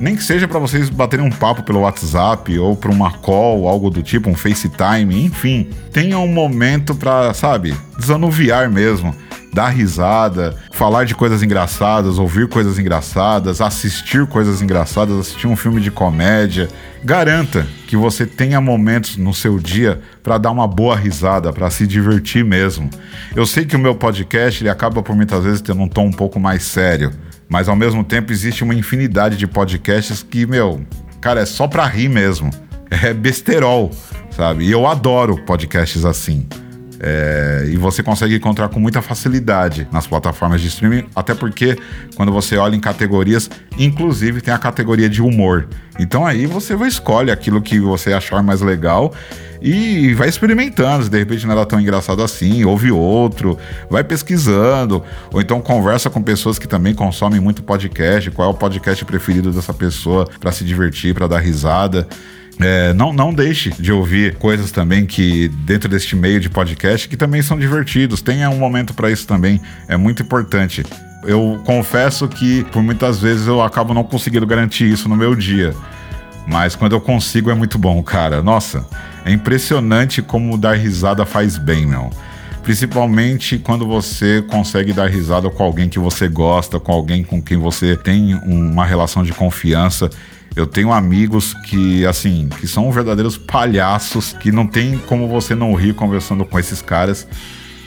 nem 0.00 0.16
que 0.16 0.22
seja 0.22 0.48
para 0.48 0.58
vocês 0.58 0.88
baterem 0.88 1.24
um 1.24 1.30
papo 1.30 1.62
pelo 1.62 1.80
WhatsApp 1.80 2.58
ou 2.58 2.74
para 2.74 2.90
uma 2.90 3.12
call, 3.12 3.68
algo 3.68 3.90
do 3.90 4.02
tipo, 4.02 4.28
um 4.30 4.34
FaceTime, 4.34 5.24
enfim. 5.24 5.68
Tenha 5.92 6.18
um 6.18 6.28
momento 6.28 6.94
para, 6.94 7.32
sabe, 7.34 7.76
desanuviar 7.98 8.70
mesmo 8.70 9.14
dar 9.52 9.68
risada, 9.68 10.56
falar 10.72 11.04
de 11.04 11.14
coisas 11.14 11.42
engraçadas, 11.42 12.18
ouvir 12.18 12.48
coisas 12.48 12.78
engraçadas, 12.78 13.60
assistir 13.60 14.26
coisas 14.26 14.62
engraçadas, 14.62 15.18
assistir 15.18 15.46
um 15.46 15.56
filme 15.56 15.80
de 15.80 15.90
comédia. 15.90 16.68
Garanta 17.02 17.66
que 17.86 17.96
você 17.96 18.26
tenha 18.26 18.60
momentos 18.60 19.16
no 19.16 19.34
seu 19.34 19.58
dia 19.58 20.00
para 20.22 20.38
dar 20.38 20.50
uma 20.50 20.68
boa 20.68 20.94
risada, 20.94 21.52
para 21.52 21.70
se 21.70 21.86
divertir 21.86 22.44
mesmo. 22.44 22.88
Eu 23.34 23.44
sei 23.44 23.64
que 23.64 23.74
o 23.74 23.78
meu 23.78 23.94
podcast 23.94 24.62
ele 24.62 24.70
acaba 24.70 25.02
por 25.02 25.16
muitas 25.16 25.44
vezes 25.44 25.60
tendo 25.60 25.80
um 25.80 25.88
tom 25.88 26.06
um 26.06 26.12
pouco 26.12 26.38
mais 26.38 26.62
sério 26.62 27.12
mas 27.50 27.68
ao 27.68 27.74
mesmo 27.74 28.04
tempo 28.04 28.32
existe 28.32 28.62
uma 28.62 28.74
infinidade 28.74 29.36
de 29.36 29.46
podcasts 29.46 30.22
que, 30.22 30.46
meu, 30.46 30.80
cara, 31.20 31.40
é 31.40 31.44
só 31.44 31.66
pra 31.66 31.84
rir 31.84 32.08
mesmo. 32.08 32.50
É 32.90 33.14
besterol, 33.14 33.92
sabe? 34.32 34.64
E 34.64 34.70
eu 34.72 34.84
adoro 34.84 35.44
podcasts 35.44 36.04
assim. 36.04 36.44
É, 37.02 37.64
e 37.66 37.78
você 37.78 38.02
consegue 38.02 38.34
encontrar 38.34 38.68
com 38.68 38.78
muita 38.78 39.00
facilidade 39.00 39.88
nas 39.90 40.06
plataformas 40.06 40.60
de 40.60 40.68
streaming, 40.68 41.06
até 41.16 41.34
porque 41.34 41.78
quando 42.14 42.30
você 42.30 42.58
olha 42.58 42.76
em 42.76 42.80
categorias, 42.80 43.48
inclusive 43.78 44.42
tem 44.42 44.52
a 44.52 44.58
categoria 44.58 45.08
de 45.08 45.22
humor. 45.22 45.66
Então 45.98 46.26
aí 46.26 46.44
você 46.44 46.76
vai 46.76 46.88
escolhe 46.88 47.30
aquilo 47.30 47.62
que 47.62 47.80
você 47.80 48.12
achar 48.12 48.42
mais 48.42 48.60
legal 48.60 49.14
e 49.62 50.12
vai 50.12 50.28
experimentando. 50.28 51.04
Se 51.04 51.10
de 51.10 51.18
repente 51.18 51.46
não 51.46 51.52
era 51.52 51.64
tão 51.64 51.80
engraçado 51.80 52.22
assim, 52.22 52.64
ouve 52.64 52.92
outro, 52.92 53.58
vai 53.88 54.04
pesquisando, 54.04 55.02
ou 55.32 55.40
então 55.40 55.58
conversa 55.62 56.10
com 56.10 56.22
pessoas 56.22 56.58
que 56.58 56.68
também 56.68 56.94
consomem 56.94 57.40
muito 57.40 57.62
podcast, 57.62 58.30
qual 58.30 58.48
é 58.48 58.52
o 58.52 58.54
podcast 58.54 59.02
preferido 59.06 59.50
dessa 59.50 59.72
pessoa 59.72 60.28
para 60.38 60.52
se 60.52 60.64
divertir, 60.64 61.14
para 61.14 61.26
dar 61.26 61.38
risada. 61.38 62.06
É, 62.62 62.92
não, 62.92 63.12
não 63.12 63.32
deixe 63.32 63.70
de 63.70 63.90
ouvir 63.90 64.36
coisas 64.36 64.70
também 64.70 65.06
que, 65.06 65.48
dentro 65.48 65.88
deste 65.88 66.14
meio 66.14 66.38
de 66.38 66.50
podcast, 66.50 67.08
que 67.08 67.16
também 67.16 67.40
são 67.40 67.58
divertidos. 67.58 68.20
Tenha 68.20 68.50
um 68.50 68.58
momento 68.58 68.92
para 68.92 69.10
isso 69.10 69.26
também, 69.26 69.60
é 69.88 69.96
muito 69.96 70.22
importante. 70.22 70.84
Eu 71.24 71.60
confesso 71.64 72.28
que, 72.28 72.64
por 72.64 72.82
muitas 72.82 73.20
vezes, 73.20 73.46
eu 73.46 73.62
acabo 73.62 73.94
não 73.94 74.04
conseguindo 74.04 74.46
garantir 74.46 74.90
isso 74.90 75.08
no 75.08 75.16
meu 75.16 75.34
dia. 75.34 75.74
Mas 76.46 76.74
quando 76.74 76.92
eu 76.92 77.00
consigo 77.00 77.50
é 77.50 77.54
muito 77.54 77.78
bom, 77.78 78.02
cara. 78.02 78.42
Nossa, 78.42 78.86
é 79.24 79.30
impressionante 79.30 80.22
como 80.22 80.58
dar 80.58 80.74
risada 80.74 81.24
faz 81.24 81.56
bem, 81.56 81.86
meu. 81.86 82.10
Principalmente 82.62 83.58
quando 83.58 83.86
você 83.86 84.42
consegue 84.48 84.92
dar 84.92 85.08
risada 85.08 85.48
com 85.48 85.62
alguém 85.62 85.88
que 85.88 85.98
você 85.98 86.28
gosta, 86.28 86.78
com 86.78 86.92
alguém 86.92 87.22
com 87.24 87.40
quem 87.40 87.56
você 87.56 87.96
tem 87.96 88.34
uma 88.44 88.84
relação 88.84 89.22
de 89.22 89.32
confiança. 89.32 90.10
Eu 90.54 90.66
tenho 90.66 90.92
amigos 90.92 91.54
que, 91.68 92.04
assim, 92.04 92.48
que 92.60 92.66
são 92.66 92.90
verdadeiros 92.90 93.38
palhaços, 93.38 94.32
que 94.32 94.50
não 94.50 94.66
tem 94.66 94.98
como 94.98 95.28
você 95.28 95.54
não 95.54 95.74
rir 95.74 95.94
conversando 95.94 96.44
com 96.44 96.58
esses 96.58 96.82
caras. 96.82 97.26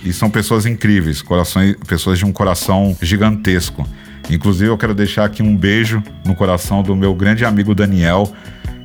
E 0.04 0.12
são 0.14 0.30
pessoas 0.30 0.66
incríveis, 0.66 1.22
corações, 1.22 1.76
pessoas 1.88 2.18
de 2.18 2.26
um 2.26 2.32
coração 2.32 2.96
gigantesco. 3.02 3.88
Inclusive, 4.30 4.70
eu 4.70 4.78
quero 4.78 4.94
deixar 4.94 5.26
aqui 5.26 5.44
um 5.44 5.56
beijo 5.56 6.02
no 6.26 6.36
coração 6.36 6.82
do 6.82 6.96
meu 6.96 7.14
grande 7.14 7.44
amigo 7.44 7.76
Daniel, 7.76 8.32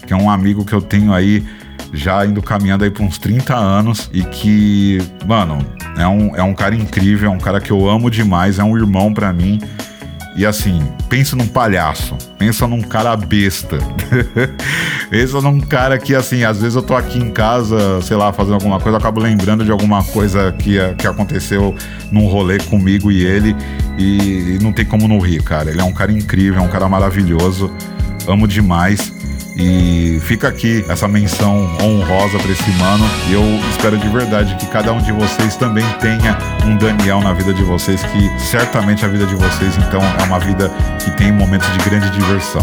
que 0.07 0.12
é 0.12 0.16
um 0.16 0.29
amigo 0.29 0.64
que 0.64 0.72
eu 0.72 0.83
tenho 0.83 1.12
aí 1.12 1.45
já 1.93 2.26
indo 2.26 2.43
caminhando 2.43 2.85
aí 2.85 2.91
por 2.91 3.03
uns 3.03 3.18
30 3.18 3.55
anos 3.55 4.11
e 4.12 4.22
que, 4.22 4.99
mano, 5.26 5.64
é 5.97 6.07
um, 6.07 6.37
é 6.37 6.43
um 6.43 6.55
cara 6.55 6.74
incrível, 6.74 7.31
é 7.31 7.33
um 7.33 7.39
cara 7.39 7.61
que 7.61 7.70
eu 7.70 7.89
amo 7.89 8.11
demais, 8.11 8.59
é 8.59 8.64
um 8.64 8.76
irmão 8.76 9.14
para 9.14 9.33
mim 9.33 9.61
E 10.39 10.47
assim, 10.47 10.80
pensa 11.09 11.34
num 11.34 11.49
palhaço, 11.49 12.16
pensa 12.39 12.64
num 12.68 12.80
cara 12.80 13.16
besta. 13.16 13.76
pensa 15.11 15.41
num 15.41 15.59
cara 15.59 15.99
que, 15.99 16.14
assim, 16.14 16.45
às 16.45 16.61
vezes 16.61 16.76
eu 16.76 16.82
tô 16.82 16.95
aqui 16.95 17.18
em 17.18 17.32
casa, 17.32 18.01
sei 18.03 18.16
lá, 18.16 18.32
fazendo 18.32 18.55
alguma 18.55 18.78
coisa, 18.78 18.95
eu 18.95 19.01
acabo 19.01 19.20
lembrando 19.20 19.64
de 19.64 19.72
alguma 19.72 20.05
coisa 20.05 20.53
que, 20.53 20.78
que 20.97 21.09
aconteceu 21.09 21.74
num 22.12 22.28
rolê 22.28 22.59
comigo 22.59 23.11
e 23.11 23.26
ele, 23.26 23.57
e, 23.99 24.55
e 24.55 24.59
não 24.62 24.72
tem 24.72 24.84
como 24.84 25.09
não 25.09 25.18
rir, 25.18 25.43
cara. 25.43 25.72
Ele 25.72 25.80
é 25.80 25.84
um 25.84 25.93
cara 25.93 26.12
incrível, 26.12 26.62
é 26.62 26.64
um 26.64 26.68
cara 26.68 26.89
maravilhoso, 26.89 27.68
amo 28.28 28.47
demais. 28.47 29.12
E 29.59 30.21
fica 30.21 30.47
aqui 30.47 30.85
essa 30.89 31.09
menção 31.09 31.77
honrosa 31.83 32.39
para 32.39 32.53
esse 32.53 32.71
mano. 32.73 33.05
E 33.29 33.33
eu 33.33 33.43
espero 33.71 33.99
de 33.99 34.09
verdade 34.09 34.55
que 34.55 34.67
cada 34.67 34.93
um 34.93 35.03
de 35.03 35.11
vocês 35.11 35.57
também 35.57 35.85
tenha 36.01 36.39
um 36.65 36.77
Daniel 36.77 37.21
na 37.21 37.33
vida 37.33 37.53
de 37.53 37.65
vocês, 37.65 38.01
que 38.01 38.41
certamente 38.41 39.05
a 39.05 39.09
vida 39.09 39.27
de 39.27 39.35
vocês 39.35 39.77
então 39.79 40.01
é 40.01 40.23
uma 40.23 40.39
vida 40.39 40.71
que 41.03 41.11
tem 41.11 41.33
momentos 41.33 41.69
de 41.73 41.91
grande 41.91 42.09
diversão. 42.11 42.63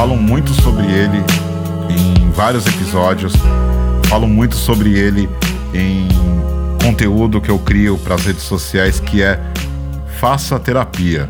Falo 0.00 0.16
muito 0.16 0.54
sobre 0.62 0.86
ele 0.86 1.18
em 1.90 2.30
vários 2.30 2.66
episódios, 2.66 3.34
falo 4.06 4.26
muito 4.26 4.54
sobre 4.54 4.98
ele 4.98 5.28
em 5.74 6.08
conteúdo 6.82 7.38
que 7.38 7.50
eu 7.50 7.58
crio 7.58 7.98
para 7.98 8.14
as 8.14 8.24
redes 8.24 8.44
sociais, 8.44 8.98
que 8.98 9.22
é 9.22 9.38
faça 10.18 10.58
terapia. 10.58 11.28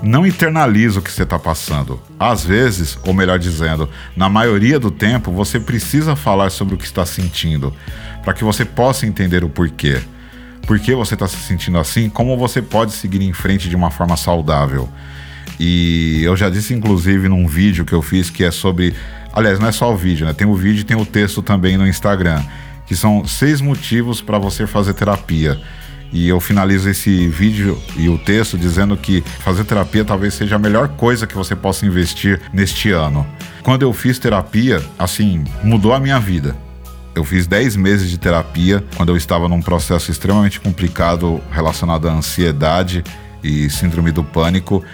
Não 0.00 0.24
internaliza 0.24 1.00
o 1.00 1.02
que 1.02 1.10
você 1.10 1.24
está 1.24 1.40
passando. 1.40 2.00
Às 2.20 2.44
vezes, 2.44 2.96
ou 3.04 3.12
melhor 3.12 3.36
dizendo, 3.36 3.90
na 4.16 4.28
maioria 4.28 4.78
do 4.78 4.92
tempo, 4.92 5.32
você 5.32 5.58
precisa 5.58 6.14
falar 6.14 6.50
sobre 6.50 6.76
o 6.76 6.78
que 6.78 6.84
está 6.84 7.04
sentindo, 7.04 7.74
para 8.22 8.32
que 8.32 8.44
você 8.44 8.64
possa 8.64 9.06
entender 9.06 9.42
o 9.42 9.48
porquê. 9.48 10.00
Por 10.68 10.78
que 10.78 10.94
você 10.94 11.14
está 11.14 11.26
se 11.26 11.38
sentindo 11.38 11.78
assim? 11.78 12.08
Como 12.08 12.36
você 12.36 12.62
pode 12.62 12.92
seguir 12.92 13.22
em 13.22 13.32
frente 13.32 13.68
de 13.68 13.74
uma 13.74 13.90
forma 13.90 14.16
saudável? 14.16 14.88
E 15.58 16.22
eu 16.24 16.36
já 16.36 16.48
disse, 16.50 16.74
inclusive, 16.74 17.28
num 17.28 17.46
vídeo 17.46 17.84
que 17.84 17.92
eu 17.92 18.02
fiz 18.02 18.30
que 18.30 18.44
é 18.44 18.50
sobre. 18.50 18.94
Aliás, 19.32 19.58
não 19.58 19.68
é 19.68 19.72
só 19.72 19.92
o 19.92 19.96
vídeo, 19.96 20.26
né? 20.26 20.32
Tem 20.32 20.46
o 20.46 20.54
vídeo 20.54 20.80
e 20.80 20.84
tem 20.84 20.96
o 20.96 21.06
texto 21.06 21.42
também 21.42 21.76
no 21.76 21.86
Instagram, 21.86 22.42
que 22.86 22.96
são 22.96 23.24
seis 23.26 23.60
motivos 23.60 24.20
para 24.20 24.38
você 24.38 24.66
fazer 24.66 24.94
terapia. 24.94 25.60
E 26.12 26.28
eu 26.28 26.40
finalizo 26.40 26.88
esse 26.88 27.28
vídeo 27.28 27.80
e 27.96 28.08
o 28.08 28.16
texto 28.18 28.56
dizendo 28.56 28.96
que 28.96 29.22
fazer 29.40 29.64
terapia 29.64 30.04
talvez 30.04 30.34
seja 30.34 30.56
a 30.56 30.58
melhor 30.58 30.88
coisa 30.88 31.26
que 31.26 31.34
você 31.34 31.54
possa 31.54 31.84
investir 31.84 32.40
neste 32.52 32.90
ano. 32.90 33.26
Quando 33.62 33.82
eu 33.82 33.92
fiz 33.92 34.18
terapia, 34.18 34.82
assim, 34.98 35.44
mudou 35.62 35.92
a 35.92 36.00
minha 36.00 36.18
vida. 36.18 36.56
Eu 37.14 37.24
fiz 37.24 37.46
10 37.46 37.76
meses 37.76 38.08
de 38.08 38.16
terapia 38.16 38.82
quando 38.96 39.10
eu 39.10 39.16
estava 39.16 39.48
num 39.48 39.60
processo 39.60 40.10
extremamente 40.10 40.60
complicado 40.60 41.42
relacionado 41.50 42.08
à 42.08 42.12
ansiedade 42.12 43.04
e 43.42 43.68
síndrome 43.68 44.10
do 44.10 44.24
pânico. 44.24 44.84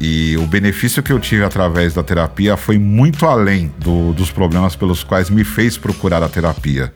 E 0.00 0.36
o 0.36 0.46
benefício 0.46 1.02
que 1.02 1.12
eu 1.12 1.20
tive 1.20 1.44
através 1.44 1.94
da 1.94 2.02
terapia 2.02 2.56
foi 2.56 2.78
muito 2.78 3.26
além 3.26 3.72
do, 3.78 4.12
dos 4.12 4.30
problemas 4.30 4.74
pelos 4.74 5.04
quais 5.04 5.30
me 5.30 5.44
fez 5.44 5.78
procurar 5.78 6.22
a 6.22 6.28
terapia. 6.28 6.92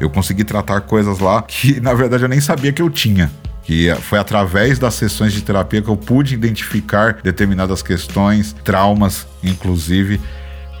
Eu 0.00 0.10
consegui 0.10 0.44
tratar 0.44 0.80
coisas 0.82 1.18
lá 1.18 1.42
que, 1.42 1.78
na 1.80 1.94
verdade, 1.94 2.22
eu 2.22 2.28
nem 2.28 2.40
sabia 2.40 2.72
que 2.72 2.82
eu 2.82 2.90
tinha. 2.90 3.30
Que 3.62 3.94
foi 4.00 4.18
através 4.18 4.78
das 4.78 4.94
sessões 4.94 5.32
de 5.32 5.42
terapia 5.42 5.82
que 5.82 5.88
eu 5.88 5.96
pude 5.96 6.34
identificar 6.34 7.18
determinadas 7.22 7.82
questões, 7.82 8.54
traumas, 8.64 9.26
inclusive, 9.44 10.18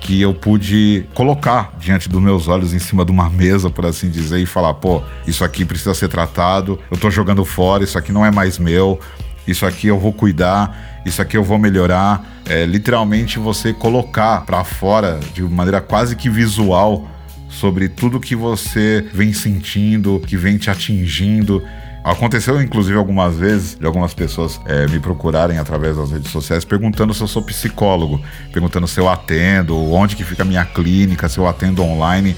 que 0.00 0.20
eu 0.22 0.32
pude 0.32 1.06
colocar 1.12 1.74
diante 1.78 2.08
dos 2.08 2.20
meus 2.20 2.48
olhos 2.48 2.72
em 2.72 2.78
cima 2.78 3.04
de 3.04 3.10
uma 3.10 3.28
mesa, 3.28 3.68
por 3.68 3.84
assim 3.84 4.08
dizer, 4.08 4.38
e 4.38 4.46
falar: 4.46 4.74
pô, 4.74 5.02
isso 5.26 5.44
aqui 5.44 5.64
precisa 5.66 5.92
ser 5.92 6.08
tratado, 6.08 6.78
eu 6.90 6.96
tô 6.96 7.10
jogando 7.10 7.44
fora, 7.44 7.84
isso 7.84 7.98
aqui 7.98 8.10
não 8.10 8.24
é 8.24 8.30
mais 8.30 8.58
meu, 8.58 8.98
isso 9.46 9.66
aqui 9.66 9.88
eu 9.88 9.98
vou 9.98 10.12
cuidar, 10.12 10.97
isso 11.08 11.22
aqui 11.22 11.36
eu 11.36 11.44
vou 11.44 11.58
melhorar. 11.58 12.42
É, 12.46 12.64
literalmente 12.64 13.38
você 13.38 13.72
colocar 13.72 14.42
para 14.46 14.64
fora 14.64 15.18
de 15.34 15.42
maneira 15.42 15.80
quase 15.80 16.16
que 16.16 16.30
visual 16.30 17.08
sobre 17.48 17.88
tudo 17.88 18.20
que 18.20 18.36
você 18.36 19.06
vem 19.12 19.32
sentindo, 19.32 20.22
que 20.26 20.36
vem 20.36 20.58
te 20.58 20.70
atingindo. 20.70 21.62
Aconteceu, 22.04 22.62
inclusive, 22.62 22.96
algumas 22.96 23.36
vezes 23.36 23.76
de 23.78 23.84
algumas 23.84 24.14
pessoas 24.14 24.60
é, 24.64 24.86
me 24.86 24.98
procurarem 24.98 25.58
através 25.58 25.96
das 25.96 26.10
redes 26.10 26.30
sociais 26.30 26.64
perguntando 26.64 27.12
se 27.12 27.20
eu 27.20 27.26
sou 27.26 27.42
psicólogo, 27.42 28.20
perguntando 28.52 28.86
se 28.86 29.00
eu 29.00 29.08
atendo, 29.08 29.76
onde 29.92 30.16
que 30.16 30.24
fica 30.24 30.42
a 30.42 30.46
minha 30.46 30.64
clínica, 30.64 31.28
se 31.28 31.38
eu 31.38 31.46
atendo 31.46 31.82
online. 31.82 32.36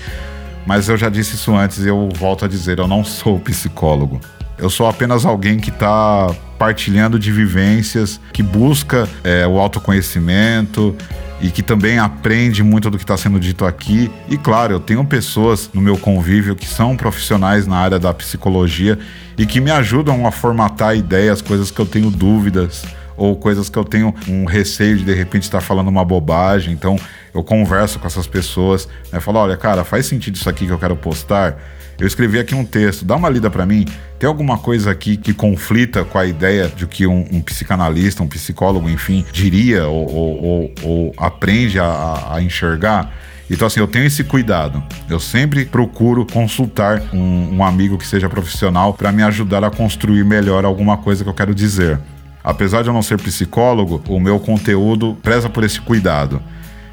Mas 0.66 0.88
eu 0.88 0.96
já 0.96 1.08
disse 1.08 1.34
isso 1.34 1.54
antes 1.54 1.78
e 1.78 1.88
eu 1.88 2.08
volto 2.14 2.44
a 2.44 2.48
dizer, 2.48 2.78
eu 2.78 2.88
não 2.88 3.04
sou 3.04 3.38
psicólogo. 3.38 4.20
Eu 4.58 4.68
sou 4.68 4.86
apenas 4.86 5.24
alguém 5.24 5.58
que 5.58 5.70
está 5.70 6.34
partilhando 6.60 7.18
de 7.18 7.32
vivências, 7.32 8.20
que 8.34 8.42
busca 8.42 9.08
é, 9.24 9.46
o 9.46 9.58
autoconhecimento 9.58 10.94
e 11.40 11.50
que 11.50 11.62
também 11.62 11.98
aprende 11.98 12.62
muito 12.62 12.90
do 12.90 12.98
que 12.98 13.04
está 13.04 13.16
sendo 13.16 13.40
dito 13.40 13.64
aqui. 13.64 14.10
E 14.28 14.36
claro, 14.36 14.74
eu 14.74 14.78
tenho 14.78 15.02
pessoas 15.06 15.70
no 15.72 15.80
meu 15.80 15.96
convívio 15.96 16.54
que 16.54 16.66
são 16.66 16.98
profissionais 16.98 17.66
na 17.66 17.78
área 17.78 17.98
da 17.98 18.12
psicologia 18.12 18.98
e 19.38 19.46
que 19.46 19.58
me 19.58 19.70
ajudam 19.70 20.26
a 20.26 20.30
formatar 20.30 20.94
ideias, 20.94 21.40
coisas 21.40 21.70
que 21.70 21.80
eu 21.80 21.86
tenho 21.86 22.10
dúvidas 22.10 22.84
ou 23.16 23.34
coisas 23.36 23.70
que 23.70 23.78
eu 23.78 23.84
tenho 23.84 24.14
um 24.28 24.44
receio 24.44 24.98
de 24.98 25.04
de 25.04 25.14
repente 25.14 25.44
estar 25.44 25.62
falando 25.62 25.88
uma 25.88 26.04
bobagem. 26.04 26.74
Então 26.74 26.98
eu 27.32 27.42
converso 27.42 27.98
com 27.98 28.06
essas 28.06 28.26
pessoas, 28.26 28.86
né, 29.10 29.18
falo, 29.18 29.38
olha, 29.38 29.56
cara, 29.56 29.82
faz 29.82 30.04
sentido 30.04 30.34
isso 30.34 30.48
aqui 30.50 30.66
que 30.66 30.72
eu 30.72 30.78
quero 30.78 30.94
postar. 30.94 31.56
Eu 32.00 32.06
escrevi 32.06 32.38
aqui 32.38 32.54
um 32.54 32.64
texto, 32.64 33.04
dá 33.04 33.14
uma 33.14 33.28
lida 33.28 33.50
para 33.50 33.66
mim. 33.66 33.84
Tem 34.18 34.26
alguma 34.26 34.56
coisa 34.56 34.90
aqui 34.90 35.18
que 35.18 35.34
conflita 35.34 36.02
com 36.02 36.16
a 36.16 36.24
ideia 36.24 36.66
de 36.66 36.86
que 36.86 37.06
um, 37.06 37.26
um 37.30 37.42
psicanalista, 37.42 38.22
um 38.22 38.26
psicólogo, 38.26 38.88
enfim, 38.88 39.22
diria 39.30 39.86
ou, 39.86 40.10
ou, 40.10 40.74
ou, 40.82 41.14
aprende 41.18 41.78
a, 41.78 42.28
a 42.30 42.42
enxergar? 42.42 43.12
Então, 43.50 43.66
assim, 43.66 43.80
eu 43.80 43.86
tenho 43.86 44.06
esse 44.06 44.24
cuidado. 44.24 44.82
Eu 45.10 45.20
sempre 45.20 45.66
procuro 45.66 46.24
consultar 46.24 47.02
um, 47.12 47.56
um 47.56 47.64
amigo 47.64 47.98
que 47.98 48.06
seja 48.06 48.30
profissional 48.30 48.94
para 48.94 49.12
me 49.12 49.22
ajudar 49.22 49.62
a 49.62 49.70
construir 49.70 50.24
melhor 50.24 50.64
alguma 50.64 50.96
coisa 50.96 51.22
que 51.22 51.28
eu 51.28 51.34
quero 51.34 51.54
dizer. 51.54 52.00
Apesar 52.42 52.80
de 52.80 52.88
eu 52.88 52.94
não 52.94 53.02
ser 53.02 53.20
psicólogo, 53.20 54.02
o 54.08 54.18
meu 54.18 54.40
conteúdo 54.40 55.18
preza 55.22 55.50
por 55.50 55.64
esse 55.64 55.78
cuidado. 55.78 56.40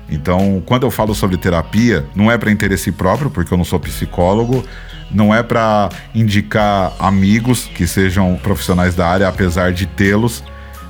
Então, 0.09 0.61
quando 0.65 0.83
eu 0.83 0.91
falo 0.91 1.13
sobre 1.13 1.37
terapia, 1.37 2.05
não 2.15 2.31
é 2.31 2.37
para 2.37 2.51
interesse 2.51 2.91
próprio, 2.91 3.29
porque 3.29 3.53
eu 3.53 3.57
não 3.57 3.65
sou 3.65 3.79
psicólogo, 3.79 4.63
não 5.11 5.33
é 5.33 5.43
para 5.43 5.89
indicar 6.13 6.93
amigos 6.99 7.65
que 7.65 7.85
sejam 7.85 8.39
profissionais 8.41 8.95
da 8.95 9.07
área, 9.07 9.27
apesar 9.27 9.71
de 9.73 9.85
tê-los, 9.85 10.43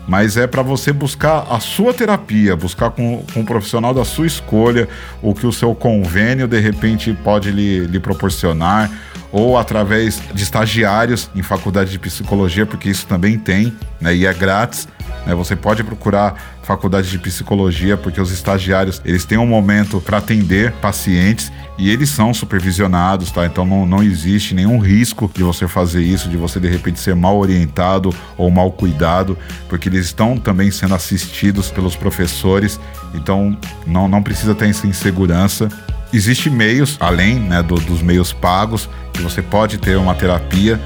mas 0.07 0.37
é 0.37 0.47
para 0.47 0.61
você 0.61 0.93
buscar 0.93 1.45
a 1.49 1.59
sua 1.59 1.93
terapia, 1.93 2.55
buscar 2.55 2.91
com, 2.91 3.23
com 3.33 3.41
um 3.41 3.45
profissional 3.45 3.93
da 3.93 4.05
sua 4.05 4.25
escolha, 4.25 4.87
o 5.21 5.33
que 5.33 5.45
o 5.45 5.51
seu 5.51 5.75
convênio 5.75 6.47
de 6.47 6.59
repente 6.59 7.13
pode 7.23 7.51
lhe, 7.51 7.81
lhe 7.81 7.99
proporcionar, 7.99 8.89
ou 9.31 9.57
através 9.57 10.21
de 10.33 10.43
estagiários 10.43 11.29
em 11.35 11.41
faculdade 11.41 11.91
de 11.91 11.99
psicologia, 11.99 12.65
porque 12.65 12.89
isso 12.89 13.05
também 13.05 13.37
tem, 13.37 13.73
né, 13.99 14.15
e 14.15 14.25
é 14.25 14.33
grátis. 14.33 14.87
Né, 15.25 15.35
você 15.35 15.55
pode 15.55 15.83
procurar 15.83 16.57
faculdade 16.67 17.09
de 17.09 17.17
psicologia, 17.17 17.95
porque 17.95 18.19
os 18.19 18.29
estagiários 18.29 19.01
eles 19.05 19.23
têm 19.23 19.37
um 19.37 19.47
momento 19.47 20.01
para 20.01 20.17
atender 20.17 20.73
pacientes 20.73 21.49
e 21.77 21.89
eles 21.89 22.09
são 22.09 22.33
supervisionados, 22.33 23.31
tá? 23.31 23.45
Então 23.45 23.65
não, 23.65 23.85
não 23.85 24.03
existe 24.03 24.53
nenhum 24.53 24.77
risco 24.77 25.31
de 25.33 25.43
você 25.43 25.65
fazer 25.65 26.01
isso, 26.01 26.27
de 26.27 26.35
você 26.35 26.59
de 26.59 26.67
repente 26.67 26.99
ser 26.99 27.15
mal 27.15 27.37
orientado 27.37 28.13
ou 28.37 28.51
mal 28.51 28.69
cuidado, 28.69 29.37
porque 29.69 29.87
eles 29.87 30.07
estão 30.07 30.37
também 30.37 30.69
sendo 30.69 30.93
assistidos 30.93 31.71
pelos 31.71 31.95
professores, 31.95 32.77
então 33.13 33.57
não, 33.85 34.09
não 34.09 34.21
precisa 34.21 34.53
ter 34.53 34.67
essa 34.67 34.85
insegurança. 34.85 35.69
Existem 36.13 36.51
meios, 36.51 36.97
além 36.99 37.35
né, 37.39 37.61
do, 37.61 37.75
dos 37.75 38.01
meios 38.01 38.31
pagos, 38.31 38.89
que 39.11 39.21
você 39.21 39.41
pode 39.41 39.77
ter 39.77 39.97
uma 39.97 40.15
terapia 40.15 40.79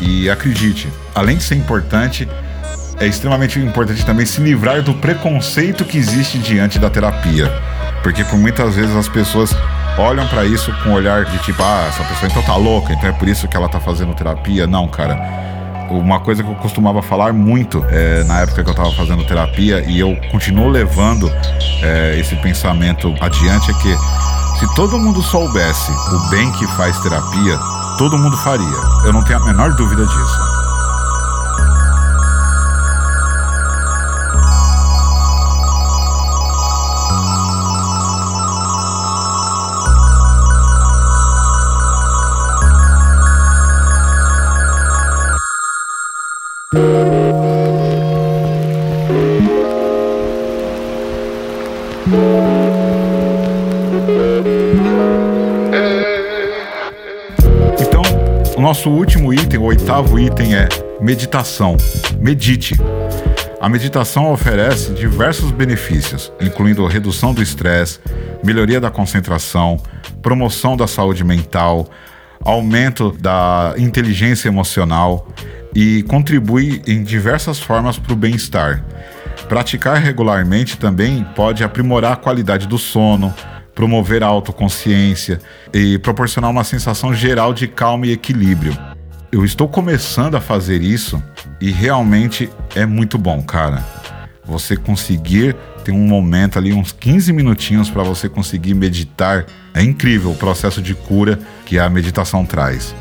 e 0.00 0.30
acredite, 0.30 0.88
além 1.14 1.36
de 1.36 1.42
ser 1.42 1.56
importante, 1.56 2.28
é 2.98 3.06
extremamente 3.06 3.58
importante 3.58 4.04
também 4.04 4.24
se 4.24 4.40
livrar 4.40 4.82
do 4.82 4.94
preconceito 4.94 5.84
que 5.84 5.98
existe 5.98 6.38
diante 6.38 6.78
da 6.78 6.88
terapia. 6.88 7.52
Porque 8.02 8.24
por 8.24 8.38
muitas 8.38 8.74
vezes 8.74 8.94
as 8.96 9.08
pessoas 9.08 9.54
olham 9.98 10.26
para 10.28 10.44
isso 10.44 10.72
com 10.82 10.90
um 10.90 10.92
olhar 10.94 11.24
de 11.24 11.38
tipo, 11.38 11.62
ah, 11.62 11.86
essa 11.88 12.02
pessoa 12.04 12.30
então 12.30 12.42
tá 12.42 12.56
louca, 12.56 12.92
então 12.92 13.08
é 13.08 13.12
por 13.12 13.28
isso 13.28 13.46
que 13.46 13.56
ela 13.56 13.68
tá 13.68 13.78
fazendo 13.78 14.14
terapia. 14.14 14.66
Não, 14.66 14.88
cara. 14.88 15.16
uma 15.90 16.20
coisa 16.20 16.42
que 16.42 16.48
eu 16.48 16.54
costumava 16.56 17.02
falar 17.02 17.32
muito 17.32 17.84
é, 17.90 18.24
na 18.24 18.40
época 18.40 18.62
que 18.62 18.68
eu 18.68 18.72
estava 18.72 18.92
fazendo 18.92 19.24
terapia 19.24 19.84
e 19.86 20.00
eu 20.00 20.16
continuo 20.30 20.68
levando 20.68 21.30
é, 21.82 22.18
esse 22.18 22.34
pensamento 22.36 23.14
adiante 23.20 23.70
é 23.70 23.74
que 23.74 23.96
se 24.62 24.74
todo 24.76 24.96
mundo 24.96 25.20
soubesse 25.20 25.90
o 26.12 26.30
bem 26.30 26.52
que 26.52 26.68
faz 26.68 26.96
terapia, 27.00 27.58
todo 27.98 28.16
mundo 28.16 28.36
faria. 28.36 28.78
Eu 29.04 29.12
não 29.12 29.24
tenho 29.24 29.40
a 29.40 29.44
menor 29.44 29.74
dúvida 29.74 30.06
disso. 30.06 30.51
Nosso 58.82 58.90
último 58.90 59.32
item, 59.32 59.60
o 59.60 59.62
oitavo 59.62 60.18
item, 60.18 60.56
é 60.56 60.68
meditação. 61.00 61.76
Medite. 62.18 62.74
A 63.60 63.68
meditação 63.68 64.32
oferece 64.32 64.92
diversos 64.92 65.52
benefícios, 65.52 66.32
incluindo 66.40 66.84
redução 66.88 67.32
do 67.32 67.40
estresse, 67.40 68.00
melhoria 68.42 68.80
da 68.80 68.90
concentração, 68.90 69.80
promoção 70.20 70.76
da 70.76 70.88
saúde 70.88 71.22
mental, 71.22 71.88
aumento 72.44 73.12
da 73.12 73.72
inteligência 73.78 74.48
emocional 74.48 75.28
e 75.72 76.02
contribui 76.02 76.82
em 76.84 77.04
diversas 77.04 77.60
formas 77.60 78.00
para 78.00 78.12
o 78.12 78.16
bem-estar. 78.16 78.84
Praticar 79.48 79.98
regularmente 79.98 80.76
também 80.76 81.24
pode 81.36 81.62
aprimorar 81.62 82.14
a 82.14 82.16
qualidade 82.16 82.66
do 82.66 82.78
sono, 82.78 83.32
promover 83.74 84.22
a 84.22 84.26
autoconsciência 84.26 85.40
e 85.72 85.98
proporcionar 85.98 86.50
uma 86.50 86.64
sensação 86.64 87.14
geral 87.14 87.54
de 87.54 87.66
calma 87.66 88.06
e 88.06 88.12
equilíbrio. 88.12 88.76
Eu 89.30 89.44
estou 89.44 89.68
começando 89.68 90.34
a 90.34 90.40
fazer 90.40 90.82
isso 90.82 91.22
e 91.60 91.70
realmente 91.70 92.50
é 92.74 92.84
muito 92.84 93.16
bom, 93.16 93.42
cara. 93.42 93.82
Você 94.44 94.76
conseguir 94.76 95.56
ter 95.84 95.92
um 95.92 96.06
momento 96.06 96.58
ali, 96.58 96.72
uns 96.72 96.92
15 96.92 97.32
minutinhos 97.32 97.88
para 97.88 98.02
você 98.02 98.28
conseguir 98.28 98.74
meditar, 98.74 99.46
é 99.74 99.82
incrível 99.82 100.32
o 100.32 100.36
processo 100.36 100.82
de 100.82 100.94
cura 100.94 101.38
que 101.64 101.78
a 101.78 101.88
meditação 101.88 102.44
traz. 102.44 102.94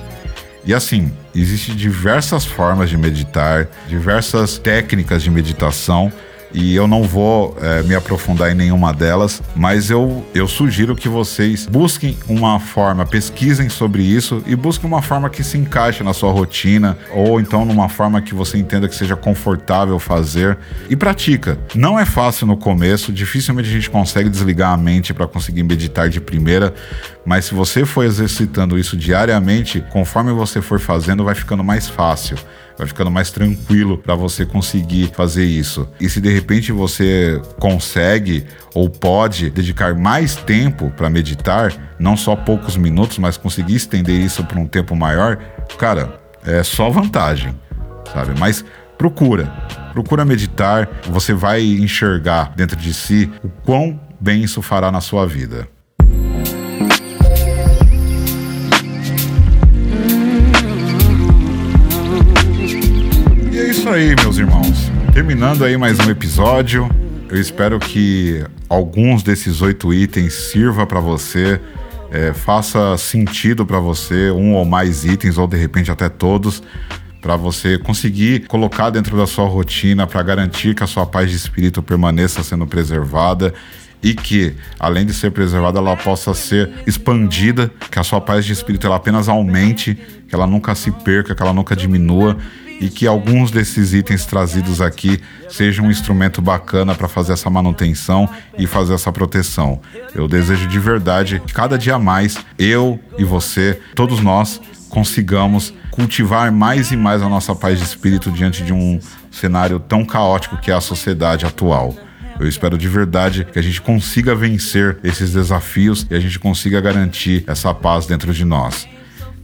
E 0.64 0.74
assim, 0.74 1.12
existem 1.34 1.76
diversas 1.76 2.46
formas 2.46 2.90
de 2.90 2.98
meditar, 2.98 3.68
diversas 3.88 4.58
técnicas 4.58 5.24
de 5.24 5.32
meditação 5.32 6.12
e 6.54 6.76
eu 6.76 6.88
não 6.88 7.04
vou 7.04 7.56
é, 7.62 7.82
me 7.84 7.96
aprofundar 7.96 8.52
em 8.52 8.56
nenhuma 8.56 8.94
delas, 8.94 9.42
mas 9.56 9.90
eu, 9.90 10.26
eu 10.34 10.48
sugiro 10.48 10.96
que 10.96 11.08
vocês 11.08 11.66
busquem 11.66 12.18
uma 12.28 12.60
forma, 12.60 13.06
pesquisem 13.06 13.70
sobre 13.70 14.04
isso 14.04 14.44
e 14.46 14.56
busquem 14.56 14.88
uma 14.88 15.02
forma 15.02 15.30
que 15.30 15.44
se 15.44 15.58
encaixe 15.58 16.04
na 16.04 16.14
sua 16.14 16.32
rotina 16.32 16.98
ou 17.14 17.40
então 17.40 17.66
numa 17.66 17.90
forma 17.90 18.22
que 18.22 18.34
você 18.34 18.58
entenda 18.58 18.88
que 18.88 18.96
seja 18.96 19.16
confortável 19.16 19.98
fazer 20.00 20.58
e 20.90 20.96
pratica. 20.96 21.58
Não 21.76 22.00
é 22.00 22.06
fácil 22.06 22.48
no 22.48 22.58
começo, 22.58 23.12
dificilmente 23.12 23.70
a 23.70 23.74
gente 23.74 23.90
consegue 23.90 24.30
desligar 24.30 24.74
a 24.74 24.78
mente 24.78 25.14
para 25.14 25.28
conseguir 25.28 25.64
meditar 25.64 26.10
de 26.10 26.20
primeira, 26.20 26.74
mas 27.26 27.46
se 27.46 27.54
você 27.54 27.86
for 27.86 28.04
exercitando 28.04 28.78
isso 28.78 28.98
diariamente, 28.98 29.84
conforme 29.90 30.32
você 30.34 30.62
for 30.62 30.80
fazendo, 30.80 31.24
vai 31.24 31.36
ficando 31.36 31.64
mais 31.64 31.88
fácil 31.88 32.38
vai 32.82 32.88
ficando 32.88 33.12
mais 33.12 33.30
tranquilo 33.30 33.96
para 33.96 34.16
você 34.16 34.44
conseguir 34.44 35.12
fazer 35.14 35.46
isso. 35.46 35.88
E 36.00 36.10
se 36.10 36.20
de 36.20 36.34
repente 36.34 36.72
você 36.72 37.40
consegue 37.60 38.44
ou 38.74 38.90
pode 38.90 39.52
dedicar 39.52 39.94
mais 39.94 40.36
tempo 40.36 40.90
para 40.98 41.08
meditar, 41.08 41.96
não 42.00 42.18
só 42.18 42.36
poucos 42.36 42.76
minutos, 42.76 43.20
mas 43.20 43.38
conseguir 43.38 43.76
estender 43.76 44.20
isso 44.20 44.44
para 44.44 44.60
um 44.60 44.66
tempo 44.66 44.96
maior, 44.96 45.38
cara, 45.78 46.20
é 46.44 46.64
só 46.64 46.90
vantagem, 46.90 47.54
sabe? 48.12 48.34
Mas 48.40 48.66
procura, 48.98 49.46
procura 49.94 50.26
meditar, 50.26 50.90
você 51.08 51.36
vai 51.36 51.62
enxergar 51.62 52.52
dentro 52.56 52.76
de 52.76 52.96
si 52.96 53.30
o 53.44 53.50
quão 53.64 54.00
bem 54.20 54.42
isso 54.42 54.60
fará 54.64 54.92
na 54.92 55.02
sua 55.02 55.28
vida. 55.28 55.68
Aí, 63.92 64.16
meus 64.16 64.38
irmãos. 64.38 64.90
Terminando 65.14 65.66
aí 65.66 65.76
mais 65.76 66.00
um 66.00 66.10
episódio. 66.10 66.90
Eu 67.30 67.38
espero 67.40 67.78
que 67.78 68.42
alguns 68.70 69.22
desses 69.22 69.62
oito 69.62 69.94
itens 69.94 70.34
sirva 70.34 70.88
para 70.88 71.02
você, 71.02 71.60
é, 72.10 72.32
faça 72.32 72.98
sentido 72.98 73.66
para 73.66 73.80
você, 73.80 74.32
um 74.32 74.54
ou 74.54 74.64
mais 74.64 75.04
itens, 75.04 75.38
ou 75.38 75.46
de 75.46 75.58
repente 75.58 75.92
até 75.92 76.08
todos, 76.08 76.64
para 77.22 77.36
você 77.36 77.78
conseguir 77.78 78.48
colocar 78.48 78.92
dentro 78.92 79.18
da 79.18 79.28
sua 79.28 79.46
rotina 79.46 80.08
para 80.08 80.24
garantir 80.24 80.74
que 80.74 80.84
a 80.84 80.88
sua 80.88 81.06
paz 81.06 81.30
de 81.30 81.36
espírito 81.36 81.84
permaneça 81.84 82.44
sendo 82.44 82.66
preservada 82.66 83.54
e 84.02 84.14
que, 84.14 84.56
além 84.80 85.06
de 85.06 85.14
ser 85.14 85.32
preservada, 85.32 85.80
ela 85.80 85.98
possa 85.98 86.34
ser 86.34 86.72
expandida, 86.88 87.70
que 87.92 88.00
a 88.00 88.04
sua 88.04 88.22
paz 88.22 88.46
de 88.46 88.54
espírito 88.54 88.88
ela 88.88 88.96
apenas 88.96 89.28
aumente, 89.28 89.96
que 90.30 90.34
ela 90.34 90.48
nunca 90.48 90.76
se 90.76 90.92
perca, 90.92 91.36
que 91.36 91.44
ela 91.44 91.54
nunca 91.54 91.76
diminua 91.76 92.38
e 92.82 92.90
que 92.90 93.06
alguns 93.06 93.52
desses 93.52 93.94
itens 93.94 94.26
trazidos 94.26 94.82
aqui 94.82 95.22
sejam 95.48 95.86
um 95.86 95.92
instrumento 95.92 96.42
bacana 96.42 96.96
para 96.96 97.08
fazer 97.08 97.34
essa 97.34 97.48
manutenção 97.48 98.28
e 98.58 98.66
fazer 98.66 98.96
essa 98.96 99.12
proteção. 99.12 99.80
Eu 100.16 100.28
desejo 100.28 100.68
de 100.68 100.80
verdade 100.80 101.40
que 101.46 101.54
cada 101.54 101.78
dia 101.78 102.00
mais 102.00 102.36
eu 102.58 103.00
e 103.20 103.24
você, 103.24 103.80
todos 103.94 104.20
nós, 104.20 104.60
consigamos 104.90 105.72
cultivar 105.92 106.52
mais 106.52 106.92
e 106.92 106.98
mais 106.98 107.22
a 107.22 107.30
nossa 107.30 107.54
paz 107.54 107.78
de 107.78 107.86
espírito 107.86 108.32
diante 108.32 108.64
de 108.64 108.74
um 108.74 109.00
cenário 109.30 109.80
tão 109.80 110.04
caótico 110.04 110.58
que 110.58 110.72
é 110.72 110.74
a 110.74 110.82
sociedade 110.82 111.46
atual. 111.46 111.96
Eu 112.40 112.48
espero 112.48 112.80
de 112.80 112.88
verdade 112.88 113.46
que 113.46 113.60
a 113.60 113.62
gente 113.62 113.80
consiga 113.80 114.34
vencer 114.34 114.98
esses 115.04 115.32
desafios 115.32 116.08
e 116.10 116.16
a 116.16 116.20
gente 116.20 116.40
consiga 116.40 116.82
garantir 116.82 117.44
essa 117.46 117.72
paz 117.74 118.08
dentro 118.08 118.34
de 118.34 118.44
nós. 118.44 118.88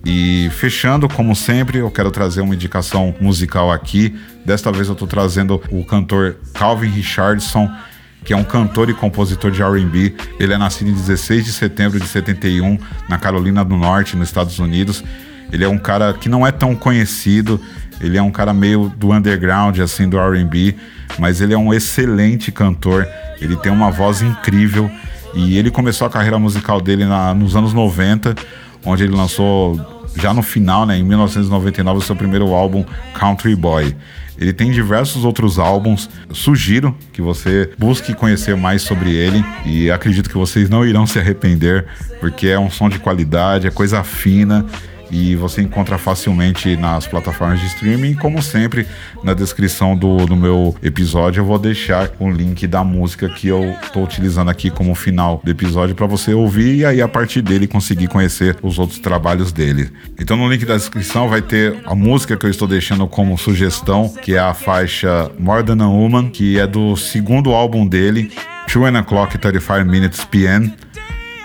E 0.06 0.50
fechando, 0.52 1.08
como 1.10 1.36
sempre, 1.36 1.80
eu 1.80 1.92
quero 1.92 2.12
trazer 2.12 2.42
uma 2.42 2.56
indicação 2.56 3.14
musical 3.20 3.72
aqui. 3.72 4.16
Desta 4.46 4.72
vez 4.72 4.88
eu 4.88 4.94
estou 4.94 5.08
trazendo 5.08 5.62
o 5.70 5.84
cantor 5.84 6.38
Calvin 6.54 6.90
Richardson, 6.90 7.70
que 8.24 8.34
é 8.34 8.38
um 8.38 8.44
cantor 8.44 8.90
e 8.90 8.94
compositor 8.94 9.52
de 9.52 9.62
R&B. 9.62 10.16
Ele 10.40 10.54
é 10.54 10.58
nascido 10.58 10.90
em 10.90 10.94
16 10.94 11.46
de 11.46 11.52
setembro 11.52 12.00
de 12.00 12.08
71 12.08 12.78
na 13.10 13.18
Carolina 13.18 13.64
do 13.64 13.76
Norte, 13.76 14.16
nos 14.16 14.30
Estados 14.30 14.60
Unidos. 14.60 15.04
Ele 15.52 15.64
é 15.64 15.68
um 15.68 15.78
cara 15.78 16.14
que 16.14 16.28
não 16.28 16.46
é 16.46 16.52
tão 16.52 16.76
conhecido, 16.76 17.60
ele 18.02 18.18
é 18.18 18.22
um 18.22 18.32
cara 18.32 18.54
meio 18.54 18.90
do 18.98 19.12
underground 19.12 19.80
assim 19.80 20.08
do 20.08 20.18
R&B, 20.20 20.76
mas 21.18 21.42
ele 21.42 21.54
é 21.54 21.58
um 21.58 21.74
excelente 21.74 22.52
cantor. 22.52 23.08
Ele 23.42 23.56
tem 23.56 23.72
uma 23.72 23.92
voz 23.92 24.22
incrível 24.22 24.92
e 25.34 25.58
ele 25.58 25.72
começou 25.72 26.08
a 26.08 26.10
carreira 26.10 26.38
musical 26.38 26.82
dele 26.82 27.06
na, 27.06 27.34
nos 27.34 27.56
anos 27.56 27.74
90, 27.74 28.36
onde 28.86 29.04
ele 29.04 29.16
lançou 29.16 29.80
já 30.16 30.34
no 30.34 30.42
final, 30.42 30.86
né, 30.86 30.98
em 30.98 31.04
1999, 31.04 32.00
o 32.00 32.02
seu 32.02 32.16
primeiro 32.16 32.54
álbum 32.54 32.84
Country 33.14 33.56
Boy. 33.56 33.96
Ele 34.40 34.54
tem 34.54 34.72
diversos 34.72 35.26
outros 35.26 35.58
álbuns. 35.58 36.10
Sugiro 36.32 36.96
que 37.12 37.22
você 37.22 37.72
busque 37.78 38.14
conhecer 38.14 38.56
mais 38.56 38.84
sobre 38.84 39.12
ele 39.12 39.44
e 39.66 39.90
acredito 39.90 40.30
que 40.30 40.38
vocês 40.38 40.70
não 40.70 40.86
irão 40.86 41.08
se 41.08 41.18
arrepender, 41.18 41.86
porque 42.20 42.48
é 42.48 42.60
um 42.60 42.70
som 42.70 42.88
de 42.88 43.00
qualidade, 43.00 43.68
é 43.68 43.72
coisa 43.72 44.04
fina 44.04 44.66
e 45.12 45.36
você 45.36 45.62
encontra 45.62 45.98
facilmente 45.98 46.76
nas 46.76 47.08
plataformas 47.08 47.60
de 47.60 47.68
streaming. 47.68 48.14
Como 48.16 48.42
sempre, 48.42 48.86
na 49.24 49.34
descrição 49.34 49.96
do, 49.96 50.26
do 50.26 50.36
meu 50.36 50.76
episódio 50.82 51.42
eu 51.42 51.46
vou 51.46 51.60
deixar 51.60 52.12
o 52.20 52.30
link 52.30 52.66
da 52.68 52.84
música 52.84 53.30
que 53.30 53.48
eu 53.48 53.76
estou 53.84 54.04
utilizando 54.04 54.50
aqui 54.50 54.70
como 54.70 54.94
final 54.96 55.42
do 55.44 55.52
episódio 55.52 55.96
para 55.96 56.06
você 56.06 56.34
ouvir 56.34 56.78
e 56.78 56.86
aí 56.86 57.02
a 57.02 57.08
partir 57.08 57.42
dele 57.42 57.68
conseguir 57.68 58.08
conhecer 58.08 58.56
os 58.62 58.80
outros 58.80 59.00
trabalhos 59.00 59.52
dele. 59.52 59.90
Então 60.20 60.38
no 60.38 60.50
link 60.50 60.66
da 60.66 60.76
descrição 60.76 61.30
vai 61.30 61.42
ter 61.42 61.78
a 61.86 61.96
música 61.96 62.36
que 62.36 62.46
eu 62.46 62.50
estou 62.50 62.68
deixando 62.68 63.08
como 63.08 63.38
sugestão, 63.38 64.10
que 64.22 64.36
é 64.36 64.40
a 64.40 64.54
faixa 64.54 65.32
More 65.40 65.64
Than 65.64 65.84
a 65.84 65.88
Woman, 65.88 66.30
que 66.30 66.60
é 66.60 66.68
do 66.68 66.96
segundo 66.96 67.52
álbum 67.52 67.88
dele, 67.88 68.32
2 68.72 68.96
O'Clock 68.96 69.38
35 69.38 69.86
Minutes 69.86 70.26
PM 70.26 70.74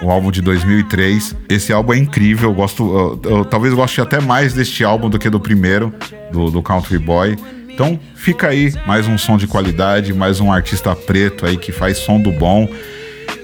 o 0.03 0.11
álbum 0.11 0.31
de 0.31 0.43
2003. 0.43 1.37
Esse 1.49 1.73
álbum 1.73 1.93
é 1.93 1.99
incrível, 1.99 2.51
eu 2.51 2.55
gosto, 2.55 3.21
eu, 3.25 3.31
eu, 3.31 3.45
talvez 3.45 3.73
goste 3.73 4.01
até 4.01 4.21
mais 4.21 4.53
deste 4.53 4.85
álbum 4.85 5.09
do 5.09 5.19
que 5.19 5.31
do 5.31 5.41
primeiro, 5.41 5.95
do, 6.31 6.51
do 6.51 6.63
Country 6.63 6.99
Boy. 6.99 7.37
Então 7.69 7.99
fica 8.15 8.49
aí 8.49 8.75
mais 8.87 9.07
um 9.07 9.17
som 9.17 9.37
de 9.37 9.47
qualidade, 9.47 10.13
mais 10.13 10.41
um 10.41 10.53
artista 10.53 10.95
preto 10.95 11.47
aí 11.47 11.57
que 11.57 11.73
faz 11.73 11.99
som 11.99 12.21
do 12.21 12.33
bom. 12.33 12.69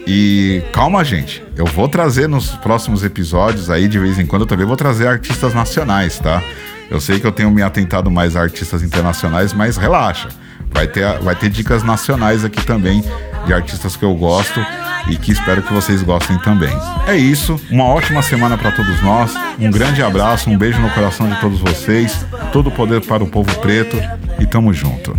E 0.07 0.63
calma, 0.73 1.05
gente. 1.05 1.43
Eu 1.57 1.67
vou 1.67 1.89
trazer 1.89 2.29
nos 2.29 2.51
próximos 2.51 3.05
episódios 3.05 3.71
aí, 3.71 3.89
de 3.89 3.99
vez 3.99 4.19
em 4.19 4.27
quando, 4.27 4.43
eu 4.43 4.47
também 4.47 4.67
vou 4.67 4.77
trazer 4.77 5.07
artistas 5.07 5.55
nacionais, 5.55 6.19
tá? 6.19 6.43
Eu 6.91 7.01
sei 7.01 7.21
que 7.21 7.27
eu 7.27 7.33
tenho 7.33 7.51
me 7.51 7.61
atentado 7.61 8.11
mais 8.11 8.35
a 8.35 8.41
artistas 8.41 8.83
internacionais, 8.83 9.53
mas 9.53 9.77
relaxa. 9.77 10.29
Vai 10.71 10.87
ter, 10.87 11.19
vai 11.19 11.35
ter 11.35 11.51
dicas 11.51 11.83
nacionais 11.83 12.45
aqui 12.45 12.65
também 12.65 13.03
de 13.49 13.55
artistas 13.55 13.97
que 13.97 14.05
eu 14.05 14.15
gosto 14.15 14.61
e 15.09 15.17
que 15.17 15.33
espero 15.33 15.63
que 15.63 15.73
vocês 15.73 16.03
gostem 16.03 16.39
também. 16.39 16.73
É 17.07 17.17
isso, 17.17 17.59
uma 17.71 17.85
ótima 17.85 18.21
semana 18.23 18.59
para 18.59 18.71
todos 18.73 19.03
nós, 19.03 19.35
um 19.59 19.71
grande 19.71 20.03
abraço, 20.03 20.51
um 20.51 20.59
beijo 20.59 20.79
no 20.81 20.91
coração 20.91 21.27
de 21.27 21.41
todos 21.41 21.59
vocês, 21.59 22.27
todo 22.53 22.69
o 22.69 22.71
poder 22.71 23.01
para 23.01 23.25
o 23.25 23.27
povo 23.27 23.53
preto 23.61 23.97
e 24.39 24.47
tamo 24.47 24.73
junto. 24.73 25.17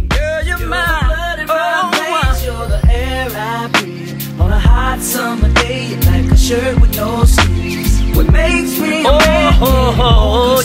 Oh, 9.06 9.96
oh, 10.00 10.60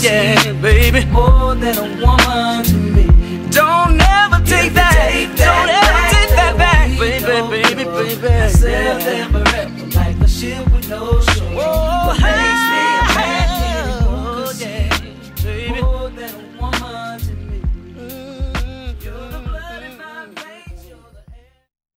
baby, 6.98 7.24
baby, 7.50 7.84
baby. 7.84 8.28
I 8.28 8.48
said 8.48 8.86
I'll 8.86 9.30
never 9.30 9.38
like 9.94 10.20
a 10.20 10.28
ship 10.28 10.64
with 10.72 10.88
no 10.88 11.20
shore. 11.20 11.48
Whoa, 11.54 12.12
hey. 12.18 12.93